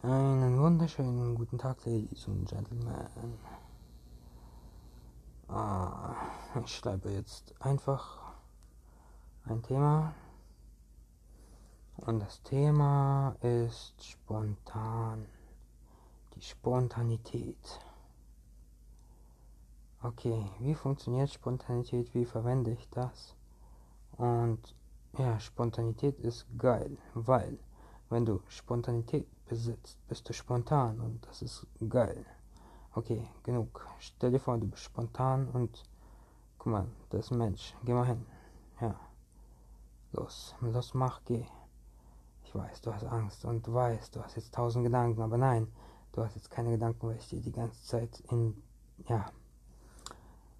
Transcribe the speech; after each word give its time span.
Einen 0.00 0.58
wunderschönen 0.58 1.34
guten 1.34 1.58
Tag, 1.58 1.84
Ladies 1.84 2.26
und 2.26 2.48
Gentlemen. 2.48 3.38
Ah, 5.48 6.14
ich 6.64 6.74
schreibe 6.74 7.10
jetzt 7.10 7.54
einfach 7.60 8.32
ein 9.44 9.62
Thema. 9.62 10.14
Und 11.98 12.20
das 12.20 12.42
Thema 12.42 13.36
ist 13.42 14.02
spontan. 14.02 15.26
Die 16.34 16.42
Spontanität. 16.42 17.80
Okay, 20.02 20.50
wie 20.58 20.74
funktioniert 20.74 21.30
Spontanität? 21.30 22.12
Wie 22.14 22.24
verwende 22.24 22.72
ich 22.72 22.88
das? 22.88 23.36
Und 24.16 24.74
ja, 25.18 25.38
Spontanität 25.38 26.18
ist 26.18 26.46
geil, 26.56 26.96
weil 27.12 27.58
wenn 28.12 28.26
du 28.26 28.42
Spontanität 28.48 29.26
besitzt, 29.46 29.96
bist 30.06 30.28
du 30.28 30.34
spontan 30.34 31.00
und 31.00 31.26
das 31.26 31.40
ist 31.40 31.66
geil. 31.88 32.24
Okay, 32.94 33.26
genug. 33.42 33.86
Stell 33.98 34.30
dir 34.30 34.38
vor, 34.38 34.58
du 34.58 34.68
bist 34.68 34.82
spontan 34.82 35.48
und 35.48 35.82
guck 36.58 36.72
mal, 36.72 36.86
das 37.08 37.24
ist 37.24 37.32
ein 37.32 37.38
Mensch. 37.38 37.74
Geh 37.84 37.94
mal 37.94 38.06
hin. 38.06 38.26
Ja. 38.80 38.94
Los, 40.12 40.54
los, 40.60 40.92
mach, 40.92 41.22
geh. 41.24 41.46
Ich 42.44 42.54
weiß, 42.54 42.82
du 42.82 42.92
hast 42.92 43.04
Angst 43.04 43.46
und 43.46 43.66
du 43.66 43.72
weißt, 43.72 44.14
du 44.14 44.22
hast 44.22 44.36
jetzt 44.36 44.54
tausend 44.54 44.84
Gedanken, 44.84 45.22
aber 45.22 45.38
nein, 45.38 45.72
du 46.12 46.22
hast 46.22 46.34
jetzt 46.36 46.50
keine 46.50 46.70
Gedanken, 46.70 47.08
weil 47.08 47.16
ich 47.16 47.28
dir 47.30 47.40
die 47.40 47.52
ganze 47.52 47.82
Zeit 47.82 48.20
in, 48.30 48.62
ja, 49.08 49.24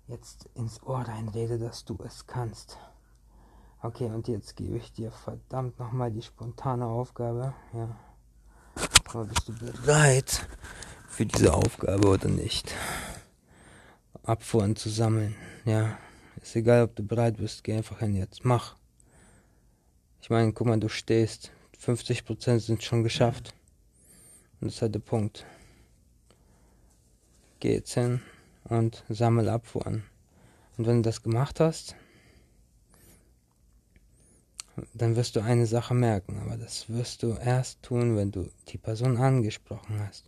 jetzt 0.07 0.49
ins 0.55 0.83
Ohr 0.85 1.01
reinrede, 1.01 1.59
dass 1.59 1.85
du 1.85 1.99
es 2.03 2.27
kannst. 2.27 2.79
Okay, 3.85 4.07
und 4.07 4.29
jetzt 4.29 4.55
gebe 4.55 4.77
ich 4.77 4.93
dir 4.93 5.11
verdammt 5.11 5.81
nochmal 5.81 6.13
die 6.13 6.23
spontane 6.23 6.87
Aufgabe. 6.87 7.53
Ja. 7.73 7.97
Aber 9.07 9.25
bist 9.25 9.49
du 9.49 9.55
bereit 9.55 10.47
für 11.09 11.27
diese 11.27 11.53
Aufgabe 11.53 12.07
oder 12.07 12.29
nicht? 12.29 12.73
Abfuhren 14.23 14.77
zu 14.77 14.89
sammeln. 14.89 15.35
Ja. 15.65 15.99
Ist 16.41 16.55
egal, 16.55 16.85
ob 16.85 16.95
du 16.95 17.03
bereit 17.03 17.39
bist. 17.39 17.65
Geh 17.65 17.75
einfach 17.75 17.99
hin 17.99 18.15
jetzt. 18.15 18.45
Mach. 18.45 18.77
Ich 20.21 20.31
meine, 20.31 20.53
guck 20.53 20.69
mal, 20.69 20.79
du 20.79 20.89
stehst. 20.89 21.51
50% 21.85 22.61
sind 22.61 22.85
schon 22.85 23.03
geschafft. 23.03 23.53
Und 24.61 24.69
das 24.69 24.77
ist 24.77 24.83
halt 24.83 24.95
der 24.95 25.01
Punkt. 25.01 25.45
Geh 27.59 27.75
jetzt 27.75 27.95
hin 27.95 28.23
und 28.63 29.03
sammel 29.09 29.49
Abfuhren. 29.49 30.05
Und 30.77 30.87
wenn 30.87 31.03
du 31.03 31.03
das 31.03 31.25
gemacht 31.25 31.59
hast, 31.59 31.97
dann 34.95 35.17
wirst 35.17 35.37
du 35.37 35.41
eine 35.41 35.67
Sache 35.67 35.95
merken, 35.95 36.39
aber 36.41 36.57
das 36.57 36.89
wirst 36.89 37.23
du 37.23 37.35
erst 37.35 37.83
tun, 37.83 38.17
wenn 38.17 38.31
du 38.31 38.49
die 38.69 38.79
Person 38.79 39.17
angesprochen 39.17 40.01
hast. 40.01 40.25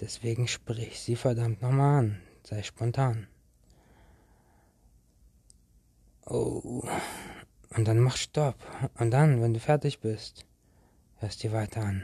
Deswegen 0.00 0.48
sprich 0.48 1.00
sie 1.00 1.16
verdammt 1.16 1.62
nochmal 1.62 1.98
an, 1.98 2.22
sei 2.44 2.62
spontan. 2.62 3.26
Oh, 6.26 6.82
und 7.76 7.88
dann 7.88 7.98
mach 8.00 8.16
Stopp. 8.16 8.56
Und 8.98 9.10
dann, 9.10 9.42
wenn 9.42 9.54
du 9.54 9.60
fertig 9.60 10.00
bist, 10.00 10.46
hörst 11.16 11.42
dir 11.42 11.52
weiter 11.52 11.82
an. 11.82 12.02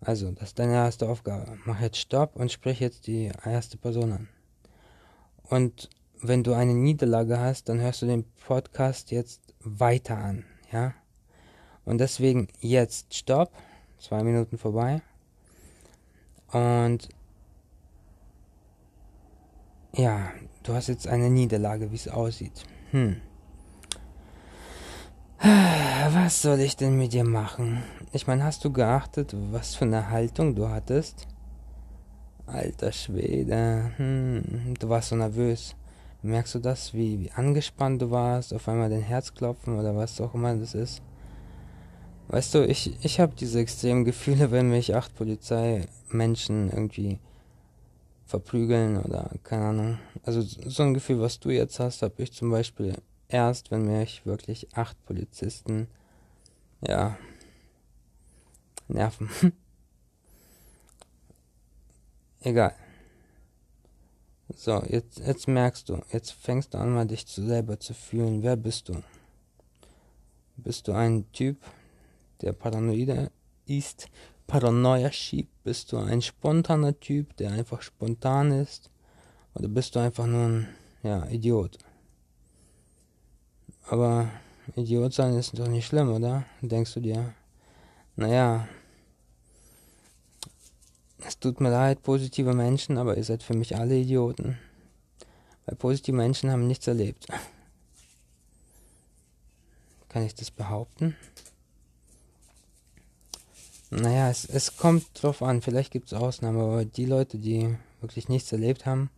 Also, 0.00 0.32
das 0.32 0.48
ist 0.48 0.58
deine 0.58 0.74
erste 0.74 1.08
Aufgabe. 1.08 1.56
Mach 1.64 1.80
jetzt 1.80 1.98
Stopp 1.98 2.34
und 2.34 2.50
sprich 2.50 2.80
jetzt 2.80 3.06
die 3.06 3.30
erste 3.44 3.76
Person 3.76 4.12
an. 4.12 4.28
Und 5.44 5.88
wenn 6.20 6.42
du 6.42 6.52
eine 6.54 6.74
Niederlage 6.74 7.38
hast, 7.38 7.68
dann 7.68 7.80
hörst 7.80 8.02
du 8.02 8.06
den 8.06 8.24
Podcast 8.46 9.10
jetzt 9.10 9.41
weiter 9.64 10.18
an, 10.18 10.44
ja. 10.70 10.94
Und 11.84 11.98
deswegen 11.98 12.48
jetzt 12.60 13.14
Stopp, 13.14 13.52
zwei 13.98 14.22
Minuten 14.22 14.58
vorbei. 14.58 15.02
Und 16.52 17.08
ja, 19.94 20.32
du 20.62 20.74
hast 20.74 20.88
jetzt 20.88 21.08
eine 21.08 21.28
Niederlage, 21.28 21.90
wie 21.90 21.96
es 21.96 22.08
aussieht. 22.08 22.64
Hm. 22.90 23.20
Was 26.12 26.42
soll 26.42 26.60
ich 26.60 26.76
denn 26.76 26.96
mit 26.96 27.12
dir 27.12 27.24
machen? 27.24 27.82
Ich 28.12 28.26
meine, 28.26 28.44
hast 28.44 28.64
du 28.64 28.72
geachtet, 28.72 29.34
was 29.50 29.74
für 29.74 29.84
eine 29.84 30.10
Haltung 30.10 30.54
du 30.54 30.68
hattest? 30.68 31.26
Alter 32.46 32.92
Schwede, 32.92 33.92
hm, 33.96 34.74
du 34.78 34.88
warst 34.88 35.08
so 35.08 35.16
nervös. 35.16 35.74
Merkst 36.22 36.54
du 36.54 36.58
das, 36.60 36.94
wie, 36.94 37.18
wie 37.18 37.32
angespannt 37.32 38.00
du 38.00 38.12
warst, 38.12 38.54
auf 38.54 38.68
einmal 38.68 38.88
dein 38.88 39.02
Herz 39.02 39.34
klopfen 39.34 39.78
oder 39.78 39.96
was 39.96 40.20
auch 40.20 40.34
immer 40.34 40.54
das 40.54 40.74
ist? 40.74 41.02
Weißt 42.28 42.54
du, 42.54 42.64
ich, 42.64 42.96
ich 43.04 43.18
habe 43.18 43.34
diese 43.34 43.58
extremen 43.58 44.04
Gefühle, 44.04 44.52
wenn 44.52 44.70
mich 44.70 44.94
acht 44.94 45.14
Polizeimenschen 45.16 46.70
irgendwie 46.70 47.18
verprügeln 48.24 48.96
oder 49.02 49.30
keine 49.42 49.64
Ahnung. 49.66 49.98
Also 50.22 50.40
so 50.42 50.84
ein 50.84 50.94
Gefühl, 50.94 51.20
was 51.20 51.40
du 51.40 51.50
jetzt 51.50 51.80
hast, 51.80 52.02
habe 52.02 52.22
ich 52.22 52.32
zum 52.32 52.50
Beispiel 52.50 52.94
erst, 53.28 53.70
wenn 53.72 53.84
mich 53.84 54.24
wirklich 54.24 54.68
acht 54.74 54.96
Polizisten, 55.04 55.88
ja, 56.86 57.18
nerven. 58.88 59.28
Egal. 62.40 62.74
So, 64.54 64.82
jetzt, 64.88 65.18
jetzt 65.18 65.48
merkst 65.48 65.88
du, 65.88 66.02
jetzt 66.12 66.32
fängst 66.32 66.74
du 66.74 66.78
an, 66.78 66.92
mal 66.92 67.06
dich 67.06 67.26
zu 67.26 67.44
selber 67.46 67.80
zu 67.80 67.94
fühlen. 67.94 68.42
Wer 68.42 68.56
bist 68.56 68.88
du? 68.88 69.02
Bist 70.56 70.88
du 70.88 70.92
ein 70.92 71.30
Typ, 71.32 71.56
der 72.40 72.52
paranoide 72.52 73.30
ist, 73.66 74.08
Paranoia 74.46 75.10
schiebt? 75.10 75.50
Bist 75.64 75.92
du 75.92 75.98
ein 75.98 76.20
spontaner 76.20 76.98
Typ, 76.98 77.36
der 77.36 77.52
einfach 77.52 77.82
spontan 77.82 78.52
ist? 78.52 78.90
Oder 79.54 79.68
bist 79.68 79.94
du 79.94 80.00
einfach 80.00 80.26
nur 80.26 80.46
ein, 80.46 80.68
ja, 81.02 81.26
Idiot? 81.28 81.78
Aber 83.88 84.28
Idiot 84.76 85.14
sein 85.14 85.34
ist 85.34 85.58
doch 85.58 85.68
nicht 85.68 85.86
schlimm, 85.86 86.12
oder? 86.12 86.44
Denkst 86.60 86.94
du 86.94 87.00
dir? 87.00 87.34
Naja, 88.16 88.68
es 91.26 91.38
tut 91.38 91.60
mir 91.60 91.70
leid, 91.70 92.02
positive 92.02 92.54
Menschen, 92.54 92.98
aber 92.98 93.16
ihr 93.16 93.24
seid 93.24 93.42
für 93.42 93.54
mich 93.54 93.76
alle 93.76 93.96
Idioten. 93.96 94.58
Weil 95.66 95.76
positive 95.76 96.16
Menschen 96.16 96.50
haben 96.50 96.66
nichts 96.66 96.86
erlebt. 96.86 97.26
Kann 100.08 100.24
ich 100.24 100.34
das 100.34 100.50
behaupten? 100.50 101.16
Naja, 103.90 104.30
es, 104.30 104.46
es 104.46 104.76
kommt 104.76 105.06
drauf 105.14 105.42
an, 105.42 105.62
vielleicht 105.62 105.92
gibt 105.92 106.06
es 106.06 106.14
Ausnahmen, 106.14 106.60
aber 106.60 106.84
die 106.84 107.04
Leute, 107.04 107.38
die 107.38 107.76
wirklich 108.00 108.28
nichts 108.28 108.50
erlebt 108.50 108.86
haben 108.86 109.10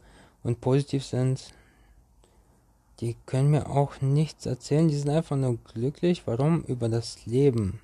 und 0.43 0.61
positiv 0.61 1.05
sind, 1.05 1.53
die 3.01 3.17
können 3.27 3.51
mir 3.51 3.71
auch 3.71 4.01
nichts 4.01 4.47
erzählen, 4.47 4.89
die 4.89 4.97
sind 4.97 5.11
einfach 5.11 5.37
nur 5.37 5.59
glücklich. 5.59 6.27
Warum? 6.27 6.63
Über 6.63 6.89
das 6.89 7.25
Leben. 7.27 7.81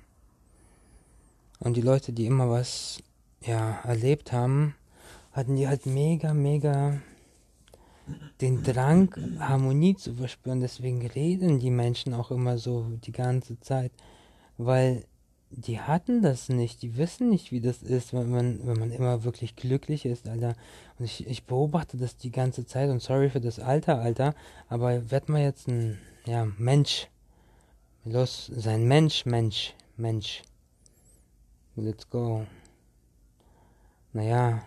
Und 1.59 1.75
die 1.75 1.81
Leute, 1.81 2.13
die 2.13 2.25
immer 2.25 2.49
was 2.49 3.03
ja, 3.45 3.79
erlebt 3.83 4.31
haben, 4.31 4.75
hatten 5.31 5.55
die 5.55 5.67
halt 5.67 5.85
mega, 5.85 6.33
mega 6.33 7.01
den 8.41 8.63
Drang, 8.63 9.13
Harmonie 9.39 9.95
zu 9.95 10.13
verspüren. 10.15 10.59
Deswegen 10.59 11.05
reden 11.05 11.59
die 11.59 11.69
Menschen 11.69 12.13
auch 12.13 12.31
immer 12.31 12.57
so 12.57 12.85
die 13.05 13.11
ganze 13.11 13.59
Zeit, 13.59 13.91
weil 14.57 15.05
die 15.49 15.79
hatten 15.79 16.21
das 16.21 16.49
nicht. 16.49 16.81
Die 16.81 16.97
wissen 16.97 17.29
nicht, 17.29 17.51
wie 17.51 17.61
das 17.61 17.83
ist, 17.83 18.13
wenn 18.13 18.29
man, 18.29 18.65
wenn 18.65 18.79
man 18.79 18.91
immer 18.91 19.23
wirklich 19.23 19.55
glücklich 19.55 20.05
ist, 20.05 20.27
Alter. 20.27 20.55
Und 20.97 21.05
ich, 21.05 21.27
ich 21.27 21.45
beobachte 21.45 21.97
das 21.97 22.17
die 22.17 22.31
ganze 22.31 22.65
Zeit 22.65 22.89
und 22.89 23.01
sorry 23.01 23.29
für 23.29 23.41
das 23.41 23.59
Alter, 23.59 23.99
Alter, 23.99 24.33
aber 24.69 25.11
werd 25.11 25.29
mal 25.29 25.41
jetzt 25.41 25.67
ein, 25.67 25.99
ja, 26.25 26.47
Mensch. 26.57 27.07
Los, 28.03 28.51
sein 28.55 28.87
Mensch, 28.87 29.25
Mensch, 29.25 29.75
Mensch. 29.97 30.41
Let's 31.75 32.09
go 32.09 32.45
naja, 34.13 34.63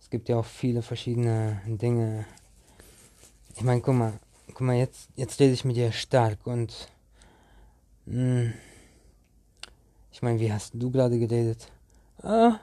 es 0.00 0.10
gibt 0.10 0.28
ja 0.28 0.38
auch 0.38 0.44
viele 0.44 0.82
verschiedene 0.82 1.60
Dinge. 1.66 2.26
Ich 3.54 3.62
meine, 3.62 3.80
guck 3.80 3.94
mal, 3.94 4.18
guck 4.48 4.60
mal, 4.62 4.76
jetzt, 4.76 5.08
jetzt 5.16 5.38
rede 5.40 5.52
ich 5.52 5.64
mit 5.64 5.76
dir 5.76 5.92
stark 5.92 6.46
und 6.46 6.88
mh, 8.06 8.14
hm, 8.14 8.54
ich 10.12 10.22
meine, 10.22 10.40
wie 10.40 10.52
hast 10.52 10.74
du 10.74 10.90
gerade 10.90 11.18
geredet? 11.18 11.70
Ah, 12.22 12.60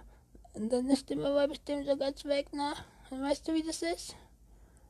deine 0.53 0.95
Stimme 0.95 1.33
war 1.33 1.47
bestimmt 1.47 1.87
so 1.87 1.97
ganz 1.97 2.23
weg, 2.25 2.53
ne? 2.53 2.73
Weißt 3.09 3.47
du, 3.47 3.53
wie 3.53 3.63
das 3.63 3.81
ist? 3.81 4.15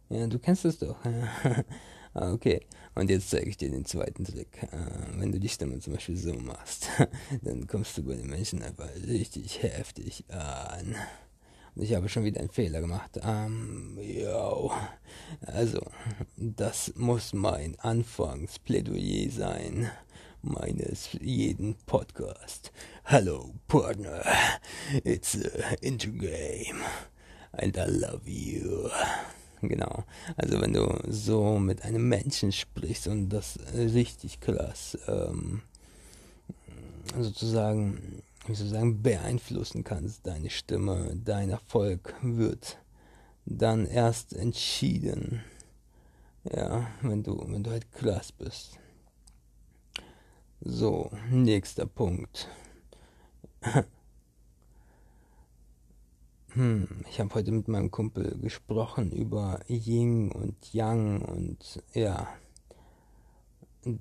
Ja, 0.09 0.27
du 0.27 0.39
kennst 0.39 0.65
es 0.65 0.79
doch. 0.79 0.97
ah, 2.13 2.31
okay. 2.31 2.61
Und 2.95 3.09
jetzt 3.09 3.29
zeige 3.29 3.49
ich 3.49 3.57
dir 3.57 3.69
den 3.69 3.85
zweiten 3.85 4.25
Trick. 4.25 4.63
Äh, 4.63 5.19
wenn 5.19 5.31
du 5.31 5.39
die 5.39 5.49
Stimme 5.49 5.79
zum 5.79 5.93
Beispiel 5.93 6.17
so 6.17 6.33
machst, 6.33 6.87
dann 7.43 7.67
kommst 7.67 7.97
du 7.97 8.03
bei 8.03 8.15
den 8.15 8.29
Menschen 8.29 8.61
einfach 8.63 8.89
richtig 9.07 9.61
heftig 9.61 10.25
an. 10.29 10.95
Und 11.75 11.83
ich 11.83 11.93
habe 11.93 12.09
schon 12.09 12.23
wieder 12.23 12.39
einen 12.39 12.49
Fehler 12.49 12.81
gemacht. 12.81 13.19
Ähm, 13.21 13.99
yo. 14.01 14.71
Also, 15.41 15.79
das 16.35 16.93
muss 16.95 17.33
mein 17.33 17.79
Anfangsplädoyer 17.79 19.29
sein 19.29 19.91
meines 20.41 21.09
jeden 21.21 21.75
Podcast. 21.85 22.71
Hello, 23.03 23.53
partner. 23.67 24.23
It's 25.03 25.35
a 25.35 25.75
intergame. 25.81 26.81
And 27.53 27.77
I 27.77 27.85
love 27.85 28.27
you. 28.27 28.89
Genau. 29.61 30.03
Also 30.35 30.61
wenn 30.61 30.73
du 30.73 30.99
so 31.07 31.57
mit 31.59 31.83
einem 31.83 32.07
Menschen 32.07 32.51
sprichst 32.51 33.07
und 33.07 33.29
das 33.29 33.59
richtig 33.73 34.39
krass 34.39 34.97
ähm, 35.07 35.61
sozusagen, 37.19 38.21
wie 38.45 38.53
soll 38.53 38.67
ich 38.67 38.73
sagen, 38.73 39.01
beeinflussen 39.01 39.83
kannst, 39.83 40.27
deine 40.27 40.49
Stimme, 40.49 41.17
dein 41.23 41.49
Erfolg 41.49 42.13
wird 42.21 42.77
dann 43.45 43.85
erst 43.85 44.33
entschieden. 44.33 45.43
Ja, 46.43 46.87
wenn 47.01 47.23
du, 47.23 47.43
wenn 47.47 47.63
du 47.63 47.71
halt 47.71 47.91
krass 47.91 48.31
bist. 48.31 48.77
So, 50.61 51.11
nächster 51.29 51.85
Punkt. 51.85 52.47
hm, 56.57 56.87
ich 57.07 57.19
habe 57.19 57.35
heute 57.35 57.51
mit 57.51 57.67
meinem 57.67 57.91
Kumpel 57.91 58.35
gesprochen 58.41 59.11
über 59.11 59.59
Ying 59.67 60.31
und 60.31 60.73
Yang 60.73 61.21
und 61.21 61.83
ja. 61.93 62.27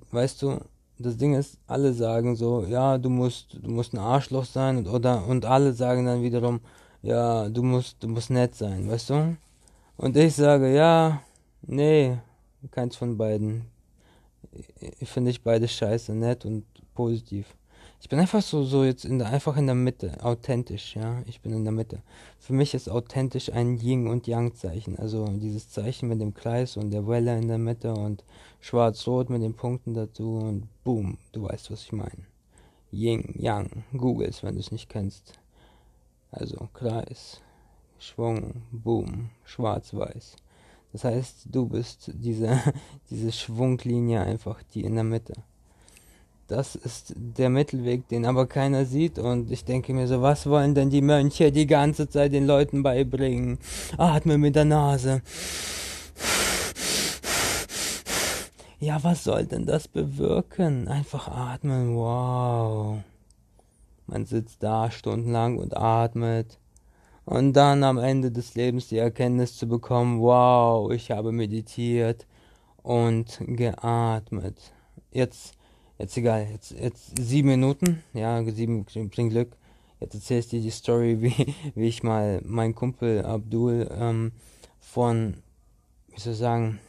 Weißt 0.09 0.41
du, 0.41 0.59
das 0.97 1.17
Ding 1.17 1.35
ist, 1.35 1.59
alle 1.67 1.93
sagen 1.93 2.35
so, 2.35 2.65
ja, 2.65 2.97
du 2.97 3.11
musst, 3.11 3.59
du 3.61 3.69
musst 3.69 3.93
ein 3.93 3.99
Arschloch 3.99 4.45
sein 4.45 4.77
und 4.77 4.87
oder 4.87 5.27
und 5.27 5.45
alle 5.45 5.71
sagen 5.71 6.05
dann 6.07 6.23
wiederum, 6.23 6.59
ja, 7.03 7.47
du 7.47 7.61
musst, 7.61 8.01
du 8.01 8.07
musst 8.07 8.31
nett 8.31 8.55
sein, 8.55 8.89
weißt 8.89 9.11
du? 9.11 9.37
Und 9.97 10.17
ich 10.17 10.33
sage, 10.35 10.73
ja, 10.73 11.21
nee, 11.61 12.17
keins 12.71 12.95
von 12.95 13.17
beiden. 13.17 13.67
Ich 14.99 15.09
finde 15.09 15.29
ich 15.29 15.43
beide 15.43 15.67
scheiße, 15.67 16.15
nett 16.15 16.43
und 16.43 16.65
positiv. 16.95 17.45
Ich 17.99 18.09
bin 18.09 18.19
einfach 18.19 18.43
so, 18.43 18.63
so 18.63 18.83
jetzt 18.83 19.05
in 19.05 19.17
der, 19.17 19.29
einfach 19.29 19.57
in 19.57 19.65
der 19.65 19.75
Mitte, 19.75 20.23
authentisch, 20.23 20.95
ja. 20.95 21.23
Ich 21.25 21.41
bin 21.41 21.51
in 21.51 21.63
der 21.63 21.73
Mitte. 21.73 22.03
Für 22.39 22.53
mich 22.53 22.75
ist 22.75 22.89
authentisch 22.89 23.51
ein 23.51 23.79
Yin 23.79 24.07
und 24.07 24.27
Yang 24.27 24.53
Zeichen. 24.53 24.99
Also 24.99 25.25
dieses 25.27 25.69
Zeichen 25.69 26.07
mit 26.07 26.21
dem 26.21 26.35
Kreis 26.35 26.77
und 26.77 26.91
der 26.91 27.07
Welle 27.07 27.37
in 27.37 27.47
der 27.47 27.57
Mitte 27.57 27.93
und 27.93 28.23
schwarz-rot 28.59 29.29
mit 29.31 29.41
den 29.41 29.55
Punkten 29.55 29.95
dazu 29.95 30.37
und 30.37 30.67
boom, 30.83 31.17
du 31.31 31.43
weißt, 31.43 31.71
was 31.71 31.83
ich 31.83 31.91
meine. 31.91 32.27
Yin, 32.91 33.33
Yang, 33.35 33.83
Googles, 33.93 34.43
wenn 34.43 34.55
du 34.55 34.59
es 34.59 34.71
nicht 34.71 34.89
kennst. 34.89 35.33
Also 36.29 36.69
Kreis, 36.73 37.41
Schwung, 37.97 38.61
boom, 38.71 39.31
schwarz-weiß. 39.43 40.35
Das 40.93 41.03
heißt, 41.03 41.47
du 41.49 41.67
bist 41.67 42.11
diese, 42.13 42.61
diese 43.09 43.31
Schwunglinie 43.31 44.21
einfach, 44.21 44.61
die 44.73 44.83
in 44.83 44.95
der 44.95 45.03
Mitte. 45.03 45.33
Das 46.47 46.75
ist 46.75 47.13
der 47.17 47.49
Mittelweg, 47.49 48.07
den 48.07 48.25
aber 48.25 48.47
keiner 48.47 48.85
sieht. 48.85 49.19
Und 49.19 49.51
ich 49.51 49.65
denke 49.65 49.93
mir 49.93 50.07
so, 50.07 50.21
was 50.21 50.47
wollen 50.47 50.75
denn 50.75 50.89
die 50.89 51.01
Mönche 51.01 51.51
die 51.51 51.67
ganze 51.67 52.07
Zeit 52.07 52.31
den 52.31 52.47
Leuten 52.47 52.83
beibringen? 52.83 53.59
Atme 53.97 54.37
mit 54.37 54.55
der 54.55 54.63
Nase. 54.63 55.21
Ja, 58.79 59.03
was 59.03 59.25
soll 59.25 59.45
denn 59.45 59.65
das 59.65 59.89
bewirken? 59.89 60.87
Einfach 60.87 61.27
atmen, 61.27 61.95
wow. 61.95 62.99
Man 64.05 64.25
sitzt 64.25 64.63
da 64.63 64.89
stundenlang 64.89 65.57
und 65.57 65.75
atmet. 65.75 66.59
Und 67.25 67.53
dann 67.53 67.83
am 67.83 67.97
Ende 67.97 68.31
des 68.31 68.55
Lebens 68.55 68.87
die 68.87 68.99
Erkenntnis 68.99 69.57
zu 69.57 69.67
bekommen, 69.67 70.21
wow, 70.21 70.89
ich 70.91 71.11
habe 71.11 71.33
meditiert 71.33 72.25
und 72.83 73.41
geatmet. 73.45 74.71
Jetzt 75.11 75.56
Jetzt 75.99 76.15
egal, 76.15 76.47
jetzt, 76.51 76.71
jetzt 76.71 77.19
sieben 77.19 77.49
Minuten, 77.49 78.03
ja, 78.13 78.43
sieben 78.43 78.85
bringt 78.85 79.31
Glück. 79.31 79.55
Jetzt 79.99 80.13
erzähle 80.13 80.39
ich 80.41 80.47
dir 80.47 80.61
die 80.61 80.69
Story, 80.69 81.17
wie, 81.21 81.55
wie 81.73 81.87
ich 81.87 82.03
mal 82.03 82.41
meinen 82.45 82.75
Kumpel 82.75 83.25
Abdul 83.25 83.89
ähm, 83.91 84.31
von, 84.79 85.35
wie 86.13 86.19
soll 86.19 86.33
ich 86.33 86.39
sagen, 86.39 86.79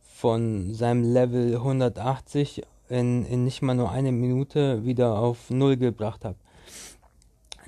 von 0.00 0.72
seinem 0.72 1.02
Level 1.02 1.56
180 1.56 2.62
in, 2.88 3.26
in 3.26 3.44
nicht 3.44 3.60
mal 3.60 3.74
nur 3.74 3.90
eine 3.90 4.12
Minute 4.12 4.84
wieder 4.84 5.18
auf 5.18 5.50
Null 5.50 5.76
gebracht 5.76 6.24
habe. 6.24 6.36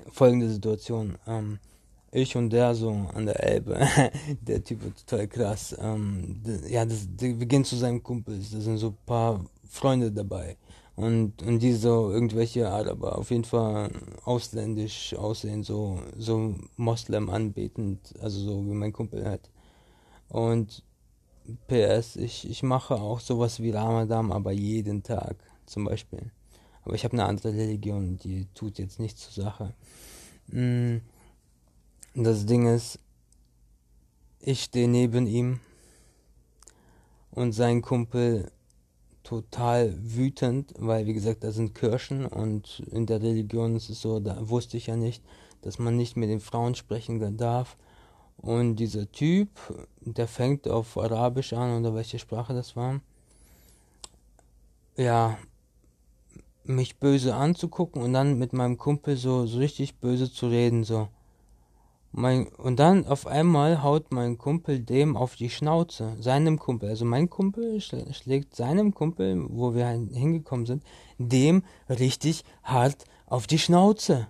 Folgende 0.09 0.49
Situation. 0.49 1.17
Ähm, 1.27 1.59
ich 2.11 2.37
und 2.37 2.51
der 2.51 2.75
so 2.75 2.91
an 3.13 3.25
der 3.25 3.43
Elbe. 3.43 3.77
der 4.41 4.63
Typ 4.63 4.83
wird 4.83 5.05
total 5.05 5.27
krass. 5.27 5.75
Ähm, 5.77 6.41
ja, 6.69 6.85
das, 6.85 7.09
wir 7.19 7.33
gehen 7.45 7.65
zu 7.65 7.75
seinem 7.75 8.01
Kumpel. 8.01 8.37
Das 8.37 8.51
sind 8.51 8.77
so 8.77 8.87
ein 8.87 8.97
paar 9.05 9.43
Freunde 9.75 10.11
dabei. 10.11 10.57
Und, 10.95 11.43
und 11.43 11.59
die 11.59 11.73
so 11.73 12.09
irgendwelche 12.09 12.69
Araber, 12.69 13.17
auf 13.17 13.29
jeden 13.29 13.43
Fall 13.43 13.91
ausländisch 14.23 15.13
aussehen, 15.13 15.63
so, 15.63 16.01
so 16.17 16.55
Moslem 16.77 17.29
anbetend, 17.29 18.13
also 18.21 18.39
so 18.39 18.65
wie 18.65 18.73
mein 18.73 18.93
Kumpel 18.93 19.25
hat. 19.25 19.49
Und 20.29 20.83
PS, 21.67 22.15
ich, 22.15 22.49
ich 22.49 22.63
mache 22.63 22.95
auch 22.95 23.19
sowas 23.19 23.59
wie 23.59 23.71
Ramadan, 23.71 24.31
aber 24.31 24.53
jeden 24.53 25.03
Tag 25.03 25.35
zum 25.65 25.83
Beispiel. 25.83 26.31
Aber 26.83 26.95
ich 26.95 27.03
habe 27.03 27.13
eine 27.13 27.25
andere 27.25 27.53
Religion, 27.53 28.17
die 28.17 28.47
tut 28.53 28.79
jetzt 28.79 28.99
nichts 28.99 29.29
zur 29.29 29.43
Sache. 29.43 29.73
Mm, 30.47 30.97
das 32.13 32.45
Ding 32.45 32.67
ist, 32.67 32.99
ich 34.39 34.63
stehe 34.63 34.87
neben 34.87 35.27
ihm 35.27 35.59
und 37.31 37.51
sein 37.51 37.81
Kumpel 37.81 38.49
total 39.25 39.93
wütend, 39.99 40.73
weil 40.77 41.05
wie 41.05 41.13
gesagt, 41.13 41.43
da 41.43 41.51
sind 41.51 41.75
Kirchen 41.75 42.25
und 42.25 42.83
in 42.91 43.05
der 43.05 43.21
Religion 43.21 43.75
ist 43.75 43.89
es 43.89 44.01
so, 44.01 44.19
da 44.19 44.49
wusste 44.49 44.77
ich 44.77 44.87
ja 44.87 44.95
nicht, 44.95 45.23
dass 45.61 45.79
man 45.79 45.97
nicht 45.97 46.15
mit 46.15 46.29
den 46.29 46.39
Frauen 46.39 46.75
sprechen 46.75 47.37
darf. 47.37 47.77
Und 48.37 48.75
dieser 48.77 49.11
Typ, 49.11 49.49
der 50.01 50.27
fängt 50.27 50.67
auf 50.67 50.97
Arabisch 50.97 51.53
an 51.53 51.79
oder 51.79 51.95
welche 51.95 52.19
Sprache 52.19 52.53
das 52.53 52.75
war, 52.75 53.01
ja, 54.97 55.37
mich 56.63 56.97
böse 56.99 57.35
anzugucken 57.35 58.01
und 58.01 58.13
dann 58.13 58.37
mit 58.37 58.53
meinem 58.53 58.77
Kumpel 58.77 59.17
so, 59.17 59.45
so 59.45 59.57
richtig 59.59 59.99
böse 59.99 60.31
zu 60.31 60.47
reden, 60.47 60.83
so. 60.83 61.07
Mein, 62.17 62.47
und 62.47 62.79
dann 62.79 63.05
auf 63.07 63.27
einmal 63.27 63.83
haut 63.83 64.13
mein 64.13 64.37
Kumpel 64.37 64.79
dem 64.79 65.17
auf 65.17 65.35
die 65.35 65.49
Schnauze, 65.49 66.15
seinem 66.17 66.57
Kumpel. 66.57 66.87
Also 66.87 67.03
mein 67.03 67.29
Kumpel 67.29 67.81
schlägt 67.81 68.55
seinem 68.55 68.93
Kumpel, 68.93 69.45
wo 69.49 69.75
wir 69.75 69.85
hingekommen 69.87 70.65
sind, 70.65 70.81
dem 71.17 71.63
richtig 71.89 72.45
hart 72.63 73.03
auf 73.25 73.47
die 73.47 73.59
Schnauze. 73.59 74.27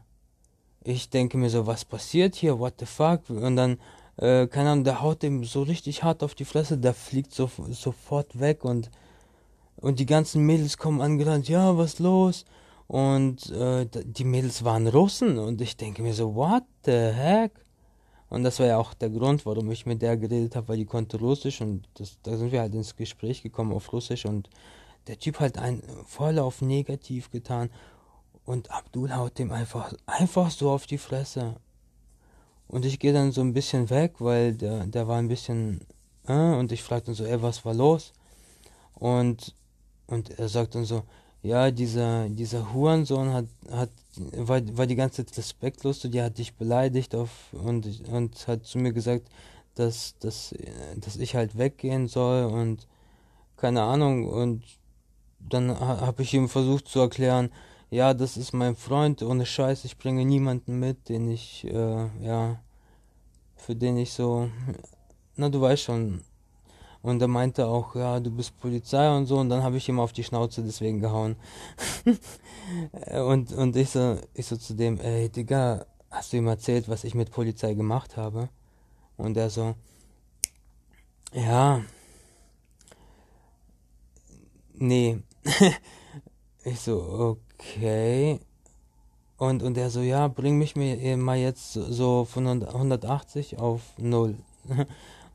Ich 0.84 1.12
denke 1.12 1.38
mir 1.38 1.52
so, 1.52 1.68
was 1.68 1.86
passiert 1.86 2.34
hier? 2.34 2.58
What 2.58 2.74
the 2.80 2.88
fuck? 2.88 3.30
Und 3.30 3.56
dann, 3.56 3.78
äh, 4.18 4.48
keine 4.48 4.72
Ahnung, 4.72 4.84
der 4.84 5.04
haut 5.04 5.22
dem 5.22 5.44
so 5.44 5.62
richtig 5.62 6.02
hart 6.02 6.24
auf 6.24 6.34
die 6.34 6.46
Fresse, 6.46 6.80
der 6.80 6.96
fliegt 6.96 7.36
so, 7.36 7.52
sofort 7.70 8.40
weg 8.40 8.66
und, 8.66 8.90
und 9.76 10.00
die 10.00 10.08
ganzen 10.08 10.44
Mädels 10.44 10.80
kommen 10.80 11.02
angerannt, 11.02 11.48
ja, 11.50 11.78
was 11.78 12.00
los? 12.00 12.46
Und 12.88 13.52
äh, 13.52 13.86
die 13.86 14.24
Mädels 14.24 14.64
waren 14.64 14.88
Russen 14.88 15.38
und 15.38 15.62
ich 15.62 15.78
denke 15.78 16.02
mir 16.02 16.16
so, 16.16 16.34
what 16.34 16.64
the 16.84 16.92
heck? 16.92 17.65
Und 18.30 18.44
das 18.44 18.60
war 18.60 18.68
ja 18.68 18.78
auch 18.78 18.94
der 18.94 19.10
Grund, 19.10 19.46
warum 19.46 19.72
ich 19.72 19.86
mit 19.86 20.02
der 20.02 20.18
geredet 20.18 20.56
habe, 20.56 20.70
weil 20.70 20.78
die 20.78 20.86
konnte 20.86 21.18
Russisch 21.18 21.62
und 21.62 21.88
das, 21.96 22.18
da 22.24 22.38
sind 22.38 22.52
wir 22.52 22.62
halt 22.62 22.74
ins 22.74 22.96
Gespräch 22.96 23.44
gekommen 23.44 23.72
auf 23.72 23.94
Russisch 23.94 24.26
und 24.26 24.50
der 25.08 25.20
Typ 25.20 25.40
hat 25.40 25.58
einen 25.58 25.84
voll 26.06 26.40
auf 26.40 26.62
negativ 26.62 27.30
getan 27.30 27.70
und 28.46 28.72
Abdul 28.72 29.16
haut 29.16 29.38
dem 29.38 29.52
einfach, 29.52 29.94
einfach 30.06 30.50
so 30.50 30.72
auf 30.72 30.88
die 30.88 30.98
Fresse. 30.98 31.56
Und 32.68 32.86
ich 32.86 33.00
gehe 33.00 33.14
dann 33.14 33.32
so 33.32 33.42
ein 33.42 33.54
bisschen 33.54 33.90
weg, 33.90 34.16
weil 34.20 34.54
der, 34.54 34.86
der 34.88 35.08
war 35.08 35.18
ein 35.18 35.28
bisschen, 35.28 35.82
äh, 36.28 36.34
und 36.34 36.72
ich 36.72 36.84
fragte 36.84 37.08
dann 37.08 37.16
so, 37.16 37.26
ey, 37.26 37.42
was 37.42 37.66
war 37.66 37.74
los? 37.74 38.14
Und, 38.96 39.54
und 40.08 40.40
er 40.40 40.50
sagt 40.50 40.76
dann 40.76 40.86
so, 40.86 41.04
ja, 41.46 41.70
dieser, 41.70 42.28
dieser 42.28 42.74
Hurensohn 42.74 43.32
hat, 43.32 43.46
hat, 43.70 43.92
war, 44.36 44.62
war 44.78 44.88
die 44.88 44.96
ganze 44.96 45.26
Zeit 45.26 45.38
respektlos 45.38 46.00
zu 46.00 46.10
dir, 46.10 46.24
hat 46.24 46.40
dich 46.40 46.56
beleidigt 46.56 47.14
auf, 47.14 47.30
und, 47.54 48.10
und 48.10 48.48
hat 48.48 48.66
zu 48.66 48.80
mir 48.80 48.94
gesagt, 48.94 49.30
dass, 49.76 50.18
dass, 50.20 50.56
dass 50.96 51.18
ich 51.18 51.36
halt 51.36 51.56
weggehen 51.56 52.08
soll 52.08 52.46
und 52.46 52.88
keine 53.58 53.84
Ahnung. 53.84 54.28
Und 54.28 54.64
dann 55.40 55.80
habe 55.80 56.24
ich 56.24 56.34
ihm 56.34 56.50
versucht 56.50 56.88
zu 56.88 57.00
erklären, 57.00 57.52
ja, 57.92 58.16
das 58.16 58.38
ist 58.38 58.54
mein 58.54 58.76
Freund, 58.76 59.22
ohne 59.22 59.46
Scheiß, 59.46 59.86
ich 59.86 60.00
bringe 60.00 60.26
niemanden 60.26 60.80
mit, 60.80 61.10
den 61.10 61.30
ich, 61.30 61.64
äh, 61.66 62.08
ja, 62.24 62.60
für 63.56 63.76
den 63.76 63.98
ich 63.98 64.14
so, 64.14 64.50
na, 65.36 65.50
du 65.50 65.62
weißt 65.62 65.84
schon, 65.84 66.22
und 67.06 67.22
er 67.22 67.28
meinte 67.28 67.68
auch, 67.68 67.96
ja, 67.96 68.20
du 68.20 68.32
bist 68.32 68.60
Polizei 68.60 69.16
und 69.16 69.28
so. 69.28 69.38
Und 69.38 69.50
dann 69.50 69.62
habe 69.62 69.78
ich 69.78 69.88
ihm 69.88 70.00
auf 70.00 70.12
die 70.12 70.24
Schnauze 70.24 70.64
deswegen 70.64 71.02
gehauen. 71.02 71.36
und, 73.28 73.54
und 73.54 73.76
ich 73.76 73.92
so, 73.92 74.18
ich 74.34 74.48
so 74.48 74.58
zu 74.58 74.74
dem, 74.74 75.00
ey, 75.00 75.30
Digga, 75.30 75.86
hast 76.10 76.34
du 76.34 76.38
ihm 76.38 76.48
erzählt, 76.48 76.90
was 76.90 77.04
ich 77.04 77.14
mit 77.14 77.30
Polizei 77.30 77.76
gemacht 77.76 78.18
habe? 78.18 78.50
Und 79.18 79.38
er 79.38 79.52
so, 79.52 79.76
ja, 81.32 81.84
nee. 84.74 85.20
ich 86.64 86.80
so, 86.80 87.38
okay. 87.60 88.40
Und, 89.38 89.62
und 89.62 89.78
er 89.78 89.92
so, 89.92 90.02
ja, 90.02 90.28
bring 90.28 90.58
mich 90.58 90.76
mir 90.76 91.18
mal 91.18 91.38
jetzt 91.38 91.74
so 91.74 92.26
von 92.26 92.64
180 92.64 93.60
auf 93.60 93.82
0. 94.00 94.38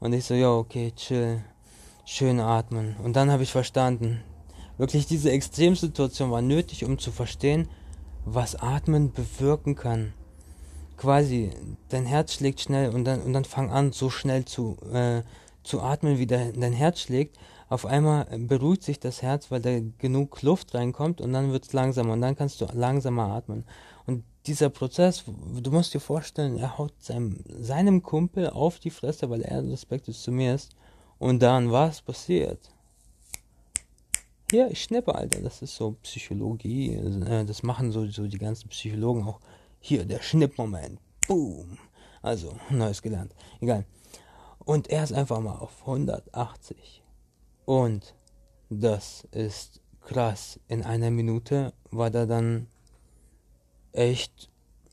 Und 0.01 0.15
ich 0.15 0.25
so, 0.25 0.33
ja, 0.33 0.51
okay, 0.51 0.93
chill. 0.97 1.45
Schön 2.05 2.41
atmen. 2.41 2.97
Und 3.03 3.15
dann 3.17 3.31
habe 3.31 3.43
ich 3.43 3.53
verstanden, 3.53 4.23
wirklich 4.79 5.07
diese 5.07 5.31
Extremsituation 5.31 6.31
war 6.31 6.43
nötig, 6.43 6.85
um 6.85 6.99
zu 6.99 7.13
verstehen, 7.13 7.69
was 8.25 8.57
Atmen 8.57 9.13
bewirken 9.13 9.75
kann. 9.75 10.13
Quasi, 10.97 11.51
dein 11.89 12.07
Herz 12.07 12.35
schlägt 12.35 12.61
schnell 12.61 12.91
und 12.91 13.05
dann, 13.05 13.23
und 13.23 13.33
dann 13.33 13.45
fang 13.45 13.71
an, 13.71 13.93
so 13.93 14.11
schnell 14.11 14.45
zu, 14.45 14.77
äh, 14.93 15.23
zu 15.63 15.81
atmen, 15.81 16.19
wie 16.19 16.27
dein, 16.27 16.61
dein 16.61 16.73
Herz 16.73 17.01
schlägt. 17.01 17.39
Auf 17.69 17.87
einmal 17.87 18.27
beruhigt 18.37 18.83
sich 18.83 18.99
das 18.99 19.23
Herz, 19.23 19.51
weil 19.51 19.61
da 19.61 19.79
genug 19.99 20.43
Luft 20.43 20.75
reinkommt 20.75 21.21
und 21.21 21.33
dann 21.33 21.53
wird 21.53 21.67
es 21.67 21.73
langsamer 21.73 22.15
und 22.15 22.21
dann 22.21 22.37
kannst 22.37 22.61
du 22.61 22.67
langsamer 22.73 23.29
atmen. 23.33 23.65
Und 24.07 24.25
dieser 24.47 24.71
Prozess, 24.71 25.25
du 25.27 25.71
musst 25.71 25.95
dir 25.95 26.01
vorstellen, 26.01 26.57
er 26.59 26.79
haut 26.79 26.93
seinem, 26.99 27.45
seinem 27.61 28.03
Kumpel 28.03 28.51
auf 28.51 28.81
die 28.81 28.91
Fresse, 28.91 29.31
weil 29.31 29.43
er 29.43 29.63
respektiert 29.63 30.17
zu 30.17 30.33
mir 30.33 30.55
ist. 30.55 30.75
Und 31.21 31.43
dann, 31.43 31.71
was 31.71 32.01
passiert? 32.01 32.73
Hier, 34.51 34.71
ich 34.71 34.83
schnippe, 34.83 35.15
Alter. 35.15 35.43
Das 35.43 35.61
ist 35.61 35.77
so 35.77 35.93
Psychologie. 36.03 36.95
Äh, 36.95 37.45
das 37.45 37.63
machen 37.63 37.93
so, 37.93 38.07
so 38.07 38.27
die 38.27 38.39
ganzen 38.39 38.71
Psychologen 38.71 39.25
auch. 39.25 39.39
Hier, 39.81 40.07
der 40.07 40.23
Schnippmoment. 40.23 40.99
Boom. 41.29 41.77
Also, 42.23 42.57
Neues 42.71 43.03
gelernt. 43.03 43.35
Egal. 43.61 43.85
Und 44.65 44.89
er 44.89 45.05
ist 45.05 45.13
einfach 45.13 45.41
mal 45.41 45.57
auf 45.57 45.83
180. 45.83 47.03
Und 47.67 48.15
das 48.71 49.29
ist 49.31 49.83
krass. 50.01 50.59
In 50.69 50.83
einer 50.83 51.11
Minute 51.11 51.75
war 51.91 52.11
da 52.11 52.25
dann 52.25 52.67
echt 53.93 54.51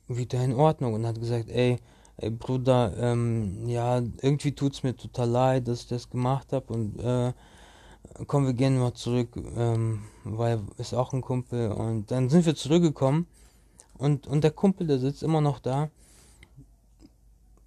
wieder 0.10 0.44
in 0.44 0.54
Ordnung 0.54 0.94
und 0.94 1.06
hat 1.06 1.22
gesagt, 1.22 1.50
ey, 1.50 1.80
ey 2.18 2.30
Bruder, 2.30 2.94
ähm, 2.98 3.68
ja, 3.68 3.98
irgendwie 4.22 4.54
tut's 4.54 4.84
mir 4.84 4.96
total 4.96 5.30
leid, 5.30 5.68
dass 5.68 5.82
ich 5.82 5.88
das 5.88 6.10
gemacht 6.10 6.52
habe 6.54 6.74
und 6.74 7.00
äh, 7.00 7.34
komm, 8.26 8.46
wir 8.46 8.54
gehen 8.54 8.80
mal 8.80 8.94
zurück, 8.94 9.30
ähm, 9.56 10.04
weil 10.24 10.62
ist 10.78 10.94
auch 10.94 11.14
ein 11.14 11.22
Kumpel 11.22 11.72
und 11.72 12.12
dann 12.12 12.30
sind 12.30 12.46
wir 12.46 12.56
zurückgekommen 12.56 13.28
und, 13.98 14.28
und 14.28 14.44
der 14.44 14.52
Kumpel, 14.52 14.88
der 14.88 15.00
sitzt 15.00 15.24
immer 15.24 15.42
noch 15.42 15.60
da. 15.60 15.90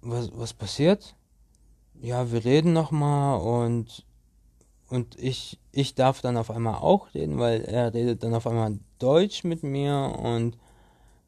Was, 0.01 0.31
was 0.35 0.53
passiert? 0.53 1.15
Ja, 2.01 2.31
wir 2.31 2.43
reden 2.43 2.73
nochmal 2.73 3.39
und 3.39 4.05
und 4.89 5.17
ich, 5.17 5.57
ich 5.71 5.95
darf 5.95 6.19
dann 6.19 6.35
auf 6.35 6.51
einmal 6.51 6.75
auch 6.75 7.13
reden, 7.13 7.39
weil 7.39 7.61
er 7.61 7.93
redet 7.93 8.23
dann 8.23 8.33
auf 8.33 8.45
einmal 8.45 8.77
Deutsch 8.99 9.45
mit 9.45 9.63
mir 9.63 10.19
und 10.21 10.57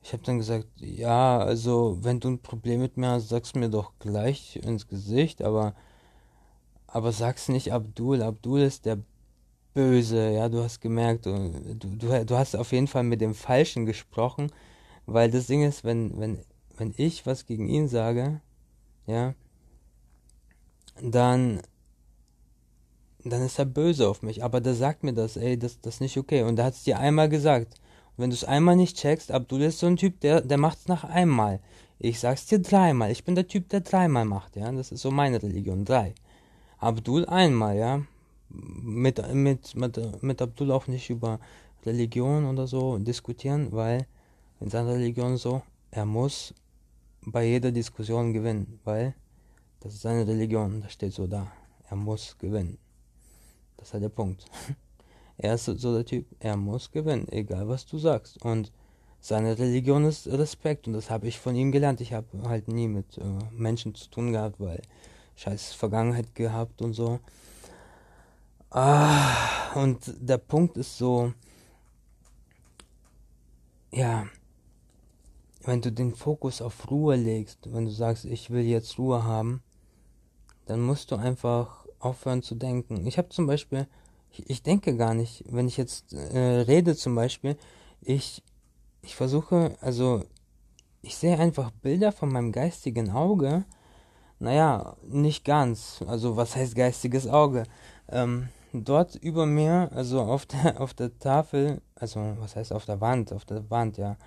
ich 0.03 0.11
habe 0.11 0.23
dann 0.23 0.37
gesagt, 0.37 0.67
ja, 0.77 1.39
also 1.39 1.97
wenn 2.01 2.19
du 2.19 2.29
ein 2.29 2.39
Problem 2.39 2.81
mit 2.81 2.97
mir 2.97 3.09
hast, 3.09 3.29
sag's 3.29 3.55
mir 3.55 3.69
doch 3.69 3.93
gleich 3.99 4.57
ins 4.57 4.87
Gesicht, 4.87 5.41
aber 5.41 5.75
aber 6.87 7.11
sag's 7.11 7.49
nicht 7.49 7.73
Abdul. 7.73 8.21
Abdul 8.21 8.61
ist 8.61 8.85
der 8.85 8.99
Böse, 9.73 10.31
ja, 10.31 10.49
du 10.49 10.61
hast 10.61 10.81
gemerkt, 10.81 11.25
du, 11.25 11.51
du, 11.79 12.25
du 12.25 12.37
hast 12.37 12.55
auf 12.55 12.71
jeden 12.71 12.87
Fall 12.87 13.03
mit 13.03 13.21
dem 13.21 13.33
Falschen 13.33 13.85
gesprochen, 13.85 14.51
weil 15.07 15.31
das 15.31 15.47
Ding 15.47 15.63
ist, 15.63 15.83
wenn, 15.83 16.19
wenn, 16.19 16.39
wenn 16.77 16.93
ich 16.97 17.25
was 17.25 17.45
gegen 17.45 17.67
ihn 17.67 17.87
sage, 17.87 18.41
ja, 19.07 19.33
dann, 21.01 21.61
dann 23.23 23.41
ist 23.41 23.57
er 23.57 23.65
böse 23.65 24.07
auf 24.07 24.21
mich, 24.21 24.43
aber 24.43 24.61
der 24.61 24.75
sagt 24.75 25.03
mir 25.03 25.13
das, 25.13 25.37
ey, 25.37 25.57
das, 25.57 25.81
das 25.81 25.95
ist 25.95 26.01
nicht 26.01 26.17
okay. 26.17 26.43
Und 26.43 26.59
er 26.59 26.65
hat 26.65 26.75
es 26.75 26.83
dir 26.83 26.99
einmal 26.99 27.29
gesagt. 27.29 27.79
Wenn 28.15 28.29
du 28.29 28.35
es 28.35 28.43
einmal 28.43 28.75
nicht 28.75 28.97
checkst, 28.97 29.31
Abdul 29.31 29.61
ist 29.61 29.79
so 29.79 29.87
ein 29.87 29.97
Typ, 29.97 30.19
der, 30.19 30.41
der 30.41 30.57
macht 30.57 30.79
es 30.79 30.87
nach 30.87 31.03
einmal. 31.03 31.59
Ich 31.99 32.19
sag's 32.19 32.45
dir 32.45 32.59
dreimal. 32.59 33.11
Ich 33.11 33.23
bin 33.23 33.35
der 33.35 33.47
Typ, 33.47 33.69
der 33.69 33.81
dreimal 33.81 34.25
macht, 34.25 34.55
ja. 34.55 34.71
Das 34.71 34.91
ist 34.91 35.01
so 35.01 35.11
meine 35.11 35.41
Religion, 35.41 35.85
drei. 35.85 36.13
Abdul 36.77 37.25
einmal, 37.25 37.77
ja. 37.77 38.01
Mit, 38.49 39.33
mit, 39.33 39.75
mit, 39.75 40.23
mit 40.23 40.41
Abdul 40.41 40.71
auch 40.71 40.87
nicht 40.87 41.09
über 41.09 41.39
Religion 41.85 42.45
oder 42.45 42.67
so 42.67 42.97
diskutieren, 42.99 43.71
weil 43.71 44.05
in 44.59 44.69
seiner 44.69 44.93
Religion 44.93 45.37
so, 45.37 45.63
er 45.91 46.05
muss 46.05 46.53
bei 47.25 47.45
jeder 47.45 47.71
Diskussion 47.71 48.33
gewinnen, 48.33 48.79
weil 48.83 49.15
das 49.79 49.93
ist 49.95 50.01
seine 50.01 50.27
Religion, 50.27 50.81
das 50.81 50.93
steht 50.93 51.13
so 51.13 51.27
da. 51.27 51.51
Er 51.89 51.95
muss 51.95 52.37
gewinnen. 52.37 52.77
Das 53.77 53.87
ist 53.87 53.93
halt 53.93 54.03
der 54.03 54.09
Punkt. 54.09 54.45
Er 55.43 55.55
ist 55.55 55.65
so 55.65 55.93
der 55.93 56.05
Typ, 56.05 56.25
er 56.39 56.55
muss 56.55 56.89
gewinnen, 56.89 57.27
egal 57.29 57.67
was 57.67 57.85
du 57.85 57.97
sagst. 57.97 58.41
Und 58.45 58.71
seine 59.19 59.59
Religion 59.59 60.05
ist 60.05 60.25
Respekt 60.25 60.87
und 60.87 60.93
das 60.93 61.09
habe 61.09 61.27
ich 61.27 61.37
von 61.37 61.53
ihm 61.53 61.73
gelernt. 61.73 61.99
Ich 61.99 62.13
habe 62.13 62.27
halt 62.47 62.69
nie 62.69 62.87
mit 62.87 63.17
äh, 63.17 63.23
Menschen 63.51 63.93
zu 63.93 64.09
tun 64.09 64.31
gehabt, 64.31 64.61
weil 64.61 64.81
scheiß 65.35 65.73
Vergangenheit 65.73 66.33
gehabt 66.33 66.81
und 66.81 66.93
so. 66.93 67.19
Ah, 68.69 69.73
und 69.75 70.13
der 70.17 70.37
Punkt 70.37 70.77
ist 70.77 70.97
so, 70.97 71.33
ja, 73.91 74.25
wenn 75.65 75.81
du 75.81 75.91
den 75.91 76.15
Fokus 76.15 76.61
auf 76.61 76.89
Ruhe 76.89 77.17
legst, 77.17 77.73
wenn 77.73 77.83
du 77.83 77.91
sagst, 77.91 78.23
ich 78.23 78.49
will 78.49 78.63
jetzt 78.63 78.97
Ruhe 78.97 79.25
haben, 79.25 79.61
dann 80.67 80.79
musst 80.79 81.11
du 81.11 81.17
einfach 81.17 81.85
aufhören 81.99 82.43
zu 82.43 82.55
denken. 82.55 83.05
Ich 83.05 83.17
habe 83.17 83.27
zum 83.27 83.45
Beispiel, 83.45 83.87
ich, 84.33 84.49
ich, 84.49 84.63
denke 84.63 84.97
gar 84.97 85.13
nicht, 85.13 85.45
wenn 85.49 85.67
ich 85.67 85.77
jetzt 85.77 86.13
äh, 86.13 86.61
rede 86.61 86.95
zum 86.95 87.15
Beispiel, 87.15 87.55
ich, 88.01 88.43
ich 89.01 89.15
versuche, 89.15 89.77
also 89.79 90.23
ich 91.01 91.15
sehe 91.15 91.39
einfach 91.39 91.71
Bilder 91.71 92.11
von 92.11 92.31
meinem 92.31 92.51
geistigen 92.51 93.11
Auge. 93.11 93.65
Naja, 94.39 94.97
nicht 95.07 95.45
ganz. 95.45 96.03
Also 96.07 96.35
was 96.35 96.55
heißt 96.55 96.75
geistiges 96.75 97.27
Auge? 97.27 97.63
Ähm, 98.09 98.49
dort 98.73 99.15
über 99.15 99.45
mir, 99.45 99.89
also 99.93 100.21
auf 100.21 100.45
der, 100.45 100.81
auf 100.81 100.93
der 100.93 101.17
Tafel, 101.19 101.81
also 101.95 102.19
was 102.39 102.55
heißt 102.55 102.73
auf 102.73 102.85
der 102.85 102.99
Wand, 102.99 103.31
auf 103.31 103.45
der 103.45 103.69
Wand, 103.69 103.97
ja 103.97 104.17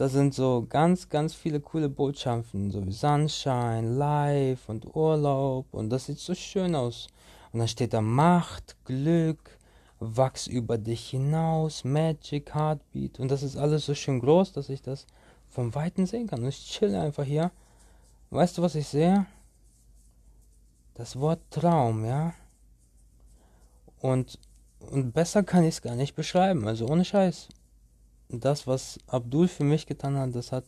da 0.00 0.08
sind 0.08 0.32
so 0.32 0.64
ganz, 0.66 1.10
ganz 1.10 1.34
viele 1.34 1.60
coole 1.60 1.90
Botschaften, 1.90 2.70
so 2.70 2.86
wie 2.86 2.90
Sunshine, 2.90 3.82
Life 3.82 4.72
und 4.72 4.96
Urlaub 4.96 5.66
und 5.72 5.90
das 5.90 6.06
sieht 6.06 6.18
so 6.18 6.34
schön 6.34 6.74
aus. 6.74 7.08
Und 7.52 7.58
dann 7.60 7.68
steht 7.68 7.92
da 7.92 8.00
Macht, 8.00 8.76
Glück, 8.84 9.58
Wachs 9.98 10.46
über 10.46 10.78
dich 10.78 11.10
hinaus, 11.10 11.84
Magic, 11.84 12.54
Heartbeat 12.54 13.20
und 13.20 13.30
das 13.30 13.42
ist 13.42 13.56
alles 13.56 13.84
so 13.84 13.94
schön 13.94 14.20
groß, 14.20 14.52
dass 14.52 14.68
ich 14.68 14.80
das 14.82 15.06
vom 15.48 15.74
Weiten 15.74 16.06
sehen 16.06 16.26
kann. 16.26 16.42
Und 16.42 16.48
ich 16.48 16.64
chill 16.64 16.94
einfach 16.94 17.24
hier. 17.24 17.50
Weißt 18.30 18.56
du, 18.56 18.62
was 18.62 18.76
ich 18.76 18.86
sehe? 18.86 19.26
Das 20.94 21.18
Wort 21.18 21.40
Traum, 21.50 22.04
ja? 22.04 22.32
Und, 24.00 24.38
und 24.78 25.12
besser 25.12 25.42
kann 25.42 25.64
ich 25.64 25.74
es 25.74 25.82
gar 25.82 25.96
nicht 25.96 26.14
beschreiben, 26.14 26.66
also 26.66 26.86
ohne 26.86 27.04
Scheiß 27.04 27.48
das, 28.32 28.66
was 28.66 28.98
Abdul 29.06 29.48
für 29.48 29.64
mich 29.64 29.86
getan 29.86 30.16
hat, 30.16 30.34
das 30.34 30.52
hat 30.52 30.64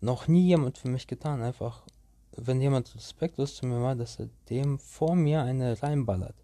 noch 0.00 0.28
nie 0.28 0.46
jemand 0.46 0.78
für 0.78 0.88
mich 0.88 1.06
getan. 1.06 1.42
Einfach, 1.42 1.82
wenn 2.36 2.60
jemand 2.60 2.94
respektlos 2.94 3.56
zu 3.56 3.66
mir 3.66 3.82
war, 3.82 3.94
dass 3.94 4.18
er 4.18 4.28
dem 4.50 4.78
vor 4.78 5.14
mir 5.14 5.42
eine 5.42 5.82
reinballert. 5.82 6.34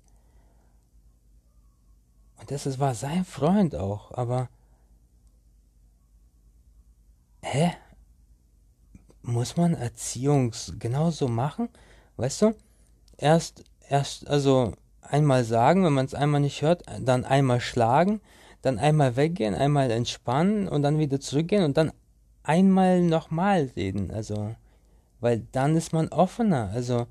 Und 2.38 2.50
das 2.50 2.78
war 2.78 2.94
sein 2.94 3.24
Freund 3.24 3.74
auch, 3.76 4.12
aber. 4.12 4.48
Hä? 7.42 7.72
Muss 9.22 9.56
man 9.56 9.74
Erziehungs 9.74 10.74
genauso 10.78 11.28
machen? 11.28 11.68
Weißt 12.16 12.42
du? 12.42 12.54
Erst, 13.18 13.64
erst, 13.88 14.28
also 14.28 14.72
einmal 15.02 15.44
sagen, 15.44 15.84
wenn 15.84 15.92
man 15.92 16.06
es 16.06 16.14
einmal 16.14 16.40
nicht 16.40 16.62
hört, 16.62 16.84
dann 17.00 17.24
einmal 17.24 17.60
schlagen, 17.60 18.20
dann 18.62 18.78
einmal 18.78 19.16
weggehen, 19.16 19.54
einmal 19.54 19.90
entspannen 19.90 20.68
und 20.68 20.82
dann 20.82 20.98
wieder 20.98 21.20
zurückgehen 21.20 21.64
und 21.64 21.76
dann 21.76 21.92
einmal 22.42 23.02
nochmal 23.02 23.70
reden. 23.76 24.10
Also, 24.10 24.54
weil 25.20 25.46
dann 25.52 25.76
ist 25.76 25.92
man 25.92 26.08
offener. 26.08 26.70
Also, 26.72 27.06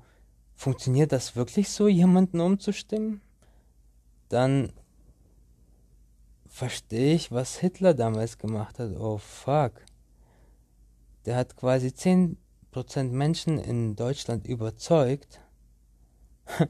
funktioniert 0.54 1.12
das 1.12 1.36
wirklich 1.36 1.70
so, 1.70 1.88
jemanden 1.88 2.40
umzustimmen? 2.40 3.20
Dann 4.28 4.72
verstehe 6.46 7.14
ich, 7.14 7.32
was 7.32 7.56
Hitler 7.56 7.94
damals 7.94 8.36
gemacht 8.38 8.78
hat. 8.78 8.94
Oh 8.96 9.18
fuck. 9.18 9.72
Der 11.24 11.36
hat 11.36 11.56
quasi 11.56 11.88
10% 11.88 12.36
Menschen 13.04 13.58
in 13.58 13.96
Deutschland 13.96 14.46
überzeugt, 14.46 15.40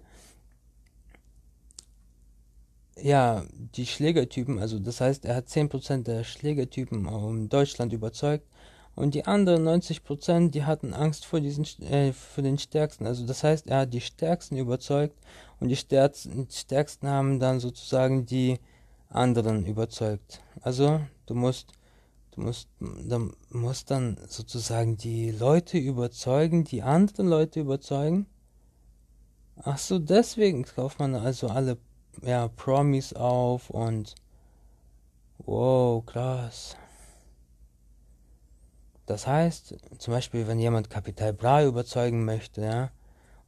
ja, 2.96 3.44
die 3.52 3.86
Schlägertypen, 3.86 4.58
also 4.58 4.78
das 4.78 5.00
heißt, 5.00 5.24
er 5.24 5.36
hat 5.36 5.48
10% 5.48 6.02
der 6.02 6.24
Schlägertypen 6.24 7.06
in 7.06 7.48
Deutschland 7.48 7.92
überzeugt 7.92 8.46
und 8.94 9.14
die 9.14 9.26
anderen 9.26 9.66
90%, 9.66 10.50
die 10.50 10.64
hatten 10.64 10.94
Angst 10.94 11.24
vor 11.24 11.40
diesen 11.40 11.64
äh, 11.82 12.12
für 12.12 12.42
den 12.42 12.58
Stärksten. 12.58 13.06
Also 13.06 13.26
das 13.26 13.44
heißt, 13.44 13.66
er 13.68 13.80
hat 13.80 13.94
die 13.94 14.00
Stärksten 14.00 14.56
überzeugt 14.56 15.16
und 15.58 15.68
die 15.68 15.76
Stärksten, 15.76 16.48
die 16.48 16.56
Stärksten 16.56 17.08
haben 17.08 17.40
dann 17.40 17.60
sozusagen 17.60 18.26
die 18.26 18.58
anderen 19.08 19.64
überzeugt. 19.66 20.40
Also 20.60 21.00
du 21.26 21.34
musst 21.34 21.72
Du 22.32 22.42
musst, 22.42 22.68
dann, 22.78 23.32
musst 23.50 23.90
dann 23.90 24.16
sozusagen 24.28 24.96
die 24.96 25.32
Leute 25.32 25.78
überzeugen, 25.78 26.62
die 26.64 26.82
anderen 26.82 27.26
Leute 27.26 27.60
überzeugen. 27.60 28.26
Ach 29.56 29.78
so, 29.78 29.98
deswegen 29.98 30.64
kauft 30.64 31.00
man 31.00 31.14
also 31.16 31.48
alle 31.48 31.76
ja, 32.22 32.48
Promis 32.48 33.12
auf 33.12 33.68
und 33.68 34.14
wow, 35.38 36.04
krass. 36.06 36.76
Das 39.10 39.26
heißt, 39.26 39.74
zum 39.98 40.14
Beispiel, 40.14 40.46
wenn 40.46 40.60
jemand 40.60 40.88
Kapital 40.88 41.32
Bra 41.32 41.64
überzeugen 41.64 42.24
möchte, 42.24 42.60
ja, 42.60 42.90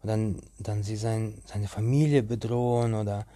und 0.02 0.09
dann, 0.09 0.42
dann 0.59 0.83
sie 0.83 0.97
sein, 0.97 1.40
seine 1.47 1.69
Familie 1.69 2.25
bedrohen 2.25 2.95
oder 2.95 3.26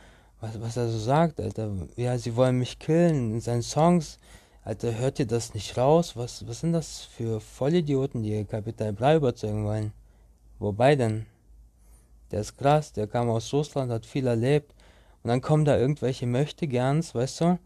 was, 0.41 0.61
was 0.61 0.77
er 0.77 0.89
so 0.89 0.99
sagt, 0.99 1.41
Alter, 1.41 1.71
ja, 1.95 2.19
sie 2.19 2.35
wollen 2.35 2.59
mich 2.59 2.81
killen 2.81 3.35
in 3.35 3.41
seinen 3.41 3.63
Songs, 3.63 4.19
Alter, 4.65 4.99
hört 4.99 5.21
ihr 5.21 5.29
das 5.29 5.55
nicht 5.55 5.79
raus? 5.79 6.17
Was, 6.17 6.45
was 6.49 6.59
sind 6.59 6.73
das 6.73 7.03
für 7.03 7.41
Vollidioten, 7.41 8.25
die 8.25 8.45
Kapital 8.45 8.93
Bra 8.93 9.15
überzeugen 9.15 9.65
wollen? 9.65 9.93
Wobei 10.59 10.97
denn? 10.97 11.27
Der 12.33 12.41
ist 12.41 12.59
krass, 12.59 12.93
der 12.93 13.07
kam 13.07 13.31
aus 13.31 13.53
Russland, 13.53 13.93
hat 13.93 14.05
viel 14.05 14.27
erlebt, 14.27 14.75
und 15.23 15.29
dann 15.29 15.41
kommen 15.41 15.65
da 15.65 15.79
irgendwelche 15.79 16.27
Möchtegerns, 16.27 17.15
weißt 17.15 17.43
du? 17.43 17.59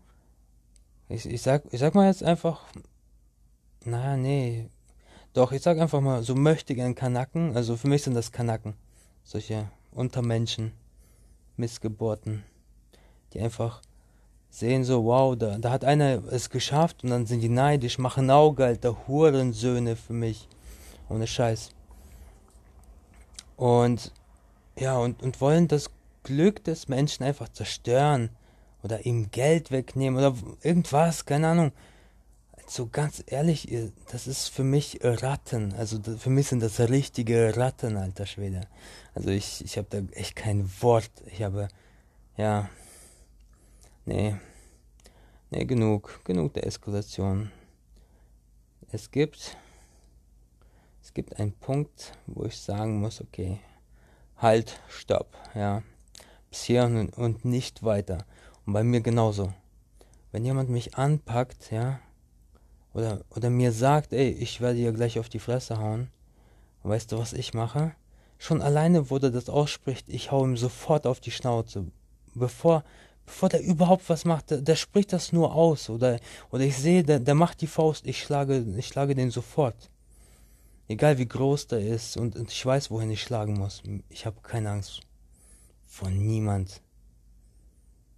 Ich, 1.09 1.25
ich, 1.25 1.41
sag, 1.41 1.63
ich 1.71 1.81
sag 1.81 1.95
mal 1.95 2.09
jetzt 2.09 2.23
einfach, 2.23 2.61
naja, 3.85 4.17
nee. 4.17 4.69
Doch, 5.33 5.53
ich 5.53 5.63
sag 5.63 5.79
einfach 5.79 6.01
mal, 6.01 6.23
so 6.23 6.35
möchte 6.35 6.75
gern 6.75 6.95
Kanaken. 6.95 7.57
Also 7.57 7.77
für 7.77 7.89
mich 7.89 8.03
sind 8.03 8.15
das 8.15 8.33
Kanaken. 8.33 8.75
Solche 9.25 9.71
Untermenschen. 9.93 10.73
Missgeburten. 11.57 12.45
Die 13.33 13.41
einfach 13.41 13.81
sehen 14.51 14.85
so, 14.85 15.05
wow, 15.05 15.37
da, 15.37 15.59
da 15.59 15.71
hat 15.71 15.85
einer 15.85 16.25
es 16.33 16.51
geschafft 16.51 17.05
und 17.05 17.11
dann 17.11 17.27
sind 17.27 17.41
die 17.41 17.49
neidisch, 17.49 17.99
machen 17.99 18.31
Auge, 18.31 18.65
alter 18.65 19.07
Hurensöhne 19.07 19.97
für 19.97 20.13
mich. 20.13 20.49
Ohne 21.09 21.27
Scheiß. 21.27 21.71
Und 23.57 24.13
ja, 24.77 24.99
und, 24.99 25.23
und 25.23 25.41
wollen 25.41 25.69
das 25.69 25.91
Glück 26.23 26.65
des 26.65 26.89
Menschen 26.89 27.25
einfach 27.25 27.49
zerstören 27.49 28.31
oder 28.83 29.07
ihm 29.07 29.31
Geld 29.31 29.71
wegnehmen 29.71 30.19
oder 30.19 30.35
irgendwas, 30.63 31.25
keine 31.25 31.49
Ahnung 31.49 31.73
so 32.71 32.87
ganz 32.87 33.25
ehrlich, 33.27 33.69
das 34.13 34.29
ist 34.29 34.49
für 34.49 34.63
mich 34.63 35.01
Ratten. 35.03 35.75
Also 35.75 36.01
für 36.01 36.31
mich 36.31 36.47
sind 36.49 36.63
das 36.63 36.79
richtige 36.79 37.57
Ratten, 37.57 37.97
alter 37.97 38.27
Schwede. 38.27 38.61
Also 39.13 39.31
ich, 39.31 39.65
ich 39.65 39.77
habe 39.77 39.89
da 39.91 39.99
echt 40.17 40.37
kein 40.37 40.71
Wort. 40.81 41.11
Ich 41.27 41.43
habe, 41.43 41.69
ja, 42.37 42.71
nee, 44.05 44.37
nee, 45.51 45.65
genug, 45.65 46.21
genug 46.25 46.55
der 46.55 46.65
Eskalation. 46.65 47.51
Es 48.93 49.11
gibt, 49.11 49.57
es 51.03 51.13
gibt 51.13 51.41
einen 51.41 51.53
Punkt, 51.53 52.13
wo 52.27 52.45
ich 52.45 52.57
sagen 52.57 53.01
muss, 53.01 53.21
okay, 53.21 53.59
halt, 54.37 54.81
stopp, 54.89 55.37
ja, 55.57 55.83
bis 56.51 56.63
hier 56.63 56.85
und, 56.85 57.11
und 57.11 57.45
nicht 57.45 57.83
weiter. 57.83 58.25
Und 58.65 58.75
bei 58.75 58.85
mir 58.85 59.01
genauso. 59.01 59.53
Wenn 60.31 60.45
jemand 60.45 60.71
mich 60.71 60.95
anpackt, 60.95 61.73
ja, 61.73 61.99
oder, 62.93 63.21
oder 63.31 63.51
mir 63.51 63.73
sagt, 63.73 64.13
ey, 64.13 64.31
ich 64.31 64.61
werde 64.61 64.79
dir 64.79 64.93
gleich 64.93 65.19
auf 65.19 65.29
die 65.29 65.39
Fresse 65.39 65.79
hauen, 65.79 66.09
weißt 66.83 67.13
du, 67.13 67.19
was 67.19 67.33
ich 67.33 67.55
mache? 67.55 67.93
Schon 68.39 68.63
alleine, 68.63 69.11
wo 69.11 69.19
der 69.19 69.31
das 69.31 69.49
ausspricht, 69.49 70.09
ich 70.09 70.31
hau 70.31 70.45
ihm 70.45 70.57
sofort 70.57 71.07
auf 71.07 71.21
die 71.21 71.31
Schnauze. 71.31 71.87
Bevor, 72.35 72.85
bevor 73.27 73.49
der 73.49 73.63
überhaupt 73.63 74.09
was 74.09 74.25
macht, 74.25 74.51
der, 74.51 74.63
der 74.63 74.77
spricht 74.77 75.13
das 75.13 75.33
nur 75.33 75.55
aus. 75.55 75.91
Oder, 75.91 76.19
oder 76.51 76.65
ich 76.65 76.77
sehe, 76.77 77.03
der, 77.03 77.21
der 77.21 77.35
macht 77.35 77.61
die 77.61 77.67
Faust, 77.67 78.07
ich 78.07 78.23
schlage, 78.23 78.65
ich 78.77 78.87
schlage 78.87 79.15
den 79.15 79.31
sofort. 79.31 79.91
Egal 80.89 81.19
wie 81.19 81.29
groß 81.29 81.69
der 81.69 81.81
ist 81.81 82.17
und, 82.17 82.35
und 82.35 82.51
ich 82.51 82.65
weiß, 82.65 82.91
wohin 82.91 83.11
ich 83.11 83.23
schlagen 83.23 83.55
muss. 83.55 83.83
Ich 84.09 84.27
habe 84.27 84.41
keine 84.43 84.71
Angst 84.71 85.03
vor 85.87 86.09
niemand. 86.09 86.81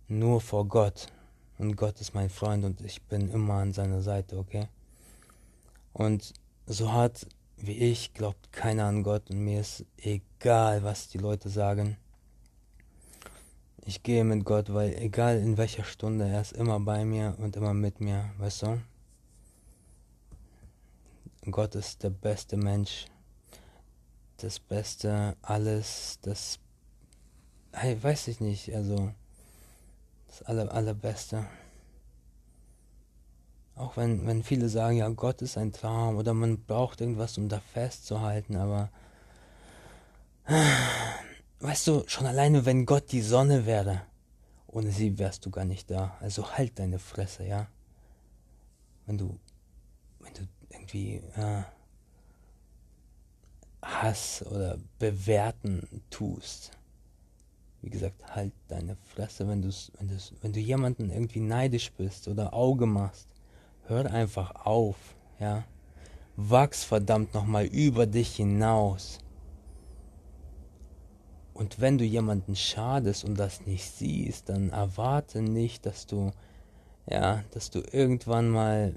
Nur 0.08 0.40
vor 0.40 0.66
Gott. 0.66 1.08
Und 1.58 1.76
Gott 1.76 2.00
ist 2.00 2.14
mein 2.14 2.30
Freund 2.30 2.64
und 2.64 2.80
ich 2.80 3.02
bin 3.02 3.30
immer 3.30 3.54
an 3.54 3.72
seiner 3.72 4.02
Seite, 4.02 4.38
okay? 4.38 4.68
Und 5.92 6.32
so 6.66 6.92
hart 6.92 7.26
wie 7.56 7.78
ich 7.78 8.12
glaubt 8.12 8.52
keiner 8.52 8.86
an 8.86 9.04
Gott 9.04 9.30
und 9.30 9.38
mir 9.38 9.60
ist 9.60 9.84
egal, 9.96 10.82
was 10.82 11.08
die 11.08 11.18
Leute 11.18 11.48
sagen. 11.48 11.96
Ich 13.84 14.02
gehe 14.02 14.24
mit 14.24 14.44
Gott, 14.44 14.72
weil 14.72 14.94
egal 14.96 15.38
in 15.38 15.56
welcher 15.56 15.84
Stunde, 15.84 16.28
er 16.28 16.40
ist 16.40 16.52
immer 16.52 16.80
bei 16.80 17.04
mir 17.04 17.36
und 17.38 17.56
immer 17.56 17.74
mit 17.74 18.00
mir, 18.00 18.32
weißt 18.38 18.62
du? 18.62 18.82
Gott 21.50 21.74
ist 21.74 22.02
der 22.02 22.10
beste 22.10 22.56
Mensch, 22.56 23.06
das 24.36 24.60
Beste, 24.60 25.36
alles, 25.42 26.18
das, 26.22 26.58
hey, 27.72 28.00
weiß 28.00 28.28
ich 28.28 28.40
nicht, 28.40 28.72
also 28.74 29.12
das 30.32 30.42
aller, 30.44 30.72
allerbeste. 30.72 31.44
Auch 33.74 33.96
wenn, 33.96 34.26
wenn 34.26 34.42
viele 34.42 34.68
sagen, 34.68 34.96
ja, 34.96 35.08
Gott 35.08 35.42
ist 35.42 35.58
ein 35.58 35.72
Traum 35.72 36.16
oder 36.16 36.32
man 36.34 36.62
braucht 36.64 37.00
irgendwas, 37.00 37.36
um 37.36 37.48
da 37.48 37.60
festzuhalten, 37.60 38.56
aber 38.56 38.90
weißt 41.60 41.86
du, 41.86 42.04
schon 42.06 42.26
alleine, 42.26 42.64
wenn 42.64 42.86
Gott 42.86 43.12
die 43.12 43.20
Sonne 43.20 43.66
wäre, 43.66 44.02
ohne 44.66 44.90
sie 44.90 45.18
wärst 45.18 45.44
du 45.44 45.50
gar 45.50 45.64
nicht 45.64 45.90
da. 45.90 46.16
Also 46.20 46.52
halt 46.52 46.78
deine 46.78 46.98
Fresse, 46.98 47.44
ja. 47.44 47.66
Wenn 49.06 49.18
du, 49.18 49.38
wenn 50.20 50.32
du 50.32 50.48
irgendwie 50.70 51.16
äh, 51.36 51.62
Hass 53.82 54.44
oder 54.46 54.78
bewerten 54.98 56.02
tust 56.08 56.72
wie 57.82 57.90
gesagt, 57.90 58.34
halt 58.34 58.52
deine 58.68 58.96
Fresse, 59.14 59.46
wenn, 59.48 59.60
du's, 59.60 59.90
wenn, 59.98 60.08
du's, 60.08 60.32
wenn 60.40 60.52
du 60.52 60.60
jemanden 60.60 61.10
irgendwie 61.10 61.40
neidisch 61.40 61.92
bist 61.92 62.28
oder 62.28 62.54
Auge 62.54 62.86
machst. 62.86 63.28
Hör 63.86 64.10
einfach 64.10 64.64
auf, 64.64 64.96
ja. 65.40 65.64
Wachs 66.36 66.84
verdammt 66.84 67.34
nochmal 67.34 67.66
über 67.66 68.06
dich 68.06 68.36
hinaus. 68.36 69.18
Und 71.52 71.80
wenn 71.80 71.98
du 71.98 72.04
jemanden 72.04 72.56
schadest 72.56 73.24
und 73.24 73.38
das 73.38 73.66
nicht 73.66 73.84
siehst, 73.84 74.48
dann 74.48 74.70
erwarte 74.70 75.42
nicht, 75.42 75.84
dass 75.84 76.06
du, 76.06 76.30
ja, 77.06 77.42
dass 77.50 77.70
du 77.70 77.80
irgendwann 77.80 78.48
mal 78.48 78.94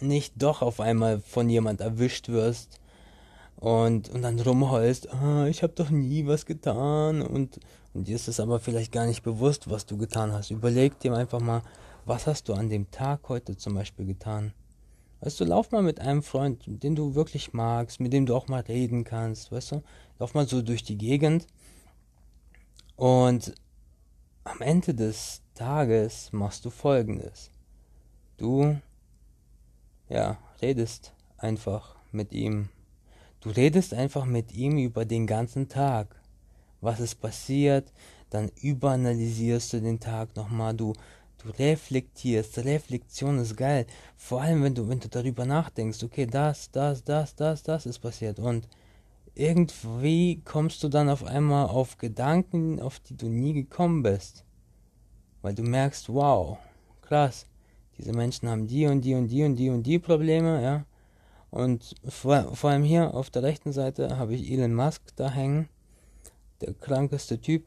nicht 0.00 0.34
doch 0.36 0.62
auf 0.62 0.80
einmal 0.80 1.20
von 1.20 1.48
jemand 1.48 1.80
erwischt 1.80 2.28
wirst, 2.28 2.80
und, 3.56 4.10
und 4.10 4.22
dann 4.22 4.38
rumheulst, 4.38 5.12
ah, 5.12 5.46
ich 5.46 5.62
habe 5.62 5.72
doch 5.72 5.90
nie 5.90 6.26
was 6.26 6.46
getan 6.46 7.22
und, 7.22 7.58
und 7.94 8.08
dir 8.08 8.16
ist 8.16 8.28
es 8.28 8.40
aber 8.40 8.60
vielleicht 8.60 8.92
gar 8.92 9.06
nicht 9.06 9.22
bewusst, 9.22 9.70
was 9.70 9.86
du 9.86 9.96
getan 9.96 10.32
hast. 10.32 10.50
Überleg 10.50 10.98
dir 11.00 11.14
einfach 11.14 11.40
mal, 11.40 11.62
was 12.04 12.26
hast 12.26 12.48
du 12.48 12.54
an 12.54 12.68
dem 12.68 12.90
Tag 12.90 13.28
heute 13.28 13.56
zum 13.56 13.74
Beispiel 13.74 14.06
getan? 14.06 14.52
Weißt 15.20 15.40
du, 15.40 15.44
lauf 15.44 15.72
mal 15.72 15.82
mit 15.82 16.00
einem 16.00 16.22
Freund, 16.22 16.62
den 16.66 16.94
du 16.94 17.14
wirklich 17.14 17.54
magst, 17.54 18.00
mit 18.00 18.12
dem 18.12 18.26
du 18.26 18.36
auch 18.36 18.48
mal 18.48 18.60
reden 18.60 19.04
kannst, 19.04 19.50
weißt 19.50 19.72
du? 19.72 19.82
Lauf 20.18 20.34
mal 20.34 20.46
so 20.46 20.60
durch 20.60 20.84
die 20.84 20.98
Gegend 20.98 21.46
und 22.96 23.54
am 24.44 24.60
Ende 24.60 24.94
des 24.94 25.42
Tages 25.54 26.32
machst 26.32 26.64
du 26.64 26.70
folgendes. 26.70 27.50
Du, 28.36 28.78
ja, 30.08 30.38
redest 30.60 31.14
einfach 31.38 31.96
mit 32.12 32.32
ihm 32.32 32.68
Du 33.46 33.52
redest 33.52 33.94
einfach 33.94 34.24
mit 34.24 34.56
ihm 34.56 34.76
über 34.76 35.04
den 35.04 35.24
ganzen 35.24 35.68
Tag. 35.68 36.20
Was 36.80 36.98
ist 36.98 37.20
passiert? 37.20 37.92
Dann 38.28 38.50
überanalysierst 38.60 39.72
du 39.72 39.80
den 39.80 40.00
Tag 40.00 40.34
nochmal. 40.34 40.74
Du, 40.74 40.94
du 41.44 41.50
reflektierst. 41.50 42.58
Reflexion 42.58 43.38
ist 43.38 43.56
geil. 43.56 43.86
Vor 44.16 44.42
allem, 44.42 44.64
wenn 44.64 44.74
du, 44.74 44.88
wenn 44.88 44.98
du 44.98 45.08
darüber 45.08 45.46
nachdenkst, 45.46 46.02
okay, 46.02 46.26
das, 46.26 46.72
das, 46.72 47.04
das, 47.04 47.36
das, 47.36 47.62
das 47.62 47.86
ist 47.86 48.00
passiert. 48.00 48.40
Und 48.40 48.66
irgendwie 49.36 50.42
kommst 50.44 50.82
du 50.82 50.88
dann 50.88 51.08
auf 51.08 51.22
einmal 51.22 51.68
auf 51.68 51.98
Gedanken, 51.98 52.80
auf 52.80 52.98
die 52.98 53.16
du 53.16 53.28
nie 53.28 53.52
gekommen 53.52 54.02
bist. 54.02 54.44
Weil 55.42 55.54
du 55.54 55.62
merkst, 55.62 56.08
wow, 56.08 56.58
krass, 57.00 57.46
diese 57.96 58.12
Menschen 58.12 58.48
haben 58.48 58.66
die 58.66 58.86
und 58.86 59.02
die 59.02 59.14
und 59.14 59.28
die 59.28 59.44
und 59.44 59.54
die 59.54 59.70
und 59.70 59.84
die 59.84 60.00
Probleme, 60.00 60.60
ja. 60.64 60.84
Und 61.56 61.94
vor, 62.06 62.54
vor 62.54 62.68
allem 62.68 62.82
hier 62.82 63.14
auf 63.14 63.30
der 63.30 63.42
rechten 63.42 63.72
Seite 63.72 64.18
habe 64.18 64.34
ich 64.34 64.52
Elon 64.52 64.74
Musk 64.74 65.00
da 65.16 65.30
hängen. 65.30 65.70
Der 66.60 66.74
krankeste 66.74 67.40
Typ. 67.40 67.64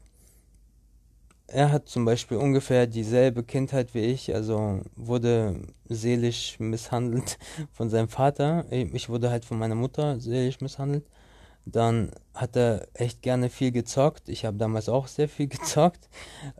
Er 1.47 1.71
hat 1.71 1.89
zum 1.89 2.05
Beispiel 2.05 2.37
ungefähr 2.37 2.85
dieselbe 2.85 3.41
Kindheit 3.43 3.95
wie 3.95 4.01
ich, 4.01 4.35
also 4.35 4.81
wurde 4.95 5.59
seelisch 5.85 6.59
misshandelt 6.59 7.39
von 7.71 7.89
seinem 7.89 8.09
Vater. 8.09 8.65
Ich 8.71 9.09
wurde 9.09 9.31
halt 9.31 9.43
von 9.43 9.57
meiner 9.57 9.73
Mutter 9.73 10.19
seelisch 10.19 10.61
misshandelt. 10.61 11.07
Dann 11.65 12.11
hat 12.35 12.55
er 12.55 12.87
echt 12.93 13.23
gerne 13.23 13.49
viel 13.49 13.71
gezockt. 13.71 14.29
Ich 14.29 14.45
habe 14.45 14.57
damals 14.57 14.87
auch 14.87 15.07
sehr 15.07 15.27
viel 15.27 15.47
gezockt. 15.55 16.09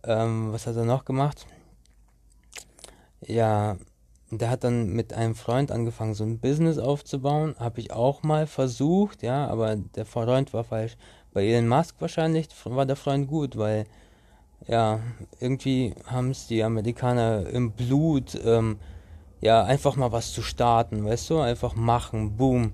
Ähm, 0.03 0.51
was 0.51 0.65
hat 0.65 0.75
er 0.75 0.85
noch 0.85 1.05
gemacht? 1.05 1.45
Ja, 3.21 3.77
der 4.31 4.49
hat 4.49 4.63
dann 4.63 4.89
mit 4.89 5.13
einem 5.13 5.35
Freund 5.35 5.71
angefangen, 5.71 6.13
so 6.13 6.23
ein 6.23 6.39
Business 6.39 6.77
aufzubauen. 6.77 7.55
Habe 7.59 7.79
ich 7.79 7.91
auch 7.91 8.23
mal 8.23 8.47
versucht, 8.47 9.23
ja, 9.23 9.47
aber 9.47 9.75
der 9.75 10.05
Freund 10.05 10.53
war 10.53 10.63
falsch. 10.63 10.97
Bei 11.33 11.45
Elon 11.45 11.67
Musk 11.67 11.95
wahrscheinlich 11.99 12.47
war 12.65 12.85
der 12.85 12.95
Freund 12.95 13.27
gut, 13.27 13.57
weil 13.57 13.85
ja, 14.67 14.99
irgendwie 15.39 15.95
haben 16.05 16.31
es 16.31 16.47
die 16.47 16.63
Amerikaner 16.63 17.47
im 17.47 17.71
Blut, 17.71 18.39
ähm, 18.43 18.77
ja, 19.41 19.63
einfach 19.63 19.95
mal 19.95 20.11
was 20.11 20.33
zu 20.33 20.41
starten, 20.41 21.05
weißt 21.05 21.29
du? 21.29 21.39
Einfach 21.39 21.75
machen, 21.75 22.35
boom. 22.35 22.73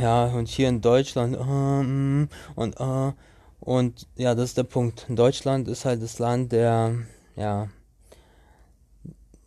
Ja, 0.00 0.26
und 0.26 0.48
hier 0.48 0.68
in 0.68 0.80
Deutschland, 0.80 1.36
ähm, 1.36 2.28
und, 2.54 2.78
äh, 2.78 3.12
und 3.60 4.06
ja, 4.16 4.34
das 4.34 4.50
ist 4.50 4.58
der 4.58 4.64
Punkt. 4.64 5.06
Deutschland 5.08 5.66
ist 5.68 5.84
halt 5.84 6.02
das 6.02 6.18
Land 6.18 6.52
der, 6.52 6.94
ja, 7.36 7.68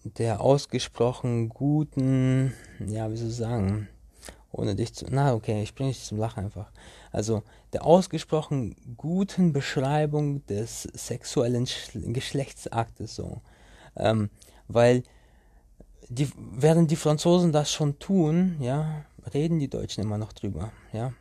der 0.03 0.41
ausgesprochen 0.41 1.49
guten, 1.49 2.53
ja, 2.79 3.11
wie 3.11 3.17
soll 3.17 3.29
ich 3.29 3.35
sagen, 3.35 3.87
ohne 4.51 4.75
dich 4.75 4.93
zu, 4.93 5.05
na 5.09 5.33
okay, 5.33 5.61
ich 5.63 5.75
bringe 5.75 5.91
dich 5.91 6.03
zum 6.03 6.17
Lachen 6.17 6.43
einfach. 6.45 6.71
Also 7.11 7.43
der 7.73 7.85
ausgesprochen 7.85 8.75
guten 8.97 9.53
Beschreibung 9.53 10.45
des 10.47 10.83
sexuellen 10.83 11.67
Geschlechtsaktes 11.93 13.15
so, 13.15 13.41
ähm, 13.95 14.29
weil 14.67 15.03
die, 16.09 16.29
während 16.35 16.91
die 16.91 16.97
Franzosen 16.97 17.51
das 17.51 17.71
schon 17.71 17.99
tun, 17.99 18.57
ja, 18.59 19.05
reden 19.33 19.59
die 19.59 19.69
Deutschen 19.69 20.03
immer 20.03 20.17
noch 20.17 20.33
drüber, 20.33 20.71
ja. 20.91 21.13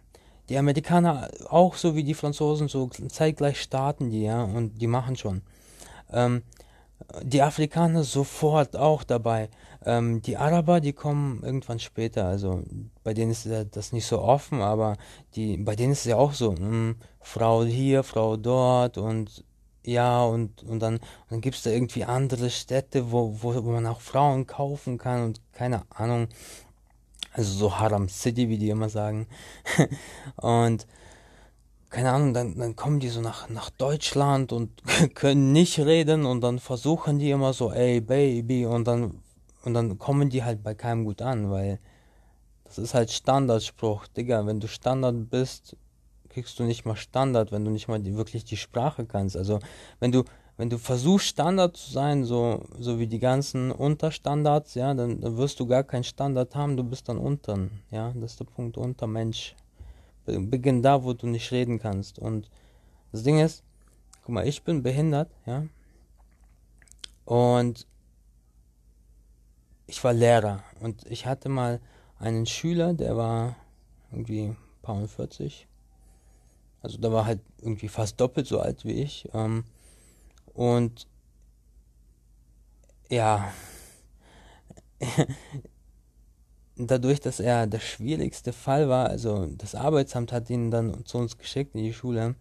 Die 0.48 0.58
Amerikaner 0.58 1.30
auch 1.48 1.76
so 1.76 1.94
wie 1.94 2.02
die 2.02 2.14
Franzosen 2.14 2.66
so 2.66 2.88
zeitgleich 2.88 3.60
starten 3.60 4.10
die, 4.10 4.22
ja, 4.22 4.42
und 4.42 4.78
die 4.80 4.88
machen 4.88 5.14
schon. 5.14 5.42
Ähm, 6.10 6.42
die 7.22 7.42
Afrikaner 7.42 8.04
sofort 8.04 8.76
auch 8.76 9.02
dabei. 9.04 9.48
Ähm, 9.84 10.22
die 10.22 10.36
Araber, 10.36 10.80
die 10.80 10.92
kommen 10.92 11.42
irgendwann 11.42 11.78
später. 11.78 12.26
Also 12.26 12.62
bei 13.02 13.14
denen 13.14 13.30
ist 13.30 13.48
das 13.72 13.92
nicht 13.92 14.06
so 14.06 14.20
offen, 14.20 14.60
aber 14.60 14.96
die, 15.34 15.56
bei 15.56 15.76
denen 15.76 15.92
ist 15.92 16.00
es 16.00 16.04
ja 16.06 16.16
auch 16.16 16.32
so, 16.32 16.52
mh, 16.52 16.58
hm, 16.58 16.96
Frau 17.20 17.64
hier, 17.64 18.02
Frau 18.02 18.36
dort 18.36 18.98
und 18.98 19.44
ja, 19.84 20.22
und, 20.24 20.62
und 20.64 20.80
dann, 20.80 21.00
dann 21.30 21.40
gibt 21.40 21.56
es 21.56 21.62
da 21.62 21.70
irgendwie 21.70 22.04
andere 22.04 22.50
Städte, 22.50 23.10
wo, 23.12 23.38
wo, 23.40 23.54
wo 23.64 23.72
man 23.72 23.86
auch 23.86 24.00
Frauen 24.00 24.46
kaufen 24.46 24.98
kann 24.98 25.24
und 25.24 25.40
keine 25.52 25.82
Ahnung. 25.90 26.28
Also 27.32 27.52
so 27.52 27.78
Haram 27.78 28.08
City, 28.08 28.48
wie 28.48 28.58
die 28.58 28.70
immer 28.70 28.88
sagen. 28.88 29.26
und 30.36 30.86
keine 31.90 32.12
Ahnung, 32.12 32.32
dann, 32.32 32.56
dann 32.56 32.76
kommen 32.76 33.00
die 33.00 33.08
so 33.08 33.20
nach, 33.20 33.48
nach 33.48 33.68
Deutschland 33.70 34.52
und 34.52 34.70
können 35.14 35.52
nicht 35.52 35.78
reden 35.80 36.24
und 36.24 36.40
dann 36.40 36.60
versuchen 36.60 37.18
die 37.18 37.30
immer 37.30 37.52
so, 37.52 37.72
ey 37.72 38.00
Baby, 38.00 38.64
und 38.64 38.86
dann, 38.86 39.20
und 39.64 39.74
dann 39.74 39.98
kommen 39.98 40.30
die 40.30 40.44
halt 40.44 40.62
bei 40.62 40.74
keinem 40.74 41.04
gut 41.04 41.20
an, 41.20 41.50
weil 41.50 41.80
das 42.64 42.78
ist 42.78 42.94
halt 42.94 43.10
Standardspruch. 43.10 44.06
Digga, 44.06 44.46
wenn 44.46 44.60
du 44.60 44.68
Standard 44.68 45.28
bist, 45.28 45.76
kriegst 46.28 46.58
du 46.60 46.62
nicht 46.62 46.84
mal 46.84 46.94
Standard, 46.94 47.50
wenn 47.50 47.64
du 47.64 47.72
nicht 47.72 47.88
mal 47.88 47.98
die, 47.98 48.16
wirklich 48.16 48.44
die 48.44 48.56
Sprache 48.56 49.04
kannst. 49.04 49.36
Also 49.36 49.58
wenn 49.98 50.12
du, 50.12 50.22
wenn 50.56 50.70
du 50.70 50.78
versuchst 50.78 51.26
Standard 51.26 51.76
zu 51.76 51.90
sein, 51.90 52.24
so, 52.24 52.62
so 52.78 53.00
wie 53.00 53.08
die 53.08 53.18
ganzen 53.18 53.72
Unterstandards, 53.72 54.74
ja, 54.74 54.94
dann, 54.94 55.20
dann 55.20 55.36
wirst 55.36 55.58
du 55.58 55.66
gar 55.66 55.82
keinen 55.82 56.04
Standard 56.04 56.54
haben, 56.54 56.76
du 56.76 56.84
bist 56.84 57.08
dann 57.08 57.18
unten, 57.18 57.82
ja, 57.90 58.12
das 58.14 58.32
ist 58.32 58.40
der 58.40 58.44
Punkt, 58.44 58.78
Untermensch. 58.78 59.56
Beginn 60.26 60.82
da, 60.82 61.02
wo 61.04 61.12
du 61.12 61.26
nicht 61.26 61.50
reden 61.52 61.78
kannst. 61.78 62.18
Und 62.18 62.50
das 63.12 63.22
Ding 63.22 63.40
ist, 63.40 63.62
guck 64.22 64.34
mal, 64.34 64.46
ich 64.46 64.62
bin 64.62 64.82
behindert, 64.82 65.30
ja. 65.46 65.66
Und 67.24 67.86
ich 69.86 70.02
war 70.04 70.12
Lehrer 70.12 70.62
und 70.80 71.04
ich 71.06 71.26
hatte 71.26 71.48
mal 71.48 71.80
einen 72.18 72.46
Schüler, 72.46 72.94
der 72.94 73.16
war 73.16 73.56
irgendwie 74.12 74.54
paar 74.82 75.06
40. 75.06 75.66
Also 76.82 76.98
der 76.98 77.12
war 77.12 77.26
halt 77.26 77.40
irgendwie 77.60 77.88
fast 77.88 78.20
doppelt 78.20 78.46
so 78.46 78.60
alt 78.60 78.84
wie 78.84 79.02
ich. 79.02 79.28
Ähm, 79.34 79.64
und 80.54 81.06
ja, 83.08 83.52
dadurch, 86.86 87.20
dass 87.20 87.40
er 87.40 87.66
der 87.66 87.80
schwierigste 87.80 88.52
Fall 88.52 88.88
war, 88.88 89.08
also 89.08 89.46
das 89.46 89.74
Arbeitsamt 89.74 90.32
hat 90.32 90.50
ihn 90.50 90.70
dann 90.70 91.04
zu 91.04 91.18
uns 91.18 91.36
geschickt 91.36 91.74
in 91.74 91.82
die 91.82 91.92
Schule 91.92 92.34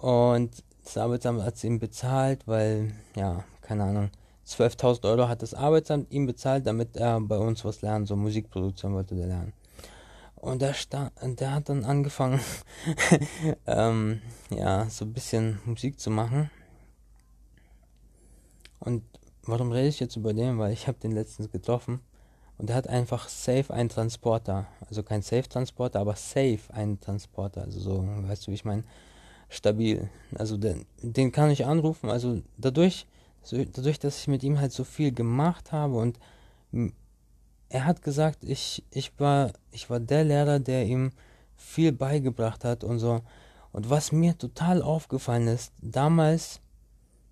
und 0.00 0.50
das 0.84 0.96
Arbeitsamt 0.96 1.42
hat 1.42 1.56
es 1.56 1.64
ihm 1.64 1.78
bezahlt, 1.78 2.46
weil, 2.46 2.92
ja, 3.16 3.44
keine 3.62 3.84
Ahnung, 3.84 4.10
12.000 4.46 5.08
Euro 5.10 5.28
hat 5.28 5.42
das 5.42 5.54
Arbeitsamt 5.54 6.12
ihm 6.12 6.26
bezahlt, 6.26 6.66
damit 6.66 6.96
er 6.96 7.20
bei 7.20 7.36
uns 7.36 7.64
was 7.64 7.82
lernen, 7.82 8.06
so 8.06 8.14
Musikproduktion 8.14 8.94
wollte 8.94 9.16
der 9.16 9.26
lernen. 9.26 9.52
Und 10.36 10.62
der, 10.62 10.74
stand, 10.74 11.12
der 11.40 11.54
hat 11.54 11.68
dann 11.68 11.84
angefangen, 11.84 12.40
ähm, 13.66 14.22
ja, 14.50 14.88
so 14.88 15.04
ein 15.04 15.12
bisschen 15.12 15.58
Musik 15.64 15.98
zu 15.98 16.10
machen. 16.10 16.50
Und 18.78 19.02
warum 19.42 19.72
rede 19.72 19.88
ich 19.88 19.98
jetzt 19.98 20.14
über 20.14 20.32
den? 20.32 20.58
Weil 20.58 20.72
ich 20.72 20.86
habe 20.86 20.98
den 20.98 21.10
letztens 21.10 21.50
getroffen 21.50 22.00
und 22.58 22.70
er 22.70 22.76
hat 22.76 22.88
einfach 22.88 23.28
safe 23.28 23.72
einen 23.72 23.88
Transporter. 23.88 24.66
Also 24.88 25.02
kein 25.02 25.22
Safe-Transporter, 25.22 26.00
aber 26.00 26.16
safe 26.16 26.60
einen 26.72 27.00
Transporter. 27.00 27.62
Also 27.62 27.80
so, 27.80 28.04
weißt 28.06 28.46
du, 28.46 28.50
wie 28.50 28.54
ich 28.54 28.64
meine? 28.64 28.84
Stabil. 29.48 30.08
Also 30.34 30.56
den, 30.56 30.86
den 31.02 31.32
kann 31.32 31.50
ich 31.50 31.66
anrufen. 31.66 32.08
Also 32.08 32.40
dadurch, 32.56 33.06
so, 33.42 33.62
dadurch, 33.62 33.98
dass 33.98 34.18
ich 34.18 34.28
mit 34.28 34.42
ihm 34.42 34.58
halt 34.58 34.72
so 34.72 34.84
viel 34.84 35.12
gemacht 35.12 35.72
habe 35.72 35.96
und 35.96 36.18
er 37.68 37.84
hat 37.84 38.02
gesagt, 38.02 38.42
ich, 38.42 38.84
ich 38.90 39.12
war, 39.18 39.52
ich 39.70 39.90
war 39.90 40.00
der 40.00 40.24
Lehrer, 40.24 40.58
der 40.58 40.86
ihm 40.86 41.12
viel 41.56 41.92
beigebracht 41.92 42.64
hat 42.64 42.84
und 42.84 42.98
so. 42.98 43.22
Und 43.72 43.90
was 43.90 44.12
mir 44.12 44.36
total 44.38 44.82
aufgefallen 44.82 45.48
ist, 45.48 45.72
damals, 45.82 46.60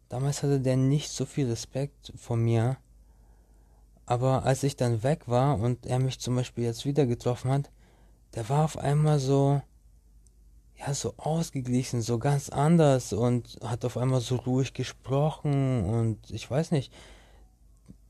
damals 0.09 0.43
hatte 0.43 0.61
der 0.61 0.77
nicht 0.77 1.11
so 1.11 1.25
viel 1.25 1.49
Respekt 1.49 2.13
vor 2.17 2.37
mir 2.37 2.77
aber 4.07 4.45
als 4.45 4.63
ich 4.63 4.77
dann 4.77 5.03
weg 5.03 5.27
war 5.27 5.59
und 5.59 5.87
er 5.87 5.99
mich 5.99 6.21
zum 6.21 6.37
Beispiel 6.37 6.65
jetzt 6.65 6.85
wieder 6.85 7.07
getroffen 7.07 7.51
hat, 7.51 7.71
der 8.35 8.49
war 8.49 8.65
auf 8.65 8.77
einmal 8.77 9.19
so, 9.19 9.63
ja, 10.77 10.93
so 10.93 11.15
ausgeglichen, 11.17 12.03
so 12.03 12.19
ganz 12.19 12.49
anders 12.49 13.13
und 13.13 13.59
hat 13.63 13.85
auf 13.85 13.97
einmal 13.97 14.21
so 14.21 14.37
ruhig 14.37 14.75
gesprochen 14.75 15.85
und 15.85 16.31
ich 16.31 16.51
weiß 16.51 16.73
nicht, 16.73 16.93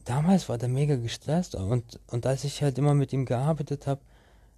damals 0.04 0.48
war 0.48 0.58
der 0.58 0.68
mega 0.68 0.96
gestresst 0.96 1.54
und, 1.54 2.00
und 2.08 2.26
als 2.26 2.44
ich 2.44 2.62
halt 2.62 2.78
immer 2.78 2.94
mit 2.94 3.12
ihm 3.12 3.24
gearbeitet 3.24 3.86
habe, 3.86 4.00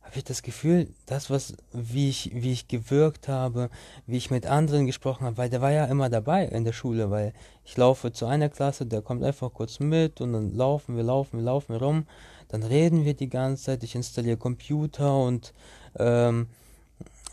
habe 0.07 0.19
ich 0.19 0.25
das 0.25 0.43
Gefühl, 0.43 0.89
das, 1.07 1.31
was, 1.31 1.55
wie 1.73 2.09
ich, 2.09 2.31
wie 2.33 2.53
ich 2.53 2.69
gewirkt 2.69 3.27
habe, 3.27 3.71
wie 4.07 4.17
ich 4.17 4.31
mit 4.31 4.47
anderen 4.47 4.87
gesprochen 4.87 5.27
habe, 5.27 5.37
weil 5.37 5.51
der 5.51 5.61
war 5.61 5.73
ja 5.73 5.85
immer 5.87 6.09
dabei 6.09 6.45
in 6.45 6.65
der 6.65 6.73
Schule, 6.73 7.11
weil 7.11 7.33
ich 7.65 7.77
laufe 7.77 8.13
zu 8.13 8.27
einer 8.27 8.49
Klasse, 8.49 8.87
der 8.87 9.03
kommt 9.03 9.25
einfach 9.25 9.53
kurz 9.53 9.81
mit 9.81 10.21
und 10.21 10.33
dann 10.33 10.55
laufen 10.55 10.97
wir, 10.97 11.03
laufen 11.03 11.39
wir, 11.39 11.45
laufen 11.45 11.73
wir 11.73 11.83
rum, 11.83 12.07
dann 12.47 12.63
reden 12.63 13.05
wir 13.05 13.15
die 13.15 13.29
ganze 13.29 13.65
Zeit, 13.65 13.83
ich 13.83 13.97
installiere 13.97 14.37
Computer 14.37 15.19
und, 15.25 15.53
ähm, 15.99 16.47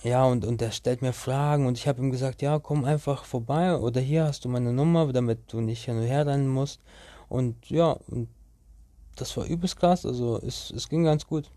ja, 0.02 0.26
und, 0.26 0.44
und 0.44 0.60
der 0.60 0.72
stellt 0.72 1.04
mir 1.04 1.14
Fragen 1.14 1.68
und 1.68 1.78
ich 1.78 1.88
habe 1.88 2.02
ihm 2.02 2.10
gesagt, 2.10 2.42
ja, 2.42 2.58
komm 2.58 2.86
einfach 2.86 3.24
vorbei 3.24 3.78
oder 3.78 4.02
hier 4.02 4.24
hast 4.24 4.46
du 4.46 4.50
meine 4.50 4.74
Nummer, 4.74 5.14
damit 5.14 5.54
du 5.54 5.62
nicht 5.62 5.86
hin 5.86 5.98
und 5.98 6.08
her 6.08 6.26
rennen 6.26 6.48
musst. 6.50 6.82
Und 7.30 7.70
ja, 7.70 7.92
und 8.08 8.30
das 9.16 9.38
war 9.38 9.46
übelst 9.46 9.78
krass, 9.78 10.08
also 10.08 10.42
es, 10.42 10.72
es 10.72 10.90
ging 10.90 11.04
ganz 11.04 11.28
gut. 11.28 11.52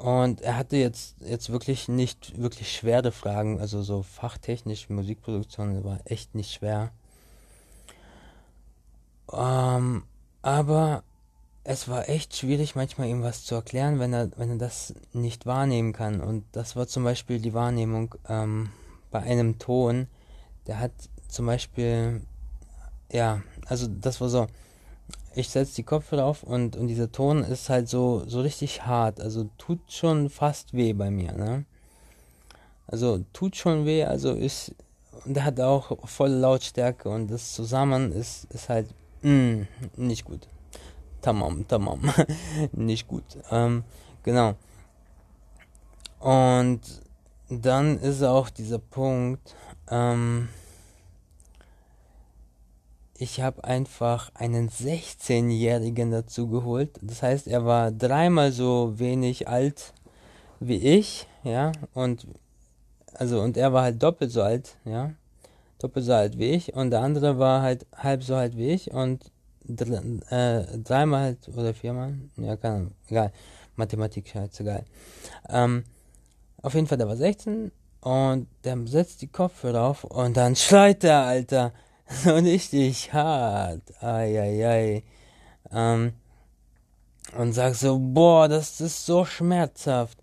Und 0.00 0.40
er 0.40 0.56
hatte 0.56 0.78
jetzt, 0.78 1.16
jetzt 1.20 1.50
wirklich 1.50 1.86
nicht 1.86 2.40
wirklich 2.40 2.72
schwere 2.72 3.12
Fragen, 3.12 3.60
also 3.60 3.82
so 3.82 4.02
fachtechnisch, 4.02 4.88
Musikproduktion 4.88 5.84
war 5.84 5.98
echt 6.06 6.34
nicht 6.34 6.54
schwer. 6.54 6.90
Ähm, 9.30 10.04
aber 10.40 11.02
es 11.64 11.86
war 11.86 12.08
echt 12.08 12.34
schwierig, 12.34 12.76
manchmal 12.76 13.08
ihm 13.08 13.22
was 13.22 13.44
zu 13.44 13.54
erklären, 13.54 13.98
wenn 13.98 14.14
er, 14.14 14.30
wenn 14.38 14.52
er 14.52 14.56
das 14.56 14.94
nicht 15.12 15.44
wahrnehmen 15.44 15.92
kann. 15.92 16.22
Und 16.22 16.44
das 16.52 16.76
war 16.76 16.86
zum 16.86 17.04
Beispiel 17.04 17.38
die 17.38 17.52
Wahrnehmung 17.52 18.14
ähm, 18.26 18.70
bei 19.10 19.20
einem 19.20 19.58
Ton. 19.58 20.06
Der 20.66 20.78
hat 20.80 20.92
zum 21.28 21.44
Beispiel, 21.44 22.22
ja, 23.12 23.42
also 23.66 23.86
das 23.86 24.18
war 24.22 24.30
so 24.30 24.46
ich 25.34 25.48
setze 25.48 25.76
die 25.76 25.82
Kopfhörer 25.82 26.24
auf 26.24 26.42
und, 26.42 26.76
und 26.76 26.88
dieser 26.88 27.12
Ton 27.12 27.44
ist 27.44 27.68
halt 27.68 27.88
so, 27.88 28.24
so 28.26 28.40
richtig 28.40 28.84
hart. 28.86 29.20
Also 29.20 29.48
tut 29.58 29.80
schon 29.88 30.28
fast 30.28 30.74
weh 30.74 30.92
bei 30.92 31.10
mir, 31.10 31.32
ne? 31.32 31.64
Also 32.86 33.24
tut 33.32 33.56
schon 33.56 33.86
weh, 33.86 34.04
also 34.04 34.32
ist. 34.32 34.74
Und 35.24 35.34
der 35.34 35.44
hat 35.44 35.60
auch 35.60 36.08
volle 36.08 36.38
Lautstärke 36.38 37.08
und 37.08 37.30
das 37.30 37.52
zusammen 37.52 38.10
ist, 38.10 38.44
ist 38.52 38.68
halt 38.68 38.88
mm, 39.22 39.62
nicht 39.96 40.24
gut. 40.24 40.48
Tamam, 41.20 41.68
tamam. 41.68 42.00
nicht 42.72 43.06
gut. 43.06 43.24
Ähm, 43.50 43.84
genau. 44.22 44.54
Und 46.20 46.80
dann 47.50 47.98
ist 47.98 48.22
auch 48.22 48.48
dieser 48.48 48.78
Punkt, 48.78 49.54
ähm, 49.90 50.48
ich 53.20 53.42
habe 53.42 53.64
einfach 53.64 54.30
einen 54.34 54.70
16-Jährigen 54.70 56.10
dazu 56.10 56.48
geholt. 56.48 56.98
Das 57.02 57.22
heißt, 57.22 57.48
er 57.48 57.66
war 57.66 57.92
dreimal 57.92 58.50
so 58.50 58.98
wenig 58.98 59.46
alt 59.46 59.92
wie 60.58 60.78
ich, 60.78 61.26
ja, 61.44 61.72
und 61.92 62.26
also 63.14 63.42
und 63.42 63.58
er 63.58 63.74
war 63.74 63.82
halt 63.82 64.02
doppelt 64.02 64.30
so 64.30 64.42
alt, 64.42 64.76
ja, 64.86 65.12
doppelt 65.78 66.06
so 66.06 66.14
alt 66.14 66.38
wie 66.38 66.50
ich 66.50 66.74
und 66.74 66.90
der 66.90 67.00
andere 67.00 67.38
war 67.38 67.60
halt 67.60 67.86
halb 67.94 68.22
so 68.22 68.34
alt 68.34 68.56
wie 68.56 68.70
ich 68.70 68.90
und 68.90 69.22
äh, 69.68 70.78
dreimal 70.78 71.22
halt 71.22 71.48
oder 71.48 71.74
viermal, 71.74 72.14
ja, 72.38 72.56
keine 72.56 72.74
Ahnung, 72.74 72.92
egal, 73.08 73.32
Mathematik 73.76 74.28
scheißegal. 74.28 74.86
Ähm, 75.50 75.84
auf 76.62 76.72
jeden 76.72 76.86
Fall, 76.86 76.98
der 76.98 77.08
war 77.08 77.16
16 77.16 77.70
und 78.00 78.46
der 78.64 78.78
setzt 78.86 79.20
die 79.20 79.28
Kopfhörer 79.28 79.82
auf 79.82 80.04
und 80.04 80.38
dann 80.38 80.56
schreit 80.56 81.02
der, 81.02 81.20
Alter. 81.20 81.72
So 82.24 82.34
richtig 82.34 83.12
hart. 83.12 83.82
Eieiei. 84.02 85.04
Ähm, 85.70 86.12
und 87.36 87.52
sagt 87.52 87.76
so, 87.76 87.98
boah, 88.00 88.48
das 88.48 88.80
ist 88.80 89.06
so 89.06 89.24
schmerzhaft. 89.24 90.18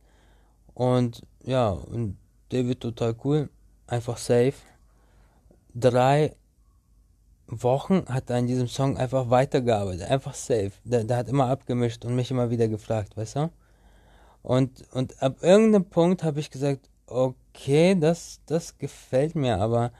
Und 0.73 1.21
ja, 1.43 1.69
und 1.69 2.17
David 2.49 2.81
total 2.81 3.15
cool. 3.23 3.49
Einfach 3.87 4.17
safe. 4.17 4.55
Drei 5.73 6.35
Wochen 7.47 8.03
hat 8.09 8.29
er 8.29 8.37
an 8.37 8.47
diesem 8.47 8.67
Song 8.67 8.97
einfach 8.97 9.29
weitergearbeitet. 9.29 10.09
Einfach 10.09 10.33
safe. 10.33 10.73
Der, 10.83 11.05
der 11.05 11.17
hat 11.17 11.29
immer 11.29 11.47
abgemischt 11.47 12.03
und 12.03 12.15
mich 12.15 12.31
immer 12.31 12.49
wieder 12.49 12.67
gefragt, 12.67 13.15
weißt 13.15 13.37
du? 13.37 13.49
Und, 14.43 14.83
und 14.91 15.21
ab 15.23 15.37
irgendeinem 15.41 15.85
Punkt 15.85 16.23
habe 16.23 16.41
ich 16.41 16.51
gesagt, 16.51 16.89
okay, 17.05 17.95
das, 17.97 18.41
das 18.45 18.77
gefällt 18.77 19.35
mir, 19.35 19.59
aber, 19.59 19.91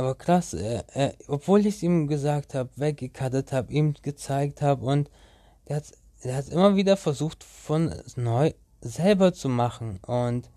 aber 0.00 0.14
krass, 0.14 0.54
er, 0.54 0.84
er, 0.94 1.14
obwohl 1.28 1.60
ich 1.60 1.76
es 1.76 1.82
ihm 1.82 2.08
gesagt 2.08 2.54
habe, 2.54 2.70
weggekattet 2.76 3.52
habe, 3.52 3.72
ihm 3.72 3.94
gezeigt 4.02 4.62
habe 4.62 4.84
und 4.84 5.10
der 5.68 5.76
hat 5.76 5.92
der 6.24 6.36
hat 6.36 6.48
immer 6.48 6.76
wieder 6.76 6.96
versucht, 6.96 7.44
von 7.44 7.94
neu 8.16 8.52
selber 8.80 9.32
zu 9.32 9.48
machen 9.48 9.98
und 10.06 10.50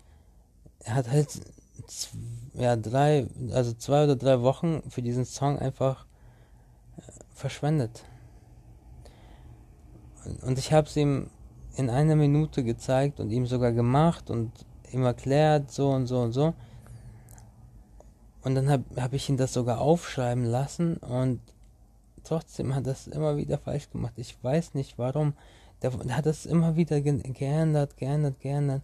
er 0.80 0.94
hat 0.94 1.10
halt 1.10 1.40
ja 2.54 2.76
drei, 2.76 3.26
also 3.52 3.72
zwei 3.72 4.04
oder 4.04 4.16
drei 4.16 4.42
Wochen 4.42 4.82
für 4.88 5.02
diesen 5.02 5.24
Song 5.24 5.58
einfach 5.58 6.06
äh, 6.96 7.02
verschwendet. 7.32 8.04
Und 10.42 10.58
ich 10.58 10.72
habe 10.72 10.86
es 10.86 10.96
ihm 10.96 11.30
in 11.76 11.90
einer 11.90 12.16
Minute 12.16 12.64
gezeigt 12.64 13.20
und 13.20 13.30
ihm 13.30 13.46
sogar 13.46 13.72
gemacht 13.72 14.30
und 14.30 14.52
ihm 14.92 15.02
erklärt, 15.02 15.70
so 15.70 15.90
und 15.90 16.06
so 16.06 16.20
und 16.20 16.32
so. 16.32 16.54
Und 18.44 18.54
dann 18.54 18.68
habe 18.70 18.84
hab 18.96 19.12
ich 19.14 19.28
ihn 19.28 19.38
das 19.38 19.54
sogar 19.54 19.80
aufschreiben 19.80 20.44
lassen 20.44 20.98
und 20.98 21.40
trotzdem 22.24 22.74
hat 22.74 22.86
das 22.86 23.06
immer 23.06 23.36
wieder 23.36 23.58
falsch 23.58 23.90
gemacht. 23.90 24.12
Ich 24.16 24.36
weiß 24.42 24.74
nicht 24.74 24.98
warum. 24.98 25.32
Der, 25.82 25.90
der 25.90 26.16
hat 26.16 26.26
das 26.26 26.46
immer 26.46 26.76
wieder 26.76 27.00
ge 27.00 27.22
geändert, 27.32 27.96
geändert, 27.96 28.40
geändert. 28.40 28.82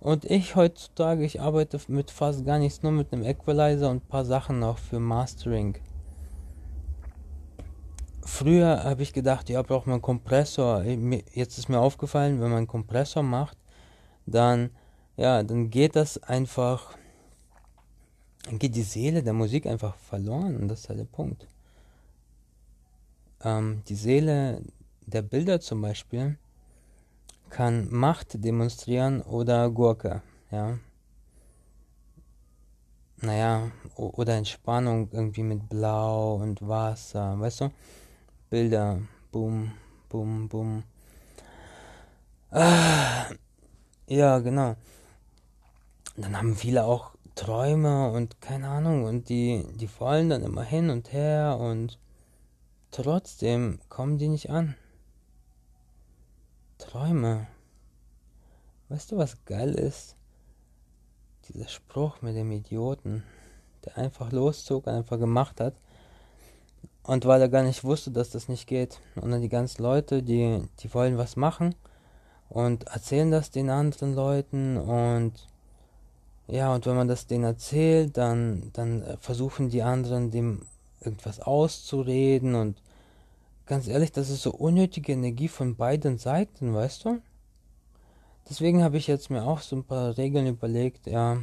Und 0.00 0.24
ich 0.26 0.56
heutzutage, 0.56 1.24
ich 1.24 1.40
arbeite 1.40 1.78
mit 1.88 2.10
fast 2.10 2.44
gar 2.44 2.58
nichts, 2.58 2.82
nur 2.82 2.92
mit 2.92 3.12
einem 3.12 3.24
Equalizer 3.24 3.90
und 3.90 4.04
ein 4.04 4.08
paar 4.08 4.24
Sachen 4.24 4.58
noch 4.58 4.78
für 4.78 5.00
Mastering. 5.00 5.76
Früher 8.22 8.84
habe 8.84 9.02
ich 9.02 9.12
gedacht, 9.12 9.48
ja, 9.50 9.62
braucht 9.62 9.86
man 9.86 9.94
einen 9.94 10.02
Kompressor. 10.02 10.82
Jetzt 10.82 11.58
ist 11.58 11.68
mir 11.68 11.78
aufgefallen, 11.78 12.40
wenn 12.40 12.48
man 12.48 12.58
einen 12.58 12.66
Kompressor 12.66 13.22
macht, 13.22 13.56
dann, 14.26 14.70
ja, 15.16 15.42
dann 15.42 15.70
geht 15.70 15.94
das 15.94 16.22
einfach, 16.22 16.96
geht 18.52 18.74
die 18.76 18.82
Seele 18.82 19.22
der 19.22 19.32
Musik 19.32 19.66
einfach 19.66 19.96
verloren 19.96 20.56
und 20.56 20.68
das 20.68 20.80
ist 20.80 20.88
halt 20.88 20.98
der 20.98 21.04
Punkt. 21.04 21.46
Ähm, 23.42 23.82
die 23.88 23.94
Seele 23.94 24.62
der 25.06 25.22
Bilder 25.22 25.60
zum 25.60 25.82
Beispiel 25.82 26.38
kann 27.50 27.88
Macht 27.90 28.44
demonstrieren 28.44 29.22
oder 29.22 29.70
Gurke, 29.70 30.22
ja. 30.50 30.78
Naja, 33.20 33.70
oder 33.96 34.34
Entspannung 34.34 35.08
irgendwie 35.12 35.42
mit 35.42 35.68
Blau 35.68 36.34
und 36.34 36.66
Wasser, 36.66 37.38
weißt 37.38 37.62
du? 37.62 37.70
Bilder. 38.50 39.00
Boom, 39.32 39.72
boom, 40.08 40.48
boom. 40.48 40.82
Ah, 42.50 43.26
ja, 44.06 44.38
genau. 44.40 44.76
Dann 46.16 46.36
haben 46.36 46.54
viele 46.54 46.84
auch 46.84 47.13
Träume 47.34 48.10
und 48.10 48.40
keine 48.40 48.68
Ahnung 48.68 49.04
und 49.04 49.28
die, 49.28 49.66
die 49.74 49.88
fallen 49.88 50.30
dann 50.30 50.42
immer 50.42 50.62
hin 50.62 50.90
und 50.90 51.12
her 51.12 51.58
und 51.60 51.98
trotzdem 52.90 53.80
kommen 53.88 54.18
die 54.18 54.28
nicht 54.28 54.50
an. 54.50 54.76
Träume. 56.78 57.46
Weißt 58.88 59.10
du, 59.10 59.16
was 59.16 59.44
geil 59.44 59.74
ist? 59.74 60.16
Dieser 61.48 61.68
Spruch 61.68 62.22
mit 62.22 62.36
dem 62.36 62.52
Idioten, 62.52 63.24
der 63.84 63.98
einfach 63.98 64.30
loszog, 64.30 64.86
einfach 64.86 65.18
gemacht 65.18 65.60
hat. 65.60 65.74
Und 67.02 67.26
weil 67.26 67.40
er 67.40 67.48
gar 67.48 67.62
nicht 67.62 67.84
wusste, 67.84 68.10
dass 68.10 68.30
das 68.30 68.48
nicht 68.48 68.66
geht. 68.66 69.00
Und 69.16 69.30
dann 69.30 69.42
die 69.42 69.48
ganzen 69.48 69.82
Leute, 69.82 70.22
die, 70.22 70.62
die 70.80 70.94
wollen 70.94 71.18
was 71.18 71.36
machen 71.36 71.74
und 72.48 72.84
erzählen 72.84 73.30
das 73.30 73.50
den 73.50 73.70
anderen 73.70 74.14
Leuten 74.14 74.76
und 74.76 75.32
ja, 76.46 76.74
und 76.74 76.86
wenn 76.86 76.96
man 76.96 77.08
das 77.08 77.26
denen 77.26 77.44
erzählt, 77.44 78.16
dann, 78.16 78.70
dann 78.74 79.02
versuchen 79.20 79.70
die 79.70 79.82
anderen 79.82 80.30
dem 80.30 80.66
irgendwas 81.00 81.40
auszureden 81.40 82.54
und 82.54 82.82
ganz 83.66 83.88
ehrlich, 83.88 84.12
das 84.12 84.30
ist 84.30 84.42
so 84.42 84.52
unnötige 84.52 85.12
Energie 85.12 85.48
von 85.48 85.76
beiden 85.76 86.18
Seiten, 86.18 86.74
weißt 86.74 87.04
du? 87.04 87.20
Deswegen 88.48 88.82
habe 88.82 88.98
ich 88.98 89.06
jetzt 89.06 89.30
mir 89.30 89.44
auch 89.44 89.60
so 89.60 89.76
ein 89.76 89.84
paar 89.84 90.16
Regeln 90.18 90.46
überlegt, 90.46 91.06
ja, 91.06 91.38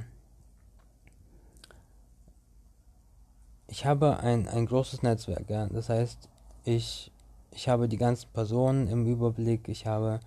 ich 3.68 3.86
habe 3.86 4.20
ein, 4.20 4.48
ein 4.48 4.66
großes 4.68 5.02
Netzwerk, 5.02 5.50
ja. 5.50 5.66
Das 5.68 5.90
heißt, 5.90 6.30
ich, 6.64 7.12
ich 7.52 7.70
habe 7.70 7.88
die 7.88 7.98
ganzen 7.98 8.30
Personen 8.34 8.88
im 8.88 9.08
Überblick, 9.08 9.68
ich 9.68 9.88
habe, 9.88 10.20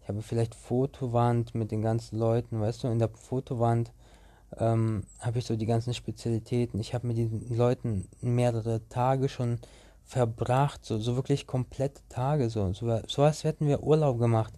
ich 0.00 0.08
habe 0.08 0.22
vielleicht 0.22 0.54
Fotowand 0.54 1.54
mit 1.54 1.70
den 1.70 1.82
ganzen 1.82 2.18
Leuten, 2.18 2.60
weißt 2.60 2.84
du, 2.84 2.88
in 2.88 2.98
der 2.98 3.10
Fotowand 3.10 3.92
ähm, 4.58 5.04
habe 5.20 5.38
ich 5.38 5.46
so 5.46 5.56
die 5.56 5.66
ganzen 5.66 5.94
Spezialitäten. 5.94 6.80
Ich 6.80 6.94
habe 6.94 7.06
mit 7.06 7.16
diesen 7.16 7.56
Leuten 7.56 8.08
mehrere 8.20 8.86
Tage 8.88 9.28
schon 9.28 9.58
verbracht, 10.04 10.84
so, 10.84 10.98
so 10.98 11.16
wirklich 11.16 11.46
komplette 11.46 12.02
Tage, 12.08 12.50
so, 12.50 12.72
so, 12.72 13.00
so 13.06 13.22
als 13.22 13.44
hätten 13.44 13.66
wir 13.66 13.82
Urlaub 13.82 14.18
gemacht. 14.18 14.52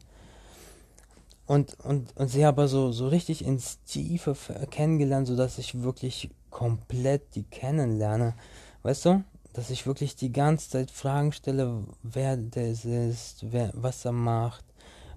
Und, 1.46 1.78
und, 1.80 2.16
und 2.16 2.28
sie 2.28 2.44
aber 2.44 2.68
so, 2.68 2.90
so 2.90 3.09
richtig 3.09 3.44
ins 3.44 3.83
Tiefe 3.85 4.35
kennengelernt, 4.70 5.26
sodass 5.26 5.59
ich 5.59 5.83
wirklich 5.83 6.30
komplett 6.50 7.35
die 7.35 7.42
kennenlerne. 7.42 8.35
Weißt 8.83 9.04
du? 9.04 9.24
Dass 9.52 9.70
ich 9.70 9.87
wirklich 9.87 10.16
die 10.16 10.33
ganze 10.33 10.70
Zeit 10.70 10.90
Fragen 10.90 11.33
stelle, 11.33 11.85
wer 12.02 12.37
das 12.37 12.85
ist, 12.85 13.44
wer, 13.52 13.70
was 13.74 14.04
er 14.04 14.12
macht, 14.12 14.64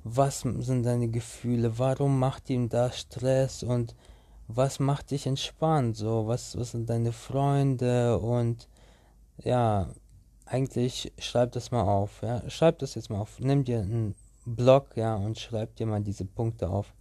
was 0.04 0.42
sind 0.42 0.84
deine 0.84 1.08
Gefühle, 1.08 1.80
warum 1.80 2.20
macht 2.20 2.50
ihm 2.50 2.70
das 2.70 3.00
Stress 3.00 3.64
und 3.64 3.96
was 4.48 4.80
macht 4.80 5.12
dich 5.12 5.28
entspannt, 5.28 5.98
so, 5.98 6.28
was, 6.28 6.58
was 6.58 6.72
sind 6.72 6.90
deine 6.90 7.12
Freunde 7.12 8.18
und 8.18 8.68
ja, 9.44 9.90
eigentlich 10.46 11.12
schreib 11.20 11.52
das 11.52 11.72
mal 11.72 11.84
auf, 11.84 12.22
ja, 12.22 12.50
schreib 12.50 12.80
das 12.80 12.96
jetzt 12.96 13.10
mal 13.10 13.20
auf, 13.20 13.40
nimm 13.40 13.64
dir 13.64 13.80
einen 13.80 14.16
Blog, 14.46 14.96
ja, 14.96 15.16
und 15.16 15.38
schreib 15.38 15.76
dir 15.76 15.86
mal 15.86 16.02
diese 16.02 16.26
Punkte 16.26 16.70
auf, 16.70 16.94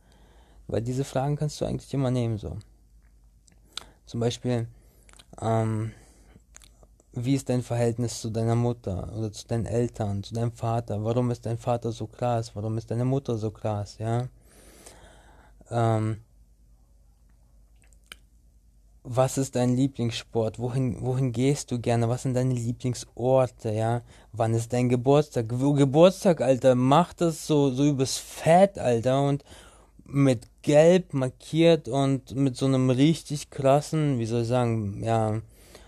weil 0.67 0.83
diese 0.83 1.05
Fragen 1.05 1.37
kannst 1.37 1.61
du 1.61 1.65
eigentlich 1.65 1.95
immer 1.95 2.11
nehmen, 2.11 2.39
so. 2.39 2.59
Zum 4.07 4.21
Beispiel, 4.21 4.67
ähm, 5.41 5.93
wie 7.13 7.35
ist 7.35 7.49
dein 7.49 7.63
Verhältnis 7.63 8.21
zu 8.21 8.31
deiner 8.31 8.55
Mutter 8.55 9.13
oder 9.17 9.33
zu 9.33 9.47
deinen 9.47 9.67
Eltern, 9.67 10.23
zu 10.23 10.35
deinem 10.35 10.53
Vater? 10.53 11.03
Warum 11.03 11.31
ist 11.31 11.47
dein 11.47 11.59
Vater 11.59 11.91
so 11.91 12.07
krass? 12.07 12.55
Warum 12.55 12.77
ist 12.77 12.91
deine 12.91 13.05
Mutter 13.05 13.37
so 13.39 13.51
krass? 13.51 13.97
Ja. 13.99 14.29
Ähm, 15.71 16.19
was 19.09 19.39
ist 19.39 19.55
dein 19.55 19.77
Lieblingssport? 19.77 20.59
Wohin, 20.59 21.01
wohin 21.01 21.31
gehst 21.31 21.71
du 21.71 21.79
gerne? 21.79 22.09
Was 22.09 22.23
sind 22.23 22.35
deine 22.35 22.55
Lieblingsorte? 22.55 23.71
Ja. 23.71 24.03
Wann 24.33 24.53
ist 24.53 24.73
dein 24.73 24.89
Geburtstag? 24.89 25.49
Geburtstag, 25.49 26.41
Alter, 26.41 26.75
mach 26.75 27.13
das 27.15 27.47
so, 27.47 27.71
so 27.71 27.85
übers 27.85 28.19
Fett, 28.19 28.79
Alter, 28.79 29.23
und 29.23 29.45
mit 30.05 30.49
gelb 30.63 31.15
markiert 31.15 31.89
und 31.89 32.35
mit 32.35 32.57
so 32.57 32.67
einem 32.67 32.91
richtig 32.91 33.51
krassen, 33.51 34.19
wie 34.19 34.27
soll 34.27 34.43
ich 34.43 34.49
sagen, 34.49 35.03
ja, 35.05 35.41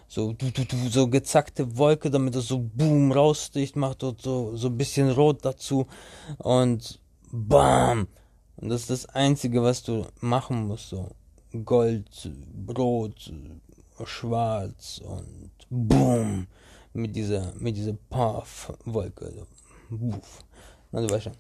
so, 0.07 0.33
du, 0.33 0.51
du, 0.51 0.65
du, 0.65 0.89
so 0.89 1.09
gezackte 1.09 1.77
Wolke, 1.77 2.11
damit 2.11 2.35
es 2.37 2.49
so 2.49 2.59
boom 2.59 3.13
raussticht, 3.13 3.77
macht 3.77 4.03
und 4.05 4.23
so, 4.23 4.57
so 4.57 4.69
ein 4.69 4.77
bisschen 4.77 5.11
rot 5.11 5.45
dazu 5.45 5.87
und 6.39 7.01
bam. 7.31 8.09
Und 8.57 8.71
das 8.71 8.83
ist 8.83 8.91
das 8.91 9.07
Einzige, 9.07 9.63
was 9.63 9.83
du 9.83 10.07
machen 10.21 10.67
musst, 10.67 10.89
so. 10.89 11.11
Gold, 11.65 12.31
Brot 12.67 13.33
schwarz 14.05 15.01
und 15.05 15.51
boom, 15.71 16.47
mit 16.93 17.17
dieser, 17.17 17.53
mit 17.59 17.77
dieser 17.77 17.95
Puff-Wolke. 18.11 19.47
Buff. 19.91 20.45
Na, 20.93 21.01
du 21.01 21.11
weißt 21.11 21.25
schon. 21.25 21.37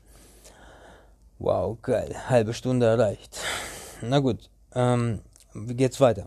Wow, 1.38 1.78
geil. 1.82 2.14
Halbe 2.28 2.52
Stunde 2.52 2.86
erreicht. 2.86 3.38
Na 4.02 4.18
gut, 4.18 4.50
ähm, 4.74 5.20
wie 5.54 5.74
geht's 5.74 6.00
weiter? 6.00 6.24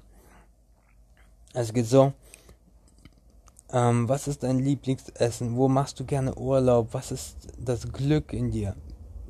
Es 1.54 1.74
geht 1.74 1.88
so. 1.88 2.14
Ähm, 3.74 4.08
was 4.08 4.28
ist 4.28 4.44
dein 4.44 4.60
Lieblingsessen? 4.60 5.56
Wo 5.56 5.68
machst 5.68 6.00
du 6.00 6.06
gerne 6.06 6.36
Urlaub? 6.36 6.90
Was 6.92 7.12
ist 7.12 7.36
das 7.58 7.92
Glück 7.92 8.34
in 8.34 8.52
dir? 8.52 8.76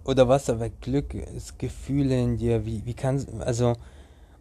Oder 0.04 0.28
was 0.28 0.50
erweckt 0.50 0.82
Glück? 0.82 1.14
Ist 1.14 1.60
Gefühle 1.60 2.20
in 2.20 2.38
dir? 2.38 2.66
Wie, 2.66 2.86
wie 2.86 2.94
kannst, 2.94 3.30
also, 3.40 3.76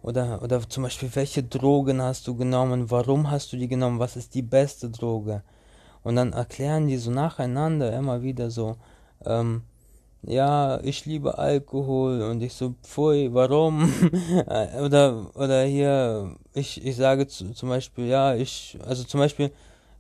oder, 0.03 0.43
oder 0.43 0.67
zum 0.69 0.85
Beispiel, 0.85 1.11
welche 1.15 1.43
Drogen 1.43 2.01
hast 2.01 2.27
du 2.27 2.35
genommen? 2.35 2.91
Warum 2.91 3.31
hast 3.31 3.53
du 3.53 3.57
die 3.57 3.69
genommen? 3.69 3.99
Was 3.99 4.17
ist 4.17 4.35
die 4.35 4.43
beste 4.43 4.91
Droge? 4.91 5.43
Und 6.03 6.17
dann 6.17 6.33
erklären 6.33 6.87
die 6.87 6.97
so 6.97 7.11
nacheinander 7.11 7.93
immer 7.93 8.23
wieder 8.23 8.51
so, 8.51 8.77
ähm, 9.27 9.63
ja, 10.23 10.81
ich 10.83 11.07
liebe 11.07 11.39
Alkohol 11.39 12.23
und 12.23 12.43
ich 12.43 12.53
so, 12.55 12.75
pfui, 12.83 13.33
warum? 13.33 13.93
oder, 14.83 15.31
oder 15.35 15.65
hier, 15.65 16.37
ich, 16.53 16.85
ich 16.85 16.97
sage 16.97 17.27
zu, 17.27 17.53
zum 17.53 17.69
Beispiel, 17.69 18.07
ja, 18.07 18.35
ich, 18.35 18.79
also 18.87 19.05
zum 19.05 19.21
Beispiel, 19.21 19.51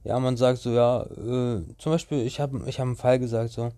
ja, 0.04 0.18
man 0.18 0.36
sagt 0.36 0.58
so, 0.58 0.70
ja, 0.70 1.02
äh, 1.02 1.62
zum 1.78 1.92
Beispiel, 1.92 2.26
ich 2.26 2.40
habe 2.40 2.62
ich 2.66 2.80
hab 2.80 2.86
einen 2.86 2.96
Fall 2.96 3.18
gesagt, 3.18 3.50
so, 3.50 3.70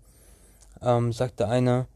ähm, 0.83 1.13
sagt 1.13 1.41
der 1.41 1.49
eine, 1.49 1.87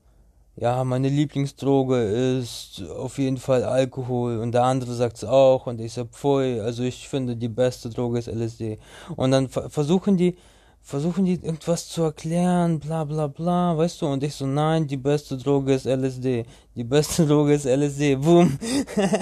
ja, 0.57 0.85
meine 0.85 1.11
Lieblingsdroge 1.11 2.01
ist 2.41 2.83
auf 2.97 3.19
jeden 3.19 3.37
Fall 3.37 3.63
Alkohol 3.63 4.39
und 4.39 4.53
der 4.53 4.65
andere 4.65 4.95
sagt 4.95 5.19
es 5.19 5.25
auch 5.25 5.67
und 5.67 5.81
ich 5.83 5.93
sag, 5.93 6.09
pfui, 6.09 6.61
also 6.61 6.83
ich 6.83 7.09
finde 7.09 7.37
die 7.37 7.49
beste 7.49 7.91
Droge 7.91 8.19
ist 8.19 8.29
LSD. 8.29 8.79
Und 9.17 9.33
dann 9.33 9.51
versuchen 9.51 10.17
die, 10.17 10.39
versuchen 10.81 11.27
die 11.27 11.35
irgendwas 11.35 11.91
zu 11.91 12.05
erklären, 12.05 12.81
bla 12.81 13.05
bla 13.05 13.27
bla, 13.27 13.77
weißt 13.77 14.01
du, 14.01 14.07
und 14.07 14.23
ich 14.23 14.35
so, 14.35 14.47
nein, 14.47 14.87
die 14.87 14.97
beste 14.97 15.37
Droge 15.37 15.75
ist 15.75 15.85
LSD, 15.85 16.47
die 16.75 16.85
beste 16.85 17.27
Droge 17.29 17.53
ist 17.53 17.67
LSD, 17.67 18.17
boom, 18.17 18.59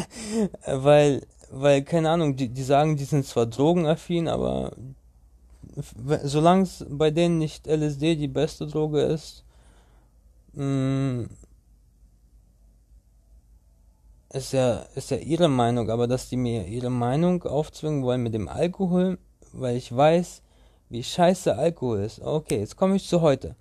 weil, 0.66 1.26
weil, 1.50 1.82
keine 1.82 2.10
Ahnung, 2.10 2.36
die, 2.36 2.48
die 2.48 2.62
sagen, 2.62 2.96
die 2.96 3.04
sind 3.04 3.26
zwar 3.26 3.46
drogenaffin, 3.46 4.28
aber 4.28 4.70
solange 6.22 6.62
es 6.62 6.86
bei 6.88 7.10
denen 7.10 7.38
nicht 7.38 7.66
LSD 7.66 8.14
die 8.14 8.28
beste 8.28 8.68
Droge 8.68 9.00
ist, 9.00 9.43
mh, 10.54 10.64
mm, 10.64 11.28
ist 14.34 14.52
ja, 14.52 14.84
ist 14.94 15.10
ja 15.10 15.16
ihre 15.16 15.48
Meinung, 15.48 15.90
aber 15.90 16.08
dass 16.08 16.28
die 16.28 16.36
mir 16.36 16.66
ihre 16.66 16.90
Meinung 16.90 17.44
aufzwingen 17.44 18.02
wollen 18.02 18.22
mit 18.22 18.34
dem 18.34 18.48
Alkohol, 18.48 19.18
weil 19.52 19.76
ich 19.76 19.94
weiß, 19.94 20.42
wie 20.90 21.02
scheiße 21.02 21.56
Alkohol 21.56 22.00
ist. 22.00 22.20
Okay, 22.20 22.58
jetzt 22.58 22.76
komme 22.76 22.96
ich 22.96 23.08
zu 23.08 23.20
heute. 23.20 23.54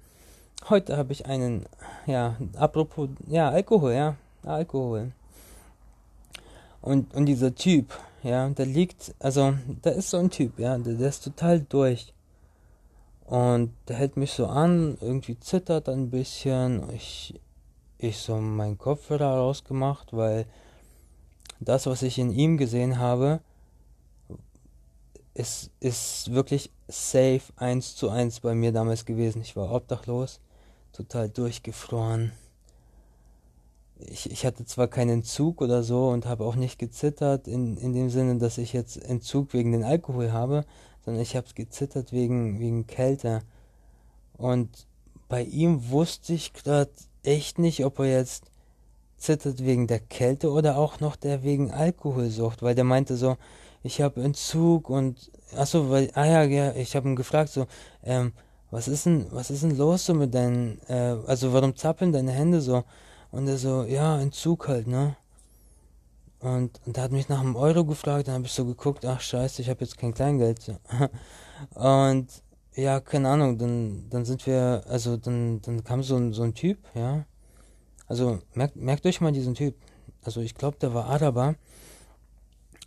Heute 0.69 0.97
habe 0.97 1.13
ich 1.13 1.25
einen, 1.25 1.65
ja, 2.06 2.38
apropos, 2.56 3.10
ja, 3.27 3.49
Alkohol, 3.49 3.93
ja, 3.93 4.15
Alkohol. 4.43 5.12
Und, 6.82 7.13
und 7.13 7.25
dieser 7.25 7.53
Typ, 7.53 7.93
ja, 8.23 8.49
der 8.49 8.65
liegt, 8.65 9.13
also, 9.19 9.53
da 9.82 9.91
ist 9.91 10.10
so 10.10 10.17
ein 10.17 10.29
Typ, 10.29 10.58
ja, 10.60 10.77
der, 10.77 10.95
der 10.95 11.10
ist 11.10 11.23
total 11.23 11.62
durch. 11.62 12.13
Und 13.34 13.74
der 13.88 13.96
hält 13.96 14.15
mich 14.15 14.34
so 14.34 14.46
an, 14.46 14.96
irgendwie 15.02 15.39
zittert 15.39 15.89
ein 15.89 16.12
bisschen. 16.12 16.88
Ich, 16.91 17.34
ich 17.98 18.19
so 18.19 18.38
meinen 18.38 18.78
Kopfhörer 18.78 19.38
rausgemacht, 19.38 20.13
weil 20.13 20.46
das, 21.60 21.88
was 21.88 22.04
ich 22.04 22.19
in 22.19 22.32
ihm 22.32 22.58
gesehen 22.58 23.00
habe, 23.00 23.39
ist, 25.34 25.72
ist 25.80 26.32
wirklich 26.32 26.69
safe 26.88 27.41
eins 27.56 27.96
zu 27.96 28.12
eins 28.12 28.39
bei 28.39 28.54
mir 28.54 28.72
damals 28.72 29.04
gewesen. 29.04 29.41
Ich 29.41 29.56
war 29.56 29.72
obdachlos, 29.72 30.39
total 30.91 31.28
durchgefroren. 31.28 32.34
Ich, 33.98 34.30
ich 34.30 34.46
hatte 34.46 34.63
zwar 34.65 34.89
keinen 34.89 35.10
Entzug 35.10 35.60
oder 35.63 35.82
so 35.82 36.10
und 36.10 36.28
habe 36.28 36.46
auch 36.46 36.56
nicht 36.56 36.78
gezittert 36.78 37.48
in, 37.48 37.78
in 37.78 37.93
dem 37.93 38.12
Sinne, 38.12 38.38
dass 38.38 38.60
ich 38.60 38.74
jetzt 38.74 38.98
Entzug 38.98 39.54
wegen 39.54 39.72
den 39.72 39.84
Alkohol 39.84 40.32
habe, 40.32 40.65
sondern 41.04 41.22
ich 41.22 41.36
habe 41.36 41.48
gezittert 41.54 42.12
wegen, 42.12 42.60
wegen 42.60 42.88
Kälte. 42.88 43.42
Und 44.38 44.88
bei 45.30 45.44
ihm 45.44 45.89
wusste 45.89 46.34
ich 46.34 46.54
gerade 46.54 46.92
echt 47.24 47.60
nicht, 47.60 47.86
ob 47.86 48.00
er 48.00 48.06
jetzt 48.06 48.46
zittert 49.18 49.63
wegen 49.63 49.88
der 49.88 50.00
Kälte 50.00 50.52
oder 50.52 50.78
auch 50.78 51.00
noch 51.00 51.16
der 51.16 51.44
wegen 51.44 51.72
Alkoholsucht, 51.72 52.62
weil 52.62 52.76
der 52.76 52.84
meinte 52.84 53.16
so, 53.16 53.38
ich 53.82 54.02
habe 54.02 54.22
Entzug 54.22 54.89
und 54.89 55.32
achso, 55.56 55.89
weil 55.89 56.12
ah 56.13 56.26
ja, 56.26 56.44
ja 56.44 56.74
ich 56.74 56.96
habe 56.96 57.10
ihn 57.10 57.16
gefragt 57.16 57.50
so, 57.50 57.68
ähm, 58.04 58.34
was 58.72 58.88
ist 58.88 59.06
denn 59.06 59.28
was 59.32 59.52
ist 59.52 59.63
denn 59.63 59.78
los 59.78 60.06
so 60.06 60.13
mit 60.13 60.34
deinen 60.34 60.80
äh, 60.88 61.16
also 61.28 61.54
warum 61.54 61.76
zappeln 61.76 62.12
deine 62.12 62.32
Hände 62.32 62.60
so 62.60 62.84
und 63.32 63.48
er 63.48 63.58
so 63.58 63.84
ja 63.84 64.20
Entzug 64.20 64.68
halt 64.68 64.88
ne 64.88 65.16
und, 66.43 66.82
und 66.86 66.97
er 66.97 67.03
hat 67.03 67.12
mich 67.13 67.29
nach 67.29 67.39
einem 67.39 67.56
Euro 67.56 67.86
gefragt, 67.86 68.27
dann 68.27 68.36
habe 68.36 68.45
ich 68.45 68.51
so 68.51 68.65
geguckt, 68.65 69.06
ach 69.06 69.21
scheiße, 69.21 69.62
ich 69.62 69.69
habe 69.69 69.79
jetzt 69.79 69.97
kein 69.97 70.13
Kleingeld. 70.13 70.77
und 71.73 72.27
ja, 72.75 72.99
keine 72.99 73.29
Ahnung, 73.29 73.58
dann, 73.58 74.10
dann 74.10 74.25
sind 74.25 74.45
wir, 74.45 74.84
also 74.89 75.15
dann, 75.15 75.62
dann 75.62 75.86
kam 75.86 76.03
so 76.03 76.17
ein, 76.17 76.34
so 76.34 76.43
ein 76.43 76.53
Typ, 76.53 76.79
ja. 76.95 77.25
Also 78.08 78.39
merkt, 78.53 78.75
merkt 78.75 79.06
euch 79.06 79.21
mal 79.21 79.32
diesen 79.32 79.53
Typ. 79.53 79.75
Also 80.21 80.41
ich 80.41 80.53
glaube, 80.56 80.77
der 80.82 80.93
war 80.93 81.06
Araber. 81.06 81.56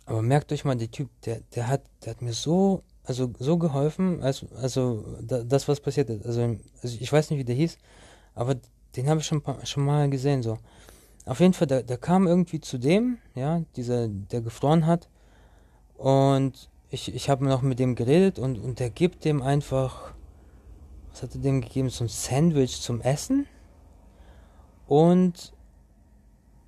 Aber 0.05 0.21
merkt 0.21 0.51
euch 0.51 0.63
mal, 0.63 0.75
der 0.77 0.91
Typ, 0.91 1.09
der, 1.21 1.41
der 1.55 1.67
hat, 1.67 1.81
der 2.05 2.11
hat 2.11 2.21
mir 2.21 2.33
so, 2.33 2.83
also 3.05 3.33
so 3.39 3.57
geholfen, 3.57 4.21
als, 4.21 4.45
also 4.55 5.03
da, 5.19 5.43
das, 5.43 5.67
was 5.67 5.79
passiert 5.79 6.11
ist. 6.11 6.27
Also, 6.27 6.57
also 6.83 6.97
ich 6.99 7.11
weiß 7.11 7.31
nicht, 7.31 7.39
wie 7.39 7.43
der 7.43 7.55
hieß, 7.55 7.79
aber 8.35 8.55
den 8.95 9.09
habe 9.09 9.19
ich 9.19 9.25
schon, 9.25 9.41
schon 9.63 9.83
mal 9.83 10.07
gesehen, 10.11 10.43
so. 10.43 10.59
Auf 11.27 11.41
jeden 11.41 11.53
Fall, 11.53 11.67
der, 11.67 11.83
der 11.83 11.97
kam 11.97 12.25
irgendwie 12.25 12.61
zu 12.61 12.77
dem, 12.77 13.17
ja, 13.35 13.61
dieser, 13.75 14.07
der 14.07 14.41
gefroren 14.41 14.85
hat. 14.85 15.09
Und 15.97 16.69
ich, 16.89 17.13
ich 17.13 17.29
habe 17.29 17.45
noch 17.45 17.61
mit 17.61 17.79
dem 17.79 17.95
geredet 17.95 18.39
und, 18.39 18.57
und 18.57 18.79
der 18.79 18.89
gibt 18.89 19.25
dem 19.25 19.41
einfach, 19.41 20.13
was 21.11 21.23
hat 21.23 21.35
er 21.35 21.41
dem 21.41 21.59
gegeben? 21.59 21.89
So 21.89 22.05
ein 22.05 22.09
Sandwich 22.09 22.81
zum 22.81 23.01
Essen 23.01 23.45
und 24.87 25.53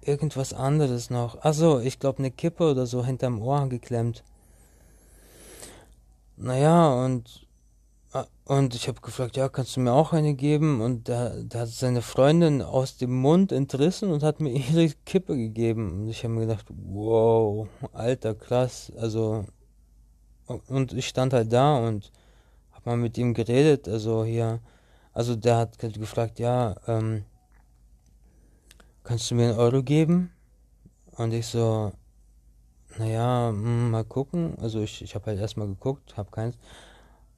irgendwas 0.02 0.54
anderes 0.54 1.10
noch. 1.10 1.42
Achso, 1.42 1.80
ich 1.80 2.00
glaube 2.00 2.20
eine 2.20 2.32
Kippe 2.32 2.70
oder 2.70 2.86
so 2.86 3.06
hinterm 3.06 3.42
Ohr 3.42 3.70
geklemmt. 3.70 4.24
Naja, 6.36 7.06
und 7.06 7.48
und 8.46 8.74
ich 8.74 8.88
habe 8.88 9.02
gefragt, 9.02 9.38
ja, 9.38 9.50
kannst 9.50 9.76
du 9.76 9.82
mir 9.82 9.94
auch 9.94 10.14
eine 10.14 10.34
geben? 10.34 10.82
Und 10.82 11.08
da, 11.08 11.32
da 11.44 11.60
hat 11.60 11.70
seine 11.70 12.02
Freundin 12.02 12.64
aus 12.64 12.98
dem 12.98 13.14
Mund 13.16 13.52
entrissen 13.52 14.12
und 14.12 14.24
hat 14.24 14.40
mir 14.40 14.50
ihre 14.72 14.90
Kippe 15.06 15.38
gegeben. 15.38 15.92
Und 16.02 16.08
ich 16.08 16.24
habe 16.24 16.34
mir 16.34 16.48
gedacht, 16.48 16.66
wow, 16.70 17.68
alter, 17.94 18.34
krass. 18.34 18.92
Also, 18.98 19.46
und 20.48 20.94
ich 20.94 21.08
stand 21.08 21.34
halt 21.34 21.54
da 21.54 21.78
und 21.78 22.12
habe 22.72 22.90
mal 22.90 22.98
mit 22.98 23.18
ihm 23.20 23.36
geredet. 23.36 23.88
Also 23.88 24.26
hier, 24.26 24.60
also 25.14 25.36
der 25.36 25.58
hat 25.58 25.78
gefragt, 25.78 26.40
ja, 26.40 26.76
ähm, 26.88 27.24
kannst 29.04 29.30
du 29.30 29.36
mir 29.36 29.50
einen 29.50 29.60
Euro 29.60 29.84
geben? 29.84 30.32
Und 31.18 31.34
ich 31.34 31.46
so, 31.46 31.92
naja, 32.98 33.50
hm, 33.50 33.92
mal 33.92 34.04
gucken. 34.04 34.58
Also 34.60 34.82
ich, 34.82 35.04
ich 35.04 35.14
habe 35.14 35.28
halt 35.28 35.40
erstmal 35.40 35.68
geguckt, 35.68 36.18
habe 36.18 36.32
keins. 36.32 36.58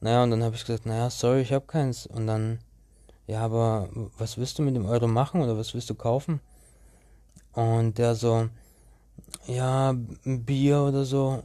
Naja, 0.01 0.23
und 0.23 0.31
dann 0.31 0.43
habe 0.43 0.55
ich 0.55 0.65
gesagt, 0.65 0.87
naja, 0.87 1.11
sorry, 1.11 1.41
ich 1.41 1.53
habe 1.53 1.65
keins. 1.67 2.07
Und 2.07 2.25
dann, 2.25 2.59
ja, 3.27 3.41
aber 3.41 3.87
was 4.17 4.37
willst 4.37 4.57
du 4.57 4.63
mit 4.63 4.75
dem 4.75 4.85
Euro 4.85 5.07
machen 5.07 5.41
oder 5.41 5.57
was 5.57 5.75
willst 5.75 5.91
du 5.91 5.95
kaufen? 5.95 6.41
Und 7.53 7.99
der 7.99 8.15
so, 8.15 8.49
ja, 9.45 9.93
Bier 10.25 10.81
oder 10.81 11.05
so. 11.05 11.43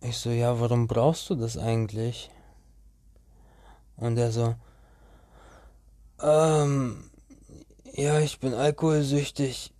Ich 0.00 0.16
so, 0.16 0.30
ja, 0.30 0.60
warum 0.60 0.86
brauchst 0.86 1.28
du 1.28 1.34
das 1.34 1.58
eigentlich? 1.58 2.30
Und 3.96 4.16
er 4.16 4.30
so, 4.30 4.54
ähm, 6.22 7.10
ja, 7.94 8.20
ich 8.20 8.38
bin 8.38 8.54
alkoholsüchtig. 8.54 9.72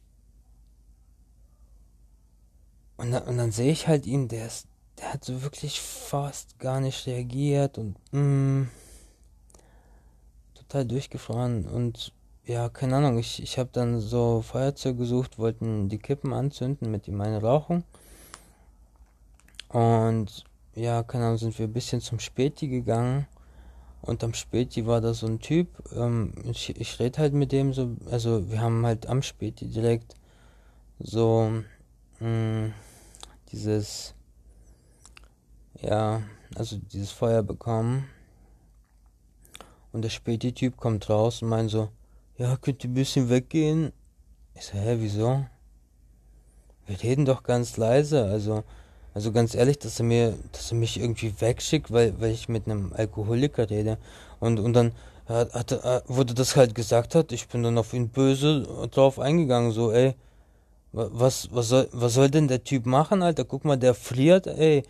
Und, 2.96 3.14
und 3.14 3.38
dann 3.38 3.52
sehe 3.52 3.72
ich 3.72 3.86
halt 3.86 4.06
ihn, 4.06 4.26
der 4.28 4.46
ist 4.46 4.66
der 5.00 5.14
hat 5.14 5.24
so 5.24 5.42
wirklich 5.42 5.80
fast 5.80 6.58
gar 6.58 6.80
nicht 6.80 7.06
reagiert 7.06 7.78
und 7.78 7.96
mh, 8.12 8.20
mm, 8.20 8.70
total 10.54 10.84
durchgefroren 10.84 11.66
und 11.66 12.12
ja, 12.44 12.68
keine 12.68 12.96
Ahnung, 12.96 13.18
ich, 13.18 13.42
ich 13.42 13.58
habe 13.58 13.70
dann 13.72 14.00
so 14.00 14.42
Feuerzeug 14.42 14.98
gesucht, 14.98 15.38
wollten 15.38 15.88
die 15.88 15.98
Kippen 15.98 16.32
anzünden 16.32 16.90
mit 16.90 17.06
ihm 17.06 17.16
meine 17.16 17.40
Rauchung. 17.40 17.84
Und 19.68 20.44
ja, 20.74 21.04
keine 21.04 21.26
Ahnung, 21.26 21.38
sind 21.38 21.56
wir 21.58 21.66
ein 21.68 21.72
bisschen 21.72 22.00
zum 22.00 22.18
Späti 22.18 22.66
gegangen 22.66 23.28
und 24.02 24.24
am 24.24 24.34
Späti 24.34 24.86
war 24.86 25.00
da 25.00 25.14
so 25.14 25.26
ein 25.26 25.38
Typ, 25.38 25.68
ähm, 25.94 26.32
ich, 26.44 26.74
ich 26.76 26.98
rede 26.98 27.18
halt 27.18 27.34
mit 27.34 27.52
dem 27.52 27.72
so, 27.72 27.96
also 28.10 28.50
wir 28.50 28.60
haben 28.60 28.84
halt 28.84 29.06
am 29.06 29.22
Späti 29.22 29.66
direkt 29.66 30.14
so 30.98 31.52
mh, 32.18 32.28
mm, 32.28 32.74
dieses 33.52 34.14
ja, 35.82 36.22
also 36.54 36.76
dieses 36.92 37.10
Feuer 37.10 37.42
bekommen. 37.42 38.08
Und 39.92 40.02
der 40.02 40.10
Späti-Typ 40.10 40.76
kommt 40.76 41.08
raus 41.10 41.42
und 41.42 41.48
meint 41.48 41.70
so, 41.70 41.88
ja, 42.38 42.56
könnt 42.56 42.84
ihr 42.84 42.90
ein 42.90 42.94
bisschen 42.94 43.28
weggehen? 43.28 43.92
Ich 44.54 44.66
so, 44.66 44.74
hä, 44.74 44.96
wieso? 44.98 45.44
Wir 46.86 47.02
reden 47.02 47.24
doch 47.24 47.42
ganz 47.42 47.76
leise, 47.76 48.24
also, 48.24 48.64
also 49.14 49.32
ganz 49.32 49.54
ehrlich, 49.54 49.78
dass 49.78 49.98
er 49.98 50.06
mir, 50.06 50.34
dass 50.52 50.72
er 50.72 50.78
mich 50.78 50.98
irgendwie 50.98 51.34
wegschickt, 51.40 51.90
weil, 51.92 52.20
weil 52.20 52.30
ich 52.30 52.48
mit 52.48 52.66
einem 52.66 52.92
Alkoholiker 52.92 53.68
rede. 53.68 53.98
Und, 54.38 54.60
und 54.60 54.72
dann 54.72 54.92
hat, 55.26 55.52
hat, 55.54 56.04
wurde 56.08 56.34
das 56.34 56.56
halt 56.56 56.74
gesagt 56.74 57.14
hat, 57.14 57.32
ich 57.32 57.48
bin 57.48 57.62
dann 57.62 57.78
auf 57.78 57.92
ihn 57.92 58.08
böse 58.08 58.62
drauf 58.90 59.18
eingegangen, 59.18 59.72
so, 59.72 59.92
ey, 59.92 60.14
was, 60.92 61.48
was 61.52 61.68
soll, 61.68 61.88
was 61.92 62.14
soll 62.14 62.30
denn 62.30 62.48
der 62.48 62.64
Typ 62.64 62.86
machen, 62.86 63.22
Alter? 63.22 63.44
Guck 63.44 63.64
mal, 63.64 63.76
der 63.76 63.94
friert, 63.94 64.46
ey. 64.46 64.82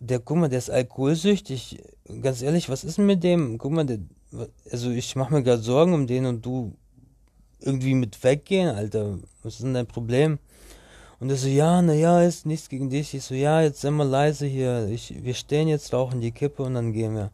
Der, 0.00 0.18
guck 0.18 0.38
mal, 0.38 0.48
der 0.48 0.58
ist 0.58 0.70
alkoholsüchtig. 0.70 1.82
Ganz 2.22 2.42
ehrlich, 2.42 2.68
was 2.68 2.84
ist 2.84 2.98
denn 2.98 3.06
mit 3.06 3.22
dem? 3.22 3.58
Guck 3.58 3.72
mal, 3.72 3.84
der, 3.84 3.98
also 4.70 4.90
ich 4.90 5.14
mach 5.16 5.30
mir 5.30 5.42
gerade 5.42 5.62
Sorgen 5.62 5.92
um 5.92 6.06
den 6.06 6.26
und 6.26 6.44
du 6.44 6.72
irgendwie 7.60 7.94
mit 7.94 8.22
weggehen, 8.24 8.74
Alter. 8.74 9.18
Was 9.42 9.54
ist 9.54 9.62
denn 9.62 9.74
dein 9.74 9.86
Problem? 9.86 10.38
Und 11.20 11.30
er 11.30 11.36
so, 11.36 11.48
ja, 11.48 11.80
na 11.82 11.94
ja, 11.94 12.22
ist 12.22 12.46
nichts 12.46 12.68
gegen 12.68 12.90
dich. 12.90 13.14
Ich 13.14 13.22
so, 13.22 13.34
ja, 13.34 13.62
jetzt 13.62 13.80
sei 13.80 13.90
mal 13.90 14.08
leise 14.08 14.46
hier. 14.46 14.88
Ich, 14.88 15.22
wir 15.22 15.34
stehen 15.34 15.68
jetzt, 15.68 15.92
rauchen 15.92 16.20
die 16.20 16.32
Kippe 16.32 16.62
und 16.62 16.74
dann 16.74 16.92
gehen 16.92 17.14
wir. 17.14 17.30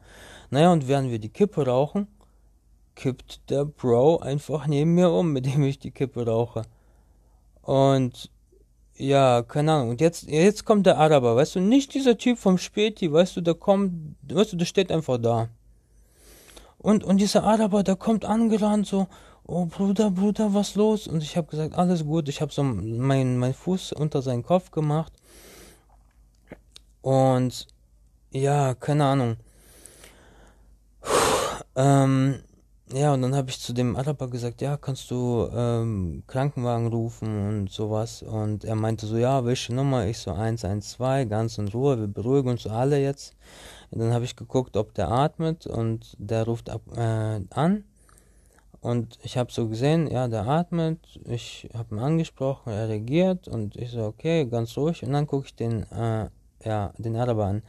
Naja, 0.50 0.72
und 0.72 0.88
während 0.88 1.10
wir 1.10 1.18
die 1.18 1.30
Kippe 1.30 1.66
rauchen, 1.66 2.06
kippt 2.96 3.48
der 3.48 3.64
Bro 3.64 4.18
einfach 4.18 4.66
neben 4.66 4.94
mir 4.94 5.10
um, 5.10 5.32
mit 5.32 5.46
dem 5.46 5.62
ich 5.62 5.78
die 5.78 5.90
Kippe 5.90 6.26
rauche. 6.26 6.62
Und 7.68 8.30
ja, 8.94 9.42
keine 9.42 9.72
Ahnung. 9.74 9.90
Und 9.90 10.00
jetzt, 10.00 10.22
jetzt 10.22 10.64
kommt 10.64 10.86
der 10.86 10.96
Araber, 10.96 11.36
weißt 11.36 11.56
du, 11.56 11.60
nicht 11.60 11.92
dieser 11.92 12.16
Typ 12.16 12.38
vom 12.38 12.56
Späti, 12.56 13.12
weißt 13.12 13.36
du, 13.36 13.42
der 13.42 13.52
kommt, 13.52 14.16
weißt 14.22 14.54
du, 14.54 14.56
der 14.56 14.64
steht 14.64 14.90
einfach 14.90 15.18
da. 15.18 15.50
Und, 16.78 17.04
und 17.04 17.18
dieser 17.18 17.44
Araber, 17.44 17.82
der 17.82 17.96
kommt 17.96 18.24
angerannt, 18.24 18.86
so, 18.86 19.06
oh 19.44 19.66
Bruder, 19.66 20.10
Bruder, 20.10 20.54
was 20.54 20.76
los? 20.76 21.06
Und 21.06 21.22
ich 21.22 21.36
habe 21.36 21.48
gesagt, 21.48 21.74
alles 21.74 22.06
gut. 22.06 22.30
Ich 22.30 22.40
habe 22.40 22.50
so 22.50 22.62
meinen 22.62 23.38
mein 23.38 23.52
Fuß 23.52 23.92
unter 23.92 24.22
seinen 24.22 24.44
Kopf 24.44 24.70
gemacht. 24.70 25.12
Und 27.02 27.66
ja, 28.30 28.74
keine 28.76 29.04
Ahnung. 29.04 29.36
Puh, 31.02 31.62
ähm, 31.76 32.40
ja, 32.92 33.12
und 33.12 33.22
dann 33.22 33.34
habe 33.34 33.50
ich 33.50 33.60
zu 33.60 33.72
dem 33.72 33.96
Araber 33.96 34.28
gesagt, 34.28 34.60
ja, 34.62 34.76
kannst 34.76 35.10
du 35.10 35.48
ähm, 35.52 36.22
Krankenwagen 36.26 36.86
rufen 36.86 37.48
und 37.48 37.70
sowas. 37.70 38.22
Und 38.22 38.64
er 38.64 38.76
meinte 38.76 39.06
so, 39.06 39.16
ja, 39.16 39.44
welche 39.44 39.74
Nummer? 39.74 40.06
Ich 40.06 40.18
so 40.18 40.32
112, 40.32 41.28
ganz 41.28 41.58
in 41.58 41.68
Ruhe, 41.68 41.98
wir 41.98 42.06
beruhigen 42.06 42.50
uns 42.50 42.66
alle 42.66 43.00
jetzt. 43.00 43.36
Und 43.90 44.00
dann 44.00 44.12
habe 44.12 44.24
ich 44.24 44.36
geguckt, 44.36 44.76
ob 44.76 44.94
der 44.94 45.10
atmet 45.10 45.66
und 45.66 46.16
der 46.18 46.44
ruft 46.44 46.70
ab, 46.70 46.82
äh, 46.96 47.40
an. 47.50 47.84
Und 48.80 49.18
ich 49.22 49.36
habe 49.36 49.52
so 49.52 49.68
gesehen, 49.68 50.06
ja, 50.06 50.28
der 50.28 50.46
atmet. 50.46 51.00
Ich 51.24 51.68
habe 51.74 51.94
ihn 51.94 51.98
angesprochen, 51.98 52.72
er 52.72 52.88
reagiert 52.88 53.48
und 53.48 53.76
ich 53.76 53.90
so, 53.90 54.04
okay, 54.04 54.46
ganz 54.46 54.76
ruhig. 54.76 55.02
Und 55.02 55.12
dann 55.12 55.26
gucke 55.26 55.46
ich 55.46 55.56
den, 55.56 55.82
äh, 55.90 56.28
ja, 56.64 56.92
den 56.96 57.16
Araber 57.16 57.46
an. 57.46 57.62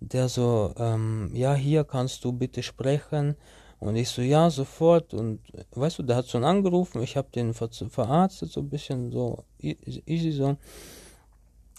Der 0.00 0.28
so, 0.28 0.72
ähm, 0.78 1.30
ja, 1.34 1.54
hier 1.54 1.84
kannst 1.84 2.24
du 2.24 2.32
bitte 2.32 2.62
sprechen. 2.62 3.36
Und 3.78 3.96
ich 3.96 4.08
so, 4.08 4.22
ja, 4.22 4.50
sofort. 4.50 5.12
Und 5.14 5.40
weißt 5.74 5.98
du, 5.98 6.02
der 6.02 6.16
hat 6.16 6.28
schon 6.28 6.44
angerufen, 6.44 7.02
ich 7.02 7.16
habe 7.16 7.28
den 7.34 7.54
ver 7.54 7.68
verarztet, 7.70 8.50
so 8.50 8.60
ein 8.60 8.70
bisschen 8.70 9.10
so 9.12 9.44
easy 9.60 10.32
so. 10.32 10.56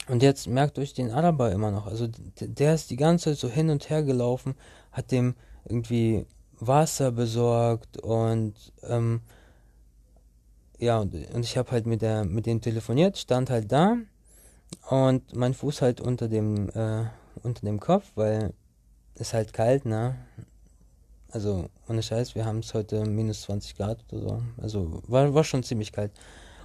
Und 0.07 0.23
jetzt 0.23 0.47
merkt 0.47 0.79
euch 0.79 0.93
den 0.93 1.11
Araber 1.11 1.51
immer 1.51 1.71
noch. 1.71 1.87
Also 1.87 2.07
der 2.39 2.75
ist 2.75 2.89
die 2.89 2.95
ganze 2.95 3.25
Zeit 3.25 3.37
so 3.37 3.49
hin 3.49 3.69
und 3.69 3.89
her 3.89 4.03
gelaufen, 4.03 4.55
hat 4.91 5.11
dem 5.11 5.35
irgendwie 5.65 6.25
Wasser 6.59 7.11
besorgt 7.11 7.97
und 8.01 8.55
ähm, 8.83 9.21
ja, 10.79 10.99
und, 10.99 11.13
und 11.33 11.43
ich 11.43 11.57
habe 11.57 11.71
halt 11.71 11.85
mit 11.85 12.01
der 12.01 12.25
mit 12.25 12.45
dem 12.45 12.61
telefoniert, 12.61 13.17
stand 13.17 13.49
halt 13.49 13.71
da 13.71 13.97
und 14.89 15.35
mein 15.35 15.53
Fuß 15.53 15.81
halt 15.81 16.01
unter 16.01 16.27
dem 16.27 16.69
äh, 16.69 17.05
unter 17.43 17.65
dem 17.65 17.79
Kopf, 17.79 18.11
weil 18.15 18.53
es 19.15 19.33
halt 19.33 19.53
kalt, 19.53 19.85
ne? 19.85 20.15
Also, 21.31 21.69
ohne 21.89 22.01
Scheiß, 22.01 22.35
wir 22.35 22.45
haben 22.45 22.59
es 22.59 22.73
heute 22.73 23.05
minus 23.05 23.41
20 23.43 23.75
Grad 23.75 23.99
oder 24.11 24.21
so. 24.21 24.41
Also, 24.61 25.01
war, 25.07 25.33
war 25.33 25.43
schon 25.43 25.63
ziemlich 25.63 25.91
kalt. 25.91 26.11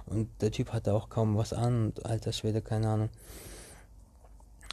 Und 0.05 0.29
der 0.41 0.51
Typ 0.51 0.71
hatte 0.73 0.93
auch 0.93 1.09
kaum 1.09 1.37
was 1.37 1.53
an 1.53 1.85
und 1.87 2.05
alter 2.05 2.31
Schwede, 2.31 2.61
keine 2.61 2.89
Ahnung. 2.89 3.09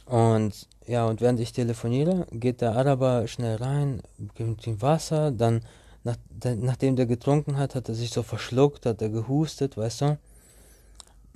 Und 0.05 0.67
ja, 0.87 1.05
und 1.05 1.21
während 1.21 1.39
ich 1.39 1.53
telefoniere, 1.53 2.27
geht 2.31 2.61
der 2.61 2.75
Araber 2.75 3.27
schnell 3.27 3.55
rein, 3.57 4.01
gibt 4.35 4.67
ihm 4.67 4.81
Wasser, 4.81 5.31
dann, 5.31 5.61
nach, 6.03 6.17
der, 6.29 6.55
nachdem 6.55 6.95
der 6.95 7.05
getrunken 7.05 7.57
hat, 7.57 7.75
hat 7.75 7.87
er 7.87 7.95
sich 7.95 8.11
so 8.11 8.23
verschluckt, 8.23 8.85
hat 8.85 9.01
er 9.01 9.09
gehustet, 9.09 9.77
weißt 9.77 10.01
du? 10.01 10.17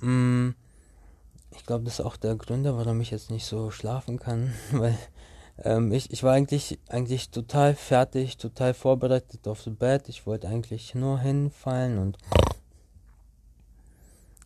Mm, 0.00 0.54
ich 1.56 1.64
glaube, 1.64 1.84
das 1.84 2.00
ist 2.00 2.04
auch 2.04 2.16
der 2.16 2.34
Grund, 2.34 2.64
warum 2.64 3.00
ich 3.00 3.10
jetzt 3.10 3.30
nicht 3.30 3.46
so 3.46 3.70
schlafen 3.70 4.18
kann, 4.18 4.52
weil 4.72 4.98
ähm, 5.62 5.92
ich, 5.92 6.10
ich 6.12 6.22
war 6.22 6.32
eigentlich, 6.34 6.78
eigentlich 6.88 7.30
total 7.30 7.74
fertig, 7.74 8.36
total 8.36 8.74
vorbereitet 8.74 9.46
aufs 9.48 9.68
Bett. 9.78 10.08
Ich 10.08 10.26
wollte 10.26 10.48
eigentlich 10.48 10.94
nur 10.94 11.18
hinfallen 11.20 11.98
und, 11.98 12.18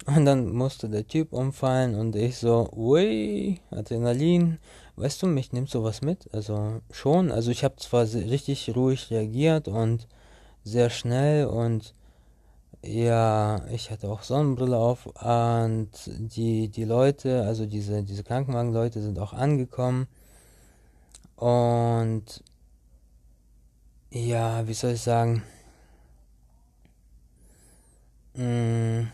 und 0.06 0.24
dann 0.24 0.50
musste 0.50 0.88
der 0.88 1.06
Typ 1.06 1.32
umfallen 1.32 1.94
und 1.94 2.14
ich 2.16 2.38
so, 2.38 2.70
ui, 2.72 3.60
Adrenalin. 3.70 4.58
Weißt 4.96 5.22
du, 5.22 5.26
mich 5.26 5.52
nimmt 5.52 5.70
sowas 5.70 6.02
mit. 6.02 6.32
Also 6.34 6.80
schon. 6.90 7.32
Also 7.32 7.50
ich 7.50 7.64
habe 7.64 7.76
zwar 7.76 8.02
richtig 8.04 8.74
ruhig 8.76 9.10
reagiert 9.10 9.66
und 9.66 10.06
sehr 10.62 10.90
schnell 10.90 11.46
und 11.46 11.94
ja, 12.82 13.66
ich 13.70 13.90
hatte 13.90 14.08
auch 14.08 14.22
Sonnenbrille 14.22 14.76
auf 14.76 15.06
und 15.06 15.90
die, 16.06 16.68
die 16.68 16.84
Leute, 16.84 17.42
also 17.42 17.66
diese, 17.66 18.02
diese 18.04 18.24
Krankenwagenleute 18.24 19.02
sind 19.02 19.18
auch 19.18 19.34
angekommen 19.34 20.06
und 21.40 22.44
ja, 24.10 24.66
wie 24.68 24.74
soll 24.74 24.92
ich 24.92 25.00
sagen? 25.00 25.42
Mm, 28.34 29.06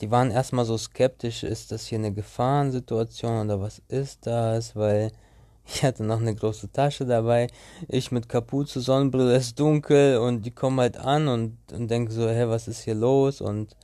die 0.00 0.10
waren 0.10 0.32
erstmal 0.32 0.64
so 0.64 0.76
skeptisch, 0.76 1.44
ist 1.44 1.70
das 1.70 1.86
hier 1.86 1.98
eine 1.98 2.12
Gefahrensituation 2.12 3.44
oder 3.46 3.60
was 3.60 3.80
ist 3.88 4.26
das? 4.26 4.74
Weil 4.74 5.12
ich 5.66 5.84
hatte 5.84 6.02
noch 6.02 6.20
eine 6.20 6.34
große 6.34 6.72
Tasche 6.72 7.06
dabei. 7.06 7.46
Ich 7.86 8.10
mit 8.10 8.28
Kapuze, 8.28 8.80
Sonnenbrille, 8.80 9.36
es 9.36 9.48
ist 9.48 9.60
dunkel 9.60 10.18
und 10.18 10.42
die 10.42 10.50
kommen 10.50 10.80
halt 10.80 10.96
an 10.96 11.28
und, 11.28 11.58
und 11.72 11.88
denken 11.88 12.10
so, 12.10 12.28
hä, 12.28 12.46
was 12.48 12.66
ist 12.66 12.82
hier 12.82 12.96
los? 12.96 13.40
Und 13.40 13.76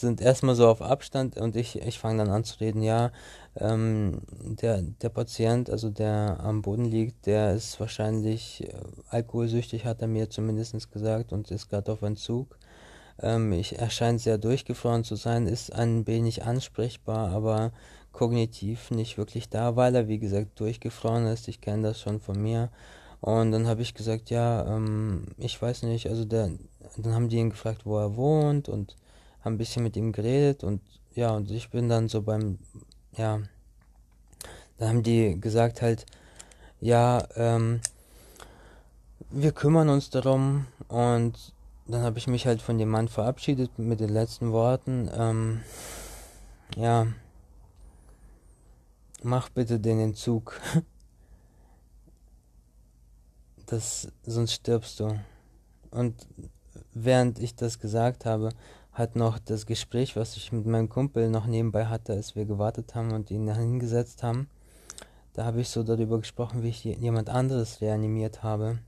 sind 0.00 0.20
erstmal 0.20 0.54
so 0.54 0.68
auf 0.68 0.82
Abstand 0.82 1.36
und 1.36 1.56
ich, 1.56 1.80
ich 1.80 1.98
fange 1.98 2.24
dann 2.24 2.32
an 2.32 2.44
zu 2.44 2.60
reden, 2.60 2.82
ja, 2.82 3.10
ähm, 3.56 4.20
der, 4.30 4.82
der 4.82 5.08
Patient, 5.08 5.70
also 5.70 5.90
der 5.90 6.38
am 6.40 6.62
Boden 6.62 6.84
liegt, 6.84 7.26
der 7.26 7.54
ist 7.54 7.80
wahrscheinlich 7.80 8.64
äh, 8.64 8.74
alkoholsüchtig, 9.08 9.84
hat 9.84 10.02
er 10.02 10.08
mir 10.08 10.30
zumindest 10.30 10.92
gesagt 10.92 11.32
und 11.32 11.50
ist 11.50 11.68
gerade 11.68 11.92
auf 11.92 12.02
Entzug. 12.02 12.58
Ähm, 13.22 13.52
ich, 13.52 13.78
er 13.78 13.90
scheint 13.90 14.20
sehr 14.20 14.38
durchgefroren 14.38 15.04
zu 15.04 15.16
sein, 15.16 15.46
ist 15.46 15.72
ein 15.72 16.06
wenig 16.06 16.44
ansprechbar, 16.44 17.30
aber 17.30 17.72
kognitiv 18.12 18.90
nicht 18.90 19.18
wirklich 19.18 19.48
da, 19.48 19.76
weil 19.76 19.94
er, 19.94 20.08
wie 20.08 20.18
gesagt, 20.18 20.58
durchgefroren 20.60 21.26
ist. 21.26 21.48
Ich 21.48 21.60
kenne 21.60 21.88
das 21.88 22.00
schon 22.00 22.20
von 22.20 22.40
mir. 22.40 22.70
Und 23.20 23.52
dann 23.52 23.66
habe 23.66 23.82
ich 23.82 23.94
gesagt, 23.94 24.30
ja, 24.30 24.66
ähm, 24.66 25.26
ich 25.38 25.60
weiß 25.60 25.82
nicht, 25.84 26.08
also 26.08 26.24
der, 26.24 26.50
dann 26.96 27.14
haben 27.14 27.28
die 27.28 27.36
ihn 27.36 27.50
gefragt, 27.50 27.86
wo 27.86 27.98
er 27.98 28.16
wohnt 28.16 28.68
und 28.68 28.96
haben 29.46 29.54
ein 29.54 29.58
bisschen 29.58 29.84
mit 29.84 29.96
ihm 29.96 30.10
geredet 30.10 30.64
und 30.64 30.82
ja, 31.14 31.30
und 31.30 31.52
ich 31.52 31.70
bin 31.70 31.88
dann 31.88 32.08
so 32.08 32.20
beim, 32.20 32.58
ja, 33.16 33.40
da 34.76 34.88
haben 34.88 35.04
die 35.04 35.40
gesagt 35.40 35.82
halt, 35.82 36.04
ja, 36.80 37.26
ähm, 37.36 37.80
wir 39.30 39.52
kümmern 39.52 39.88
uns 39.88 40.10
darum 40.10 40.66
und 40.88 41.54
dann 41.86 42.02
habe 42.02 42.18
ich 42.18 42.26
mich 42.26 42.46
halt 42.46 42.60
von 42.60 42.76
dem 42.76 42.88
Mann 42.88 43.06
verabschiedet 43.06 43.78
mit 43.78 44.00
den 44.00 44.08
letzten 44.08 44.50
Worten, 44.50 45.08
ähm, 45.16 45.60
ja, 46.74 47.06
mach 49.22 49.48
bitte 49.48 49.78
den 49.78 50.00
Entzug. 50.00 50.60
Das, 53.68 54.06
sonst 54.24 54.52
stirbst 54.52 55.00
du. 55.00 55.18
Und 55.90 56.14
während 56.94 57.40
ich 57.40 57.56
das 57.56 57.80
gesagt 57.80 58.24
habe, 58.24 58.50
hat 58.96 59.14
noch 59.14 59.38
das 59.38 59.66
Gespräch, 59.66 60.16
was 60.16 60.38
ich 60.38 60.52
mit 60.52 60.64
meinem 60.64 60.88
Kumpel 60.88 61.28
noch 61.28 61.46
nebenbei 61.46 61.84
hatte, 61.84 62.14
als 62.14 62.34
wir 62.34 62.46
gewartet 62.46 62.94
haben 62.94 63.12
und 63.12 63.30
ihn 63.30 63.54
hingesetzt 63.54 64.22
haben. 64.22 64.48
Da 65.34 65.44
habe 65.44 65.60
ich 65.60 65.68
so 65.68 65.82
darüber 65.82 66.18
gesprochen, 66.18 66.62
wie 66.62 66.70
ich 66.70 66.82
jemand 66.82 67.28
anderes 67.28 67.82
reanimiert 67.82 68.42
habe. 68.42 68.78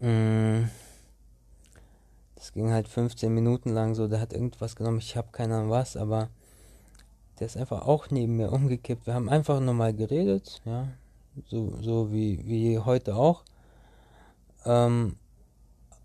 Mm. 0.00 0.64
Das 2.36 2.54
ging 2.54 2.70
halt 2.70 2.88
15 2.88 3.32
Minuten 3.32 3.70
lang 3.70 3.94
so, 3.94 4.08
der 4.08 4.20
hat 4.20 4.32
irgendwas 4.32 4.76
genommen, 4.76 4.98
ich 4.98 5.14
habe 5.16 5.28
keine 5.30 5.56
Ahnung 5.56 5.70
was, 5.70 5.94
aber 5.96 6.30
der 7.38 7.48
ist 7.48 7.58
einfach 7.58 7.86
auch 7.86 8.10
neben 8.10 8.36
mir 8.36 8.50
umgekippt. 8.50 9.06
Wir 9.06 9.12
haben 9.12 9.28
einfach 9.28 9.60
nur 9.60 9.74
mal 9.74 9.92
geredet, 9.92 10.62
ja, 10.64 10.88
so, 11.48 11.76
so 11.82 12.12
wie, 12.12 12.46
wie 12.46 12.78
heute 12.78 13.14
auch. 13.14 13.44
Ähm, 14.64 15.16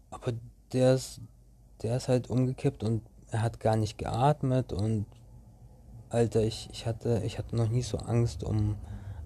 aber 0.09 0.34
der 0.74 0.95
ist, 0.95 1.22
der 1.82 1.97
ist 1.97 2.07
halt 2.07 2.29
umgekippt 2.29 2.84
und 2.84 3.01
er 3.32 3.41
hat 3.41 3.59
gar 3.59 3.75
nicht 3.75 3.97
geatmet 3.97 4.73
und 4.73 5.05
Alter, 6.09 6.43
ich, 6.43 6.69
ich 6.73 6.86
hatte, 6.86 7.21
ich 7.25 7.38
hatte 7.38 7.55
noch 7.55 7.69
nie 7.69 7.84
so 7.84 7.97
Angst 7.97 8.43
um 8.43 8.75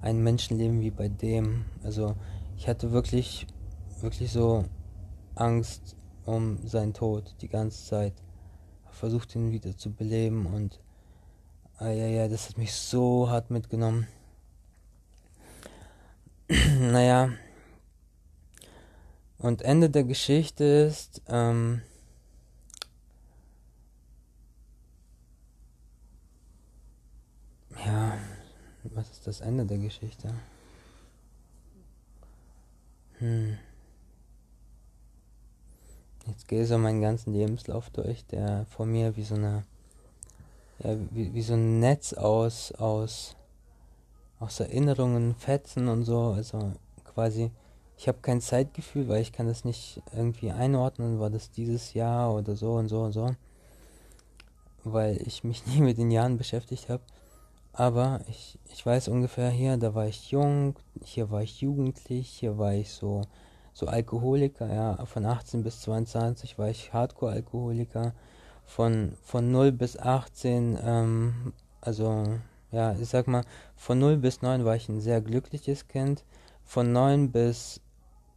ein 0.01 0.21
Menschenleben 0.21 0.81
wie 0.81 0.91
bei 0.91 1.07
dem. 1.07 1.65
Also 1.83 2.15
ich 2.57 2.67
hatte 2.67 2.91
wirklich, 2.91 3.47
wirklich 4.01 4.31
so 4.31 4.65
Angst 5.33 5.95
um 6.25 6.59
seinen 6.67 6.93
Tod 6.93 7.35
die 7.41 7.47
ganze 7.47 7.83
Zeit. 7.85 8.13
Versucht 8.91 9.35
ihn 9.35 9.51
wieder 9.51 9.75
zu 9.75 9.91
beleben 9.91 10.45
und 10.45 10.79
ah, 11.79 11.89
ja, 11.89 12.05
ja, 12.05 12.27
das 12.27 12.49
hat 12.49 12.57
mich 12.57 12.73
so 12.73 13.29
hart 13.29 13.49
mitgenommen. 13.49 14.07
naja. 16.79 17.31
Und 19.39 19.63
Ende 19.63 19.89
der 19.89 20.03
Geschichte 20.03 20.63
ist, 20.63 21.21
ähm, 21.27 21.81
ja, 27.85 28.17
was 28.95 29.11
ist 29.11 29.27
das 29.27 29.41
Ende 29.41 29.65
der 29.65 29.77
Geschichte? 29.77 30.33
Hm. 33.19 33.57
Jetzt 36.27 36.47
gehe 36.47 36.65
so 36.65 36.77
meinen 36.77 37.01
ganzen 37.01 37.33
Lebenslauf 37.33 37.89
durch, 37.91 38.25
der 38.25 38.65
vor 38.69 38.85
mir 38.85 39.15
wie 39.15 39.23
so 39.23 39.35
eine, 39.35 39.63
ja, 40.83 40.97
wie, 41.11 41.33
wie 41.33 41.41
so 41.41 41.53
ein 41.53 41.79
Netz 41.79 42.13
aus, 42.13 42.71
aus, 42.73 43.35
aus 44.39 44.59
Erinnerungen, 44.59 45.35
Fetzen 45.35 45.87
und 45.87 46.03
so. 46.03 46.31
Also 46.31 46.73
quasi, 47.03 47.51
ich 47.97 48.07
habe 48.07 48.17
kein 48.21 48.41
Zeitgefühl, 48.41 49.07
weil 49.07 49.21
ich 49.21 49.33
kann 49.33 49.47
das 49.47 49.65
nicht 49.65 50.01
irgendwie 50.15 50.51
einordnen, 50.51 51.19
war 51.19 51.29
das 51.29 51.51
dieses 51.51 51.93
Jahr 51.93 52.33
oder 52.33 52.55
so 52.55 52.73
und 52.73 52.87
so 52.87 53.01
und 53.03 53.11
so. 53.11 53.35
Weil 54.83 55.21
ich 55.21 55.43
mich 55.43 55.65
nie 55.67 55.81
mit 55.81 55.97
den 55.97 56.11
Jahren 56.11 56.37
beschäftigt 56.37 56.89
habe. 56.89 57.03
Aber 57.77 58.21
ich, 58.27 58.57
ich 58.71 58.85
weiß 58.85 59.09
ungefähr 59.09 59.49
hier, 59.49 59.77
da 59.77 59.93
war 59.93 60.07
ich 60.07 60.31
jung, 60.31 60.75
hier 61.03 61.29
war 61.29 61.43
ich 61.43 61.61
jugendlich, 61.61 62.29
hier 62.29 62.57
war 62.57 62.73
ich 62.73 62.91
so 62.91 63.21
so 63.75 63.87
Alkoholiker, 63.87 64.73
ja, 64.73 65.05
von 65.05 65.25
18 65.25 65.61
bis 65.61 65.81
22 65.81 66.57
war 66.57 66.69
ich 66.69 66.93
Hardcore-Alkoholiker, 66.93 68.13
von, 68.65 69.17
von 69.21 69.51
0 69.51 69.73
bis 69.73 69.99
18, 69.99 70.79
ähm, 70.81 71.53
also 71.81 72.23
ja, 72.71 72.93
ich 72.93 73.09
sag 73.09 73.27
mal, 73.27 73.43
von 73.75 73.99
0 73.99 74.15
bis 74.17 74.41
9 74.41 74.63
war 74.63 74.77
ich 74.77 74.87
ein 74.87 75.01
sehr 75.01 75.19
glückliches 75.19 75.89
Kind, 75.89 76.23
von 76.63 76.93
9 76.93 77.33
bis 77.33 77.81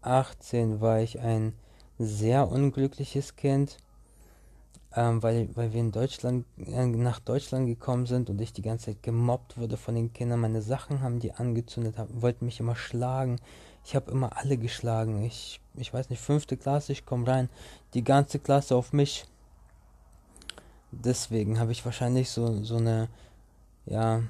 18 0.03 0.81
war 0.81 1.01
ich 1.01 1.21
ein 1.21 1.55
sehr 1.99 2.51
unglückliches 2.51 3.37
Kind, 3.37 3.79
ähm, 4.97 5.23
weil, 5.23 5.49
weil 5.55 5.73
wir 5.73 5.81
in 5.81 5.93
Deutschland, 5.93 6.47
äh, 6.57 6.87
nach 6.87 7.21
Deutschland 7.21 7.67
gekommen 7.67 8.07
sind 8.07 8.31
und 8.31 8.41
ich 8.41 8.53
die 8.53 8.63
ganze 8.63 8.87
Zeit 8.87 9.03
gemobbt 9.03 9.59
wurde 9.59 9.77
von 9.77 9.95
den 9.95 10.13
Kindern. 10.13 10.41
Meine 10.41 10.63
Sachen 10.63 11.03
haben 11.03 11.21
die 11.21 11.33
angezündet, 11.33 11.99
haben, 11.99 12.23
wollten 12.23 12.47
mich 12.47 12.61
immer 12.61 12.77
schlagen. 12.77 13.39
Ich 13.85 13.95
habe 13.95 14.11
immer 14.11 14.37
alle 14.37 14.57
geschlagen. 14.57 15.23
Ich, 15.25 15.61
ich 15.75 15.93
weiß 15.93 16.11
nicht, 16.11 16.21
fünfte 16.21 16.57
Klasse, 16.57 16.93
ich 16.93 17.07
komme 17.07 17.27
rein, 17.27 17.49
die 17.95 18.05
ganze 18.05 18.39
Klasse 18.39 18.77
auf 18.77 18.93
mich. 18.93 19.27
Deswegen 20.91 21.59
habe 21.59 21.73
ich 21.73 21.85
wahrscheinlich 21.85 22.31
so, 22.31 22.63
so 22.65 22.77
eine, 22.77 23.09
ja, 23.85 24.23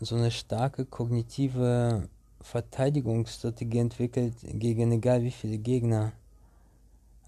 so 0.00 0.16
eine 0.16 0.32
starke 0.32 0.84
kognitive 0.84 2.08
Verteidigungsstrategie 2.40 3.78
entwickelt 3.78 4.34
gegen 4.42 4.90
egal 4.90 5.22
wie 5.22 5.30
viele 5.30 5.58
Gegner. 5.58 6.12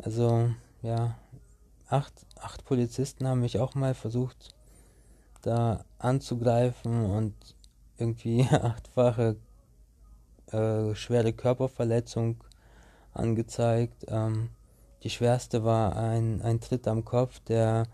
Also, 0.03 0.51
ja, 0.83 1.17
acht, 1.89 2.13
acht 2.41 2.65
Polizisten 2.65 3.27
haben 3.27 3.41
mich 3.41 3.59
auch 3.59 3.75
mal 3.75 3.95
versucht, 3.95 4.55
da 5.43 5.85
anzugreifen 5.99 7.07
und 7.07 7.35
irgendwie 7.99 8.43
achtfache 8.51 9.37
äh, 10.51 10.95
schwere 10.95 11.33
Körperverletzung 11.33 12.43
angezeigt. 13.13 14.07
Ähm, 14.09 14.51
die 15.03 15.11
schwerste 15.11 15.65
war 15.65 15.97
ein, 15.97 16.41
ein 16.43 16.61
Tritt 16.61 16.89
am 16.89 17.05
Kopf, 17.05 17.41
der 17.41 17.87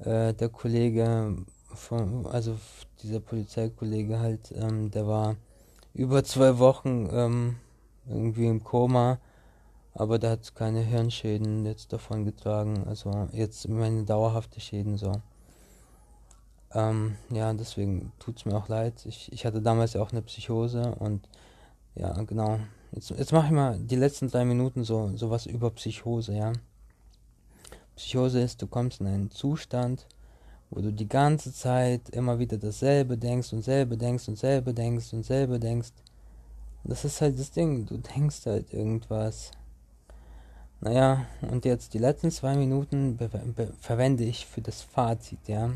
äh, 0.00 0.32
der 0.32 0.48
Kollege 0.48 1.36
von, 1.74 2.26
also 2.26 2.56
dieser 3.02 3.20
Polizeikollege 3.20 4.18
halt, 4.18 4.52
ähm, 4.56 4.90
der 4.90 5.06
war 5.06 5.36
über 5.94 6.24
zwei 6.24 6.58
Wochen 6.58 7.08
ähm, 7.12 7.56
irgendwie 8.08 8.46
im 8.46 8.64
Koma, 8.64 9.18
aber 10.00 10.18
der 10.18 10.30
hat 10.30 10.54
keine 10.54 10.80
Hirnschäden 10.80 11.66
jetzt 11.66 11.92
davon 11.92 12.24
getragen, 12.24 12.84
also 12.86 13.28
jetzt 13.32 13.68
meine 13.68 14.04
dauerhafte 14.04 14.58
Schäden 14.58 14.96
so. 14.96 15.12
Ähm, 16.72 17.16
ja, 17.30 17.52
deswegen 17.52 18.10
tut 18.18 18.38
es 18.38 18.46
mir 18.46 18.56
auch 18.56 18.68
leid. 18.68 19.04
Ich, 19.04 19.30
ich 19.30 19.44
hatte 19.44 19.60
damals 19.60 19.92
ja 19.92 20.00
auch 20.00 20.10
eine 20.10 20.22
Psychose 20.22 20.94
und 21.00 21.28
ja, 21.96 22.14
genau. 22.22 22.58
Jetzt, 22.92 23.10
jetzt 23.10 23.32
mache 23.32 23.48
ich 23.48 23.52
mal 23.52 23.78
die 23.78 23.96
letzten 23.96 24.28
drei 24.28 24.46
Minuten 24.46 24.84
so 24.84 25.14
sowas 25.18 25.44
über 25.44 25.70
Psychose, 25.70 26.34
ja. 26.34 26.54
Psychose 27.94 28.40
ist, 28.40 28.62
du 28.62 28.68
kommst 28.68 29.02
in 29.02 29.06
einen 29.06 29.30
Zustand, 29.30 30.06
wo 30.70 30.80
du 30.80 30.94
die 30.94 31.08
ganze 31.08 31.52
Zeit 31.52 32.08
immer 32.08 32.38
wieder 32.38 32.56
dasselbe 32.56 33.18
denkst 33.18 33.52
und 33.52 33.62
selbe 33.62 33.98
denkst 33.98 34.28
und 34.28 34.38
selbe 34.38 34.72
denkst 34.72 35.12
und 35.12 35.24
selbe 35.24 35.60
denkst. 35.60 35.92
Das 36.84 37.04
ist 37.04 37.20
halt 37.20 37.38
das 37.38 37.50
Ding, 37.50 37.84
du 37.84 37.98
denkst 37.98 38.46
halt 38.46 38.72
irgendwas. 38.72 39.50
Naja, 40.80 41.26
und 41.42 41.66
jetzt 41.66 41.92
die 41.92 41.98
letzten 41.98 42.30
zwei 42.30 42.56
Minuten 42.56 43.18
verwende 43.80 44.24
ich 44.24 44.46
für 44.46 44.62
das 44.62 44.80
Fazit, 44.80 45.46
ja. 45.46 45.70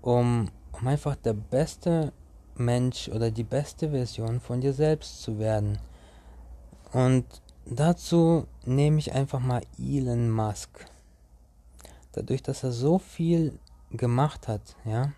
Um, 0.00 0.50
um 0.72 0.86
einfach 0.86 1.16
der 1.16 1.32
beste 1.32 2.12
Mensch 2.56 3.08
oder 3.08 3.30
die 3.30 3.44
beste 3.44 3.90
Version 3.90 4.40
von 4.40 4.60
dir 4.60 4.72
selbst 4.72 5.22
zu 5.22 5.38
werden. 5.38 5.78
Und 6.92 7.24
dazu 7.66 8.46
nehme 8.64 8.98
ich 8.98 9.12
einfach 9.12 9.40
mal 9.40 9.62
Elon 9.78 10.30
Musk. 10.30 10.86
Dadurch, 12.12 12.42
dass 12.42 12.64
er 12.64 12.72
so 12.72 12.98
viel 12.98 13.58
gemacht 13.90 14.48
hat, 14.48 14.74
ja, 14.84 15.12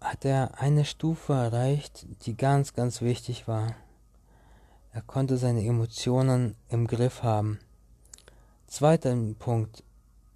hat 0.00 0.24
er 0.24 0.60
eine 0.60 0.84
Stufe 0.84 1.32
erreicht, 1.32 2.06
die 2.26 2.36
ganz, 2.36 2.74
ganz 2.74 3.00
wichtig 3.00 3.48
war. 3.48 3.74
Er 4.94 5.02
konnte 5.02 5.38
seine 5.38 5.64
Emotionen 5.64 6.54
im 6.68 6.86
Griff 6.86 7.24
haben. 7.24 7.58
Zweiter 8.68 9.16
Punkt. 9.40 9.82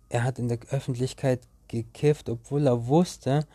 Er 0.08 0.24
hat 0.24 0.40
in 0.40 0.48
der 0.48 0.58
Öffentlichkeit 0.70 1.42
gekifft, 1.68 2.28
obwohl 2.28 2.66
er 2.66 2.88
wusste, 2.88 3.46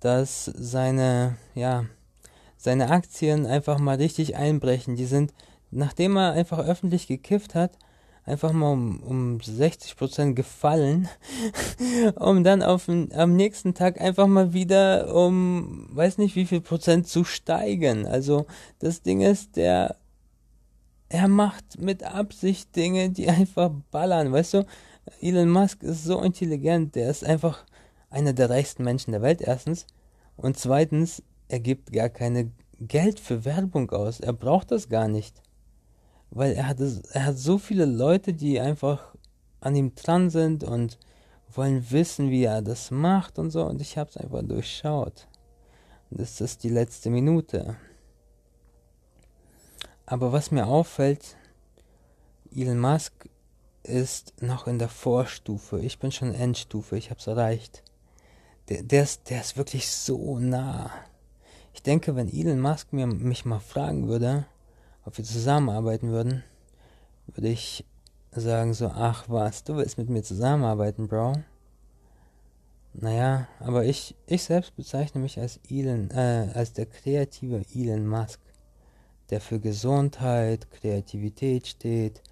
dass 0.00 0.46
seine, 0.46 1.36
ja, 1.54 1.84
seine 2.56 2.90
Aktien 2.90 3.46
einfach 3.46 3.78
mal 3.78 3.98
richtig 3.98 4.34
einbrechen. 4.34 4.96
Die 4.96 5.04
sind, 5.04 5.32
nachdem 5.70 6.16
er 6.16 6.32
einfach 6.32 6.58
öffentlich 6.58 7.06
gekifft 7.06 7.54
hat, 7.54 7.78
einfach 8.24 8.50
mal 8.50 8.72
um, 8.72 9.00
um 9.04 9.38
60% 9.38 10.34
gefallen, 10.34 11.08
um 12.16 12.42
dann 12.42 12.64
auf 12.64 12.88
am 12.88 13.36
nächsten 13.36 13.74
Tag 13.74 14.00
einfach 14.00 14.26
mal 14.26 14.52
wieder 14.52 15.14
um, 15.14 15.88
weiß 15.92 16.18
nicht 16.18 16.34
wie 16.34 16.46
viel 16.46 16.60
Prozent 16.60 17.06
zu 17.06 17.22
steigen. 17.22 18.08
Also 18.08 18.46
das 18.80 19.02
Ding 19.02 19.20
ist, 19.20 19.54
der, 19.54 19.94
er 21.08 21.28
macht 21.28 21.80
mit 21.80 22.02
Absicht 22.02 22.74
Dinge, 22.76 23.10
die 23.10 23.28
einfach 23.28 23.70
ballern, 23.90 24.32
weißt 24.32 24.54
du? 24.54 24.66
Elon 25.20 25.48
Musk 25.48 25.82
ist 25.82 26.04
so 26.04 26.20
intelligent, 26.20 26.94
der 26.94 27.10
ist 27.10 27.24
einfach 27.24 27.64
einer 28.10 28.32
der 28.32 28.50
reichsten 28.50 28.84
Menschen 28.84 29.12
der 29.12 29.22
Welt 29.22 29.40
erstens. 29.40 29.86
Und 30.36 30.58
zweitens, 30.58 31.22
er 31.48 31.60
gibt 31.60 31.92
gar 31.92 32.08
keine 32.08 32.52
Geld 32.80 33.18
für 33.18 33.44
Werbung 33.44 33.90
aus. 33.90 34.20
Er 34.20 34.32
braucht 34.32 34.70
das 34.70 34.88
gar 34.88 35.08
nicht. 35.08 35.42
Weil 36.30 36.52
er 36.52 36.68
hat, 36.68 36.78
er 36.80 37.24
hat 37.24 37.38
so 37.38 37.58
viele 37.58 37.86
Leute, 37.86 38.34
die 38.34 38.60
einfach 38.60 39.14
an 39.60 39.74
ihm 39.74 39.94
dran 39.94 40.30
sind 40.30 40.62
und 40.62 40.98
wollen 41.52 41.90
wissen, 41.90 42.30
wie 42.30 42.44
er 42.44 42.62
das 42.62 42.90
macht 42.90 43.38
und 43.38 43.50
so. 43.50 43.64
Und 43.64 43.80
ich 43.80 43.96
habe 43.96 44.10
es 44.10 44.16
einfach 44.16 44.42
durchschaut. 44.42 45.26
Und 46.10 46.20
das 46.20 46.40
ist 46.40 46.62
die 46.62 46.68
letzte 46.68 47.10
Minute. 47.10 47.76
Aber 50.08 50.32
was 50.32 50.50
mir 50.50 50.66
auffällt, 50.66 51.36
Elon 52.54 52.78
Musk 52.78 53.12
ist 53.82 54.32
noch 54.40 54.66
in 54.66 54.78
der 54.78 54.88
Vorstufe. 54.88 55.80
Ich 55.80 55.98
bin 55.98 56.12
schon 56.12 56.34
Endstufe. 56.34 56.96
Ich 56.96 57.10
habe 57.10 57.20
es 57.20 57.26
erreicht 57.26 57.82
der, 58.68 58.82
der, 58.82 59.02
ist, 59.02 59.30
der 59.30 59.40
ist 59.40 59.56
wirklich 59.56 59.88
so 59.88 60.38
nah. 60.38 60.90
Ich 61.72 61.82
denke, 61.82 62.16
wenn 62.16 62.32
Elon 62.32 62.60
Musk 62.60 62.92
mir, 62.92 63.06
mich 63.06 63.44
mal 63.44 63.60
fragen 63.60 64.08
würde, 64.08 64.46
ob 65.04 65.16
wir 65.16 65.24
zusammenarbeiten 65.24 66.10
würden, 66.10 66.44
würde 67.26 67.48
ich 67.48 67.84
sagen 68.32 68.74
so, 68.74 68.88
ach 68.88 69.24
was, 69.28 69.64
du 69.64 69.76
willst 69.76 69.98
mit 69.98 70.10
mir 70.10 70.22
zusammenarbeiten, 70.22 71.08
Bro? 71.08 71.34
Naja, 72.94 73.46
aber 73.60 73.84
ich, 73.84 74.16
ich 74.26 74.42
selbst 74.42 74.74
bezeichne 74.76 75.20
mich 75.20 75.38
als 75.38 75.60
Elon, 75.70 76.10
äh, 76.10 76.50
als 76.54 76.72
der 76.72 76.86
kreative 76.86 77.62
Elon 77.74 78.06
Musk, 78.06 78.40
der 79.30 79.40
für 79.40 79.60
Gesundheit, 79.60 80.70
Kreativität 80.70 81.66
steht 81.66 82.22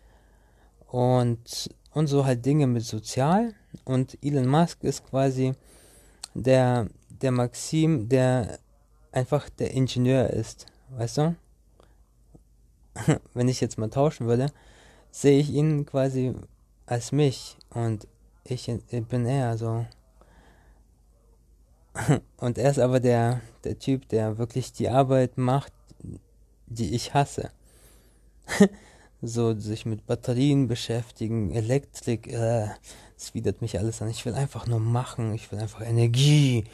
und, 0.88 1.70
und 1.92 2.06
so 2.06 2.24
halt 2.24 2.44
Dinge 2.44 2.66
mit 2.66 2.84
Sozial. 2.84 3.54
Und 3.84 4.18
Elon 4.22 4.48
Musk 4.48 4.82
ist 4.84 5.04
quasi 5.06 5.52
der, 6.34 6.88
der 7.20 7.32
Maxim, 7.32 8.08
der 8.08 8.58
einfach 9.12 9.48
der 9.50 9.72
Ingenieur 9.72 10.30
ist, 10.30 10.66
weißt 10.90 11.18
du? 11.18 11.36
Wenn 13.34 13.48
ich 13.48 13.60
jetzt 13.60 13.78
mal 13.78 13.90
tauschen 13.90 14.26
würde, 14.26 14.46
sehe 15.10 15.38
ich 15.38 15.50
ihn 15.50 15.84
quasi 15.86 16.34
als 16.86 17.12
mich 17.12 17.56
und 17.70 18.06
ich, 18.44 18.68
ich 18.68 19.06
bin 19.06 19.26
er 19.26 19.58
so. 19.58 19.86
Und 22.36 22.58
er 22.58 22.70
ist 22.70 22.78
aber 22.78 23.00
der, 23.00 23.40
der 23.64 23.78
Typ, 23.78 24.08
der 24.08 24.36
wirklich 24.38 24.72
die 24.72 24.88
Arbeit 24.88 25.38
macht, 25.38 25.72
die 26.66 26.94
ich 26.94 27.14
hasse. 27.14 27.50
so 29.22 29.54
sich 29.54 29.86
mit 29.86 30.06
Batterien 30.06 30.68
beschäftigen, 30.68 31.50
Elektrik, 31.52 32.28
äh, 32.28 32.68
das 33.16 33.34
widert 33.34 33.62
mich 33.62 33.78
alles 33.78 34.02
an. 34.02 34.08
Ich 34.08 34.24
will 34.26 34.34
einfach 34.34 34.66
nur 34.66 34.80
machen, 34.80 35.34
ich 35.34 35.50
will 35.50 35.58
einfach 35.58 35.80
Energie. 35.80 36.64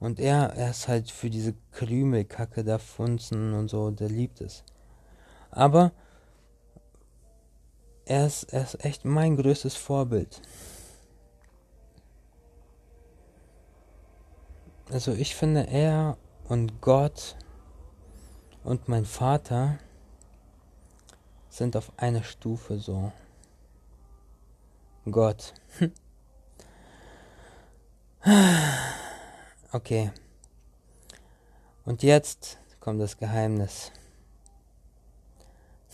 Und 0.00 0.18
er, 0.18 0.54
er 0.56 0.70
ist 0.70 0.88
halt 0.88 1.10
für 1.10 1.30
diese 1.30 1.54
Krümelkacke 1.70 2.64
da 2.64 2.78
funzen 2.78 3.54
und 3.54 3.68
so, 3.68 3.90
der 3.90 4.08
liebt 4.08 4.40
es. 4.40 4.64
Aber 5.50 5.92
er 8.04 8.26
ist, 8.26 8.52
er 8.52 8.62
ist 8.62 8.84
echt 8.84 9.04
mein 9.04 9.36
größtes 9.36 9.76
Vorbild. 9.76 10.42
Also 14.90 15.12
ich 15.12 15.36
finde, 15.36 15.68
er 15.68 16.18
und 16.48 16.80
Gott 16.80 17.36
und 18.64 18.88
mein 18.88 19.04
Vater 19.04 19.78
sind 21.48 21.76
auf 21.76 21.92
einer 21.96 22.22
Stufe 22.22 22.78
so. 22.78 23.12
Gott. 25.10 25.54
Okay. 29.74 30.10
Und 31.86 32.02
jetzt 32.02 32.58
kommt 32.78 33.00
das 33.00 33.16
Geheimnis. 33.16 33.90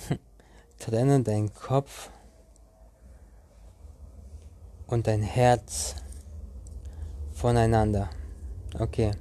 Trenne 0.80 1.22
deinen 1.22 1.54
Kopf 1.54 2.10
und 4.88 5.06
dein 5.06 5.22
Herz 5.22 5.94
voneinander. 7.32 8.10
Okay. 8.76 9.12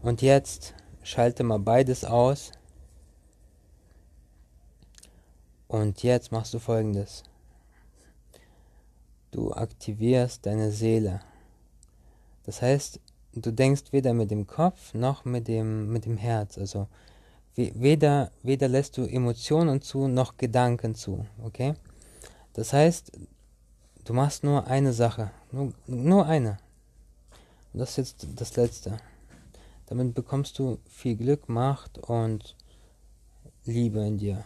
Und 0.00 0.22
jetzt 0.22 0.74
schalte 1.02 1.42
mal 1.42 1.58
beides 1.58 2.04
aus. 2.04 2.52
Und 5.68 6.02
jetzt 6.02 6.32
machst 6.32 6.52
du 6.52 6.58
folgendes. 6.58 7.22
Du 9.30 9.52
aktivierst 9.52 10.44
deine 10.44 10.72
Seele. 10.72 11.20
Das 12.44 12.62
heißt, 12.62 12.98
du 13.34 13.52
denkst 13.52 13.92
weder 13.92 14.12
mit 14.12 14.30
dem 14.30 14.46
Kopf 14.46 14.94
noch 14.94 15.24
mit 15.24 15.46
dem, 15.46 15.92
mit 15.92 16.06
dem 16.06 16.16
Herz. 16.16 16.58
Also 16.58 16.88
weder, 17.54 18.32
weder 18.42 18.68
lässt 18.68 18.96
du 18.96 19.04
Emotionen 19.04 19.80
zu 19.80 20.08
noch 20.08 20.36
Gedanken 20.36 20.94
zu. 20.94 21.26
Okay? 21.44 21.74
Das 22.54 22.72
heißt, 22.72 23.12
du 24.04 24.12
machst 24.12 24.42
nur 24.42 24.66
eine 24.66 24.92
Sache. 24.92 25.30
Nur, 25.52 25.72
nur 25.86 26.26
eine. 26.26 26.58
Und 27.72 27.78
das 27.78 27.90
ist 27.90 27.96
jetzt 27.96 28.26
das 28.34 28.56
Letzte. 28.56 28.98
Damit 29.90 30.14
bekommst 30.14 30.56
du 30.60 30.78
viel 30.88 31.16
Glück, 31.16 31.48
Macht 31.48 31.98
und 31.98 32.54
Liebe 33.64 33.98
in 34.06 34.18
dir. 34.18 34.44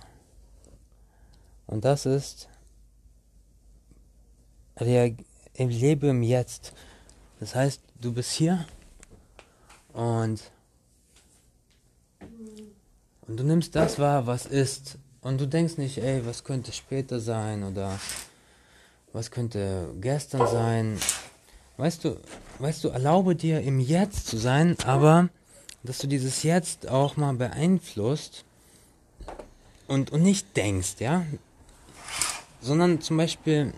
Und 1.67 1.85
das 1.85 2.07
ist 2.07 2.49
im 4.77 5.69
Leben 5.69 6.09
im 6.09 6.23
Jetzt. 6.23 6.73
Das 7.41 7.55
heißt, 7.55 7.83
du 8.01 8.15
bist 8.15 8.33
hier 8.33 8.67
und, 9.93 10.51
und 13.29 13.37
du 13.37 13.45
nimmst 13.45 13.77
das 13.77 13.99
wahr, 13.99 14.27
was 14.27 14.47
ist. 14.47 14.97
Und 15.21 15.43
du 15.43 15.47
denkst 15.47 15.77
nicht, 15.77 15.99
ey, 15.99 16.25
was 16.25 16.43
könnte 16.43 16.73
später 16.73 17.21
sein 17.21 17.65
oder 17.65 18.01
was 19.13 19.31
könnte 19.31 19.95
gestern 20.01 20.47
sein. 20.47 20.99
Weißt 21.77 22.05
du, 22.05 22.17
weißt 22.61 22.85
du, 22.85 22.89
erlaube 22.89 23.35
dir 23.35 23.61
im 23.61 23.81
Jetzt 23.81 24.29
zu 24.29 24.37
sein, 24.37 24.77
aber 24.85 25.29
dass 25.83 25.99
du 25.99 26.07
dieses 26.07 26.43
Jetzt 26.43 26.89
auch 26.89 27.17
mal 27.17 27.35
beeinflusst 27.35 28.45
und, 29.89 30.13
und 30.13 30.23
nicht 30.23 30.57
denkst, 30.57 30.97
ja, 31.01 31.25
sondern 32.61 33.01
zum 33.01 33.17
Beispiel 33.17 33.73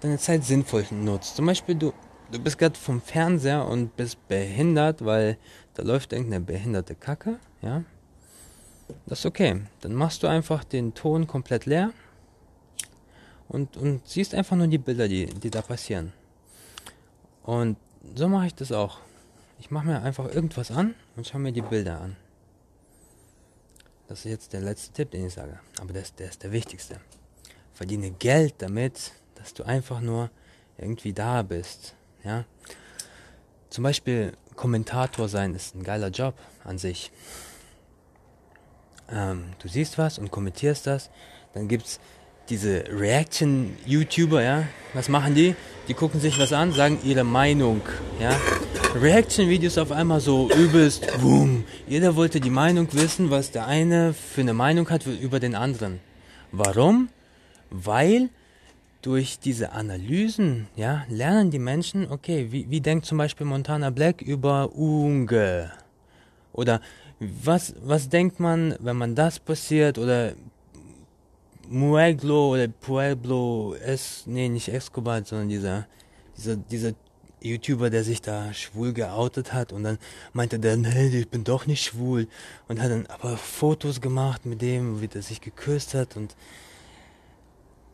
deine 0.00 0.18
Zeit 0.18 0.44
sinnvoll 0.44 0.86
nutzt. 0.90 1.36
Zum 1.36 1.46
Beispiel 1.46 1.74
du, 1.74 1.92
du 2.30 2.38
bist 2.38 2.58
gerade 2.58 2.78
vom 2.78 3.02
Fernseher 3.02 3.66
und 3.66 3.96
bist 3.96 4.26
behindert, 4.28 5.04
weil 5.04 5.36
da 5.74 5.82
läuft 5.82 6.12
irgendeine 6.12 6.44
behinderte 6.44 6.94
Kacke, 6.94 7.38
ja. 7.60 7.82
Das 9.06 9.18
ist 9.18 9.26
okay. 9.26 9.62
Dann 9.80 9.94
machst 9.94 10.22
du 10.22 10.28
einfach 10.28 10.62
den 10.62 10.94
Ton 10.94 11.26
komplett 11.26 11.66
leer 11.66 11.90
und, 13.48 13.76
und 13.76 14.06
siehst 14.06 14.32
einfach 14.32 14.56
nur 14.56 14.68
die 14.68 14.78
Bilder, 14.78 15.08
die, 15.08 15.26
die 15.26 15.50
da 15.50 15.60
passieren. 15.60 16.12
Und 17.46 17.76
so 18.16 18.28
mache 18.28 18.48
ich 18.48 18.54
das 18.54 18.72
auch. 18.72 18.98
Ich 19.58 19.70
mache 19.70 19.86
mir 19.86 20.02
einfach 20.02 20.26
irgendwas 20.26 20.70
an 20.70 20.94
und 21.16 21.26
schaue 21.26 21.40
mir 21.40 21.52
die 21.52 21.62
Bilder 21.62 22.00
an. 22.00 22.16
Das 24.08 24.20
ist 24.20 24.24
jetzt 24.30 24.52
der 24.52 24.60
letzte 24.60 24.92
Tipp, 24.92 25.12
den 25.12 25.26
ich 25.26 25.34
sage. 25.34 25.58
Aber 25.80 25.92
das, 25.92 26.14
der 26.14 26.28
ist 26.28 26.42
der 26.42 26.52
wichtigste. 26.52 27.00
Verdiene 27.72 28.10
Geld 28.10 28.54
damit, 28.58 29.12
dass 29.36 29.54
du 29.54 29.62
einfach 29.62 30.00
nur 30.00 30.30
irgendwie 30.76 31.12
da 31.12 31.42
bist. 31.42 31.94
Ja? 32.24 32.44
Zum 33.70 33.84
Beispiel 33.84 34.32
Kommentator 34.56 35.28
sein 35.28 35.54
ist 35.54 35.74
ein 35.74 35.84
geiler 35.84 36.08
Job 36.08 36.34
an 36.64 36.78
sich. 36.78 37.12
Ähm, 39.08 39.52
du 39.60 39.68
siehst 39.68 39.98
was 39.98 40.18
und 40.18 40.30
kommentierst 40.30 40.86
das. 40.86 41.10
Dann 41.54 41.68
gibt 41.68 41.86
es 41.86 42.00
diese 42.48 42.84
Reaction-YouTuber, 42.88 44.42
ja. 44.42 44.64
Was 44.94 45.08
machen 45.08 45.34
die? 45.34 45.54
Die 45.88 45.94
gucken 45.94 46.20
sich 46.20 46.38
was 46.38 46.52
an, 46.52 46.72
sagen 46.72 46.98
ihre 47.04 47.24
Meinung, 47.24 47.82
ja. 48.20 48.30
Reaction-Videos 49.00 49.78
auf 49.78 49.92
einmal 49.92 50.20
so 50.20 50.50
übelst, 50.50 51.06
boom. 51.20 51.64
Jeder 51.86 52.16
wollte 52.16 52.40
die 52.40 52.50
Meinung 52.50 52.88
wissen, 52.92 53.30
was 53.30 53.50
der 53.50 53.66
eine 53.66 54.14
für 54.14 54.40
eine 54.40 54.54
Meinung 54.54 54.88
hat 54.90 55.06
über 55.06 55.38
den 55.38 55.54
anderen. 55.54 56.00
Warum? 56.52 57.08
Weil 57.70 58.30
durch 59.02 59.38
diese 59.38 59.72
Analysen, 59.72 60.66
ja, 60.74 61.04
lernen 61.08 61.50
die 61.50 61.58
Menschen, 61.58 62.10
okay, 62.10 62.48
wie, 62.50 62.70
wie 62.70 62.80
denkt 62.80 63.06
zum 63.06 63.18
Beispiel 63.18 63.46
Montana 63.46 63.90
Black 63.90 64.22
über 64.22 64.74
Unge? 64.74 65.70
Oder 66.52 66.80
was, 67.20 67.74
was 67.82 68.08
denkt 68.08 68.40
man, 68.40 68.74
wenn 68.80 68.96
man 68.96 69.14
das 69.14 69.38
passiert? 69.38 69.98
Oder 69.98 70.32
Mueglo 71.68 72.52
oder 72.52 72.68
Pueblo, 72.68 73.74
es, 73.74 74.26
nee, 74.26 74.48
nicht 74.48 74.68
Escobar, 74.68 75.24
sondern 75.24 75.48
dieser, 75.48 75.86
dieser, 76.36 76.56
dieser 76.56 76.92
YouTuber, 77.42 77.90
der 77.90 78.04
sich 78.04 78.22
da 78.22 78.52
schwul 78.52 78.92
geoutet 78.92 79.52
hat 79.52 79.72
und 79.72 79.82
dann 79.82 79.98
meinte 80.32 80.58
der, 80.58 80.76
nee, 80.76 81.08
ich 81.08 81.28
bin 81.28 81.44
doch 81.44 81.66
nicht 81.66 81.84
schwul 81.84 82.28
und 82.68 82.80
hat 82.80 82.90
dann 82.90 83.06
aber 83.06 83.36
Fotos 83.36 84.00
gemacht 84.00 84.46
mit 84.46 84.62
dem, 84.62 85.00
wie 85.00 85.08
der 85.08 85.22
sich 85.22 85.40
geküsst 85.40 85.94
hat 85.94 86.16
und 86.16 86.36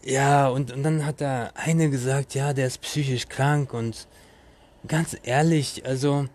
ja, 0.05 0.49
und, 0.49 0.73
und 0.73 0.83
dann 0.83 1.07
hat 1.07 1.21
da 1.21 1.53
eine 1.55 1.89
gesagt, 1.89 2.35
ja, 2.35 2.53
der 2.53 2.67
ist 2.67 2.81
psychisch 2.81 3.29
krank 3.29 3.73
und 3.73 4.09
ganz 4.89 5.17
ehrlich, 5.23 5.87
also 5.87 6.27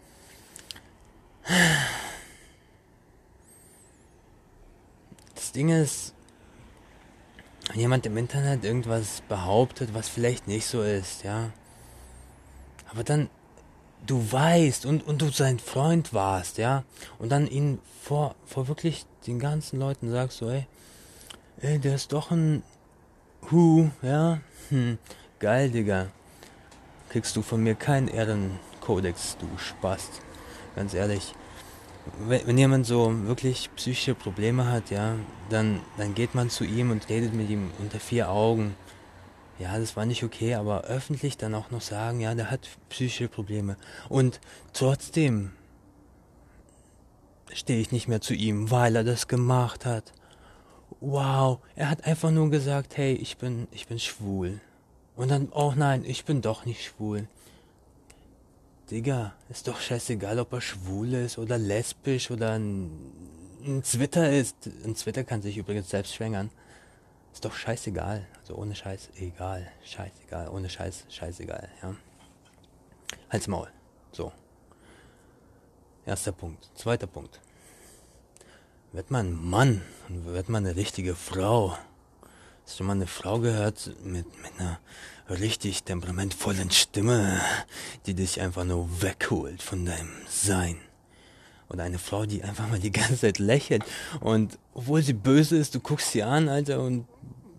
das 5.35 5.51
Ding 5.51 5.69
ist, 5.69 6.13
jemand 7.73 8.05
im 8.05 8.17
Internet 8.17 8.63
irgendwas 8.63 9.21
behauptet, 9.27 9.93
was 9.93 10.09
vielleicht 10.09 10.47
nicht 10.47 10.65
so 10.65 10.81
ist, 10.81 11.23
ja. 11.23 11.51
Aber 12.89 13.03
dann, 13.03 13.29
du 14.05 14.31
weißt 14.31 14.85
und, 14.85 15.05
und 15.05 15.21
du 15.21 15.29
sein 15.29 15.59
Freund 15.59 16.13
warst, 16.13 16.57
ja. 16.57 16.83
Und 17.19 17.31
dann 17.31 17.47
ihn 17.47 17.79
vor, 18.01 18.35
vor 18.45 18.67
wirklich 18.67 19.05
den 19.25 19.39
ganzen 19.39 19.79
Leuten 19.79 20.09
sagst 20.09 20.37
so, 20.37 20.49
ey, 20.49 20.65
ey, 21.61 21.79
der 21.79 21.95
ist 21.95 22.13
doch 22.13 22.31
ein 22.31 22.63
Hu, 23.51 23.89
ja. 24.01 24.39
Hm, 24.69 24.97
geil, 25.39 25.69
Digga. 25.71 26.07
Kriegst 27.09 27.35
du 27.35 27.41
von 27.41 27.63
mir 27.63 27.75
keinen 27.75 28.07
Ehrenkodex, 28.07 29.37
du 29.37 29.47
Spast. 29.57 30.21
Ganz 30.75 30.93
ehrlich 30.93 31.33
wenn, 32.27 32.57
jemand 32.57 32.85
so 32.85 33.13
wirklich 33.25 33.69
psychische 33.75 34.15
Probleme 34.15 34.69
hat, 34.71 34.89
ja, 34.89 35.15
dann, 35.49 35.81
dann 35.97 36.15
geht 36.15 36.35
man 36.35 36.49
zu 36.49 36.63
ihm 36.63 36.91
und 36.91 37.09
redet 37.09 37.33
mit 37.33 37.49
ihm 37.49 37.71
unter 37.79 37.99
vier 37.99 38.29
Augen. 38.29 38.75
Ja, 39.59 39.77
das 39.79 39.95
war 39.95 40.05
nicht 40.05 40.23
okay, 40.23 40.55
aber 40.55 40.83
öffentlich 40.83 41.37
dann 41.37 41.55
auch 41.55 41.71
noch 41.71 41.81
sagen, 41.81 42.19
ja, 42.19 42.35
der 42.35 42.51
hat 42.51 42.67
psychische 42.89 43.27
Probleme. 43.27 43.77
Und 44.07 44.39
trotzdem 44.73 45.51
stehe 47.53 47.79
ich 47.79 47.91
nicht 47.91 48.07
mehr 48.07 48.21
zu 48.21 48.33
ihm, 48.33 48.69
weil 48.69 48.95
er 48.95 49.03
das 49.03 49.27
gemacht 49.27 49.85
hat. 49.85 50.13
Wow, 50.99 51.59
er 51.75 51.89
hat 51.89 52.05
einfach 52.05 52.31
nur 52.31 52.49
gesagt, 52.49 52.97
hey, 52.97 53.13
ich 53.13 53.37
bin, 53.37 53.67
ich 53.71 53.87
bin 53.87 53.99
schwul. 53.99 54.59
Und 55.15 55.31
dann, 55.31 55.49
oh 55.51 55.73
nein, 55.75 56.03
ich 56.05 56.25
bin 56.25 56.41
doch 56.41 56.65
nicht 56.65 56.83
schwul. 56.83 57.27
Digga, 58.89 59.33
ist 59.49 59.67
doch 59.67 59.81
scheißegal, 59.81 60.39
ob 60.39 60.53
er 60.53 60.61
schwul 60.61 61.13
ist 61.13 61.37
oder 61.37 61.57
lesbisch 61.57 62.31
oder 62.31 62.53
ein, 62.53 62.89
ein 63.65 63.83
Zwitter 63.83 64.31
ist. 64.31 64.55
Ein 64.85 64.95
Zwitter 64.95 65.25
kann 65.25 65.41
sich 65.41 65.57
übrigens 65.57 65.89
selbst 65.89 66.15
schwängern. 66.15 66.49
Ist 67.33 67.43
doch 67.43 67.53
scheißegal. 67.53 68.25
Also 68.39 68.55
ohne 68.55 68.75
Scheiß, 68.75 69.09
egal. 69.17 69.69
Scheißegal. 69.83 70.47
Ohne 70.49 70.69
Scheiß, 70.69 71.05
scheißegal, 71.09 71.67
ja. 71.81 71.95
Halt's 73.29 73.47
Maul. 73.47 73.67
So. 74.13 74.31
Erster 76.05 76.31
Punkt. 76.31 76.69
Zweiter 76.75 77.07
Punkt. 77.07 77.41
Wird 78.93 79.11
man 79.11 79.33
Mann 79.33 79.81
und 80.07 80.25
wird 80.25 80.47
man 80.47 80.65
eine 80.65 80.77
richtige 80.77 81.13
Frau. 81.13 81.77
Hast 82.67 82.81
du 82.81 82.83
mal 82.83 82.93
eine 82.93 83.07
Frau 83.07 83.39
gehört 83.39 83.91
mit, 84.03 84.25
mit 84.43 84.51
einer 84.59 84.77
richtig 85.29 85.83
temperamentvollen 85.83 86.69
Stimme, 86.69 87.39
die 88.05 88.13
dich 88.13 88.41
einfach 88.41 88.65
nur 88.65 89.01
wegholt 89.01 89.63
von 89.63 89.85
deinem 89.85 90.11
Sein? 90.27 90.75
Oder 91.69 91.85
eine 91.85 91.97
Frau, 91.97 92.25
die 92.25 92.43
einfach 92.43 92.67
mal 92.67 92.79
die 92.79 92.91
ganze 92.91 93.19
Zeit 93.19 93.39
lächelt 93.39 93.85
und 94.19 94.59
obwohl 94.73 95.01
sie 95.01 95.13
böse 95.13 95.55
ist, 95.55 95.75
du 95.75 95.79
guckst 95.79 96.11
sie 96.11 96.23
an, 96.23 96.49
Alter, 96.49 96.81
und 96.81 97.07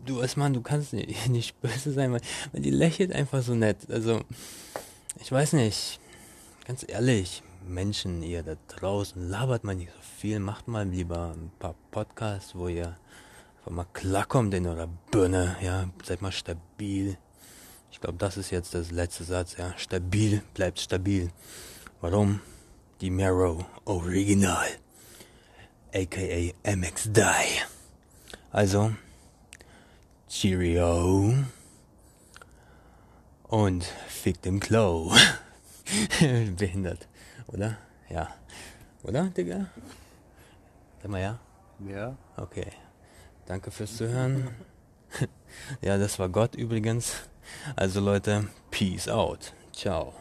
du 0.04 0.20
als 0.20 0.36
Mann, 0.36 0.52
du 0.52 0.61
kannst 0.61 0.92
nicht, 0.92 1.26
nicht 1.30 1.59
böse 1.62 1.90
sein, 1.90 2.12
weil, 2.12 2.20
weil 2.52 2.61
die 2.61 2.70
lächelt 2.70 3.11
einfach 3.11 3.42
so 3.42 3.54
nett. 3.54 3.78
Also, 3.88 4.20
ich 5.22 5.32
weiß 5.32 5.54
nicht, 5.54 6.00
ganz 6.66 6.84
ehrlich, 6.86 7.42
Menschen, 7.66 8.22
ihr 8.22 8.42
da 8.42 8.56
draußen, 8.68 9.26
labert 9.26 9.64
mal 9.64 9.74
nicht 9.74 9.90
so 9.90 10.02
viel, 10.20 10.38
macht 10.38 10.68
mal 10.68 10.86
lieber 10.86 11.32
ein 11.34 11.50
paar 11.59 11.74
Podcasts, 11.92 12.54
wo 12.54 12.68
ihr 12.68 12.94
einfach 13.68 13.84
mal 13.84 13.92
klarkommt 13.92 14.54
in 14.54 14.66
eurer 14.66 14.88
Birne, 15.10 15.56
ja, 15.60 15.90
seid 16.02 16.22
mal 16.22 16.32
stabil. 16.32 17.18
Ich 17.90 18.00
glaube, 18.00 18.16
das 18.16 18.38
ist 18.38 18.50
jetzt 18.50 18.74
das 18.74 18.90
letzte 18.90 19.24
Satz, 19.24 19.56
ja, 19.58 19.74
stabil, 19.76 20.42
bleibt 20.54 20.80
stabil. 20.80 21.30
Warum? 22.00 22.40
Die 23.02 23.10
Marrow 23.10 23.64
Original, 23.84 24.68
aka 25.94 26.52
MX 26.64 27.12
Die. 27.12 27.62
Also, 28.50 28.92
Cheerio 30.28 31.34
und 33.48 33.84
fick 34.08 34.40
dem 34.42 34.60
Klo. 34.60 35.12
Behindert, 36.56 37.06
oder? 37.48 37.76
Ja. 38.08 38.28
Oder, 39.02 39.24
Digga? 39.24 39.66
Sag 41.02 41.10
mal 41.10 41.20
ja? 41.20 41.38
Ja. 41.86 42.16
Okay. 42.36 42.72
Danke 43.49 43.70
fürs 43.70 43.96
Zuhören. 43.96 44.49
ja, 45.80 45.96
das 45.96 46.18
war 46.18 46.28
Gott 46.28 46.55
übrigens. 46.55 47.14
Also 47.76 47.99
Leute, 47.99 48.46
peace 48.70 49.09
out. 49.09 49.55
Ciao. 49.72 50.12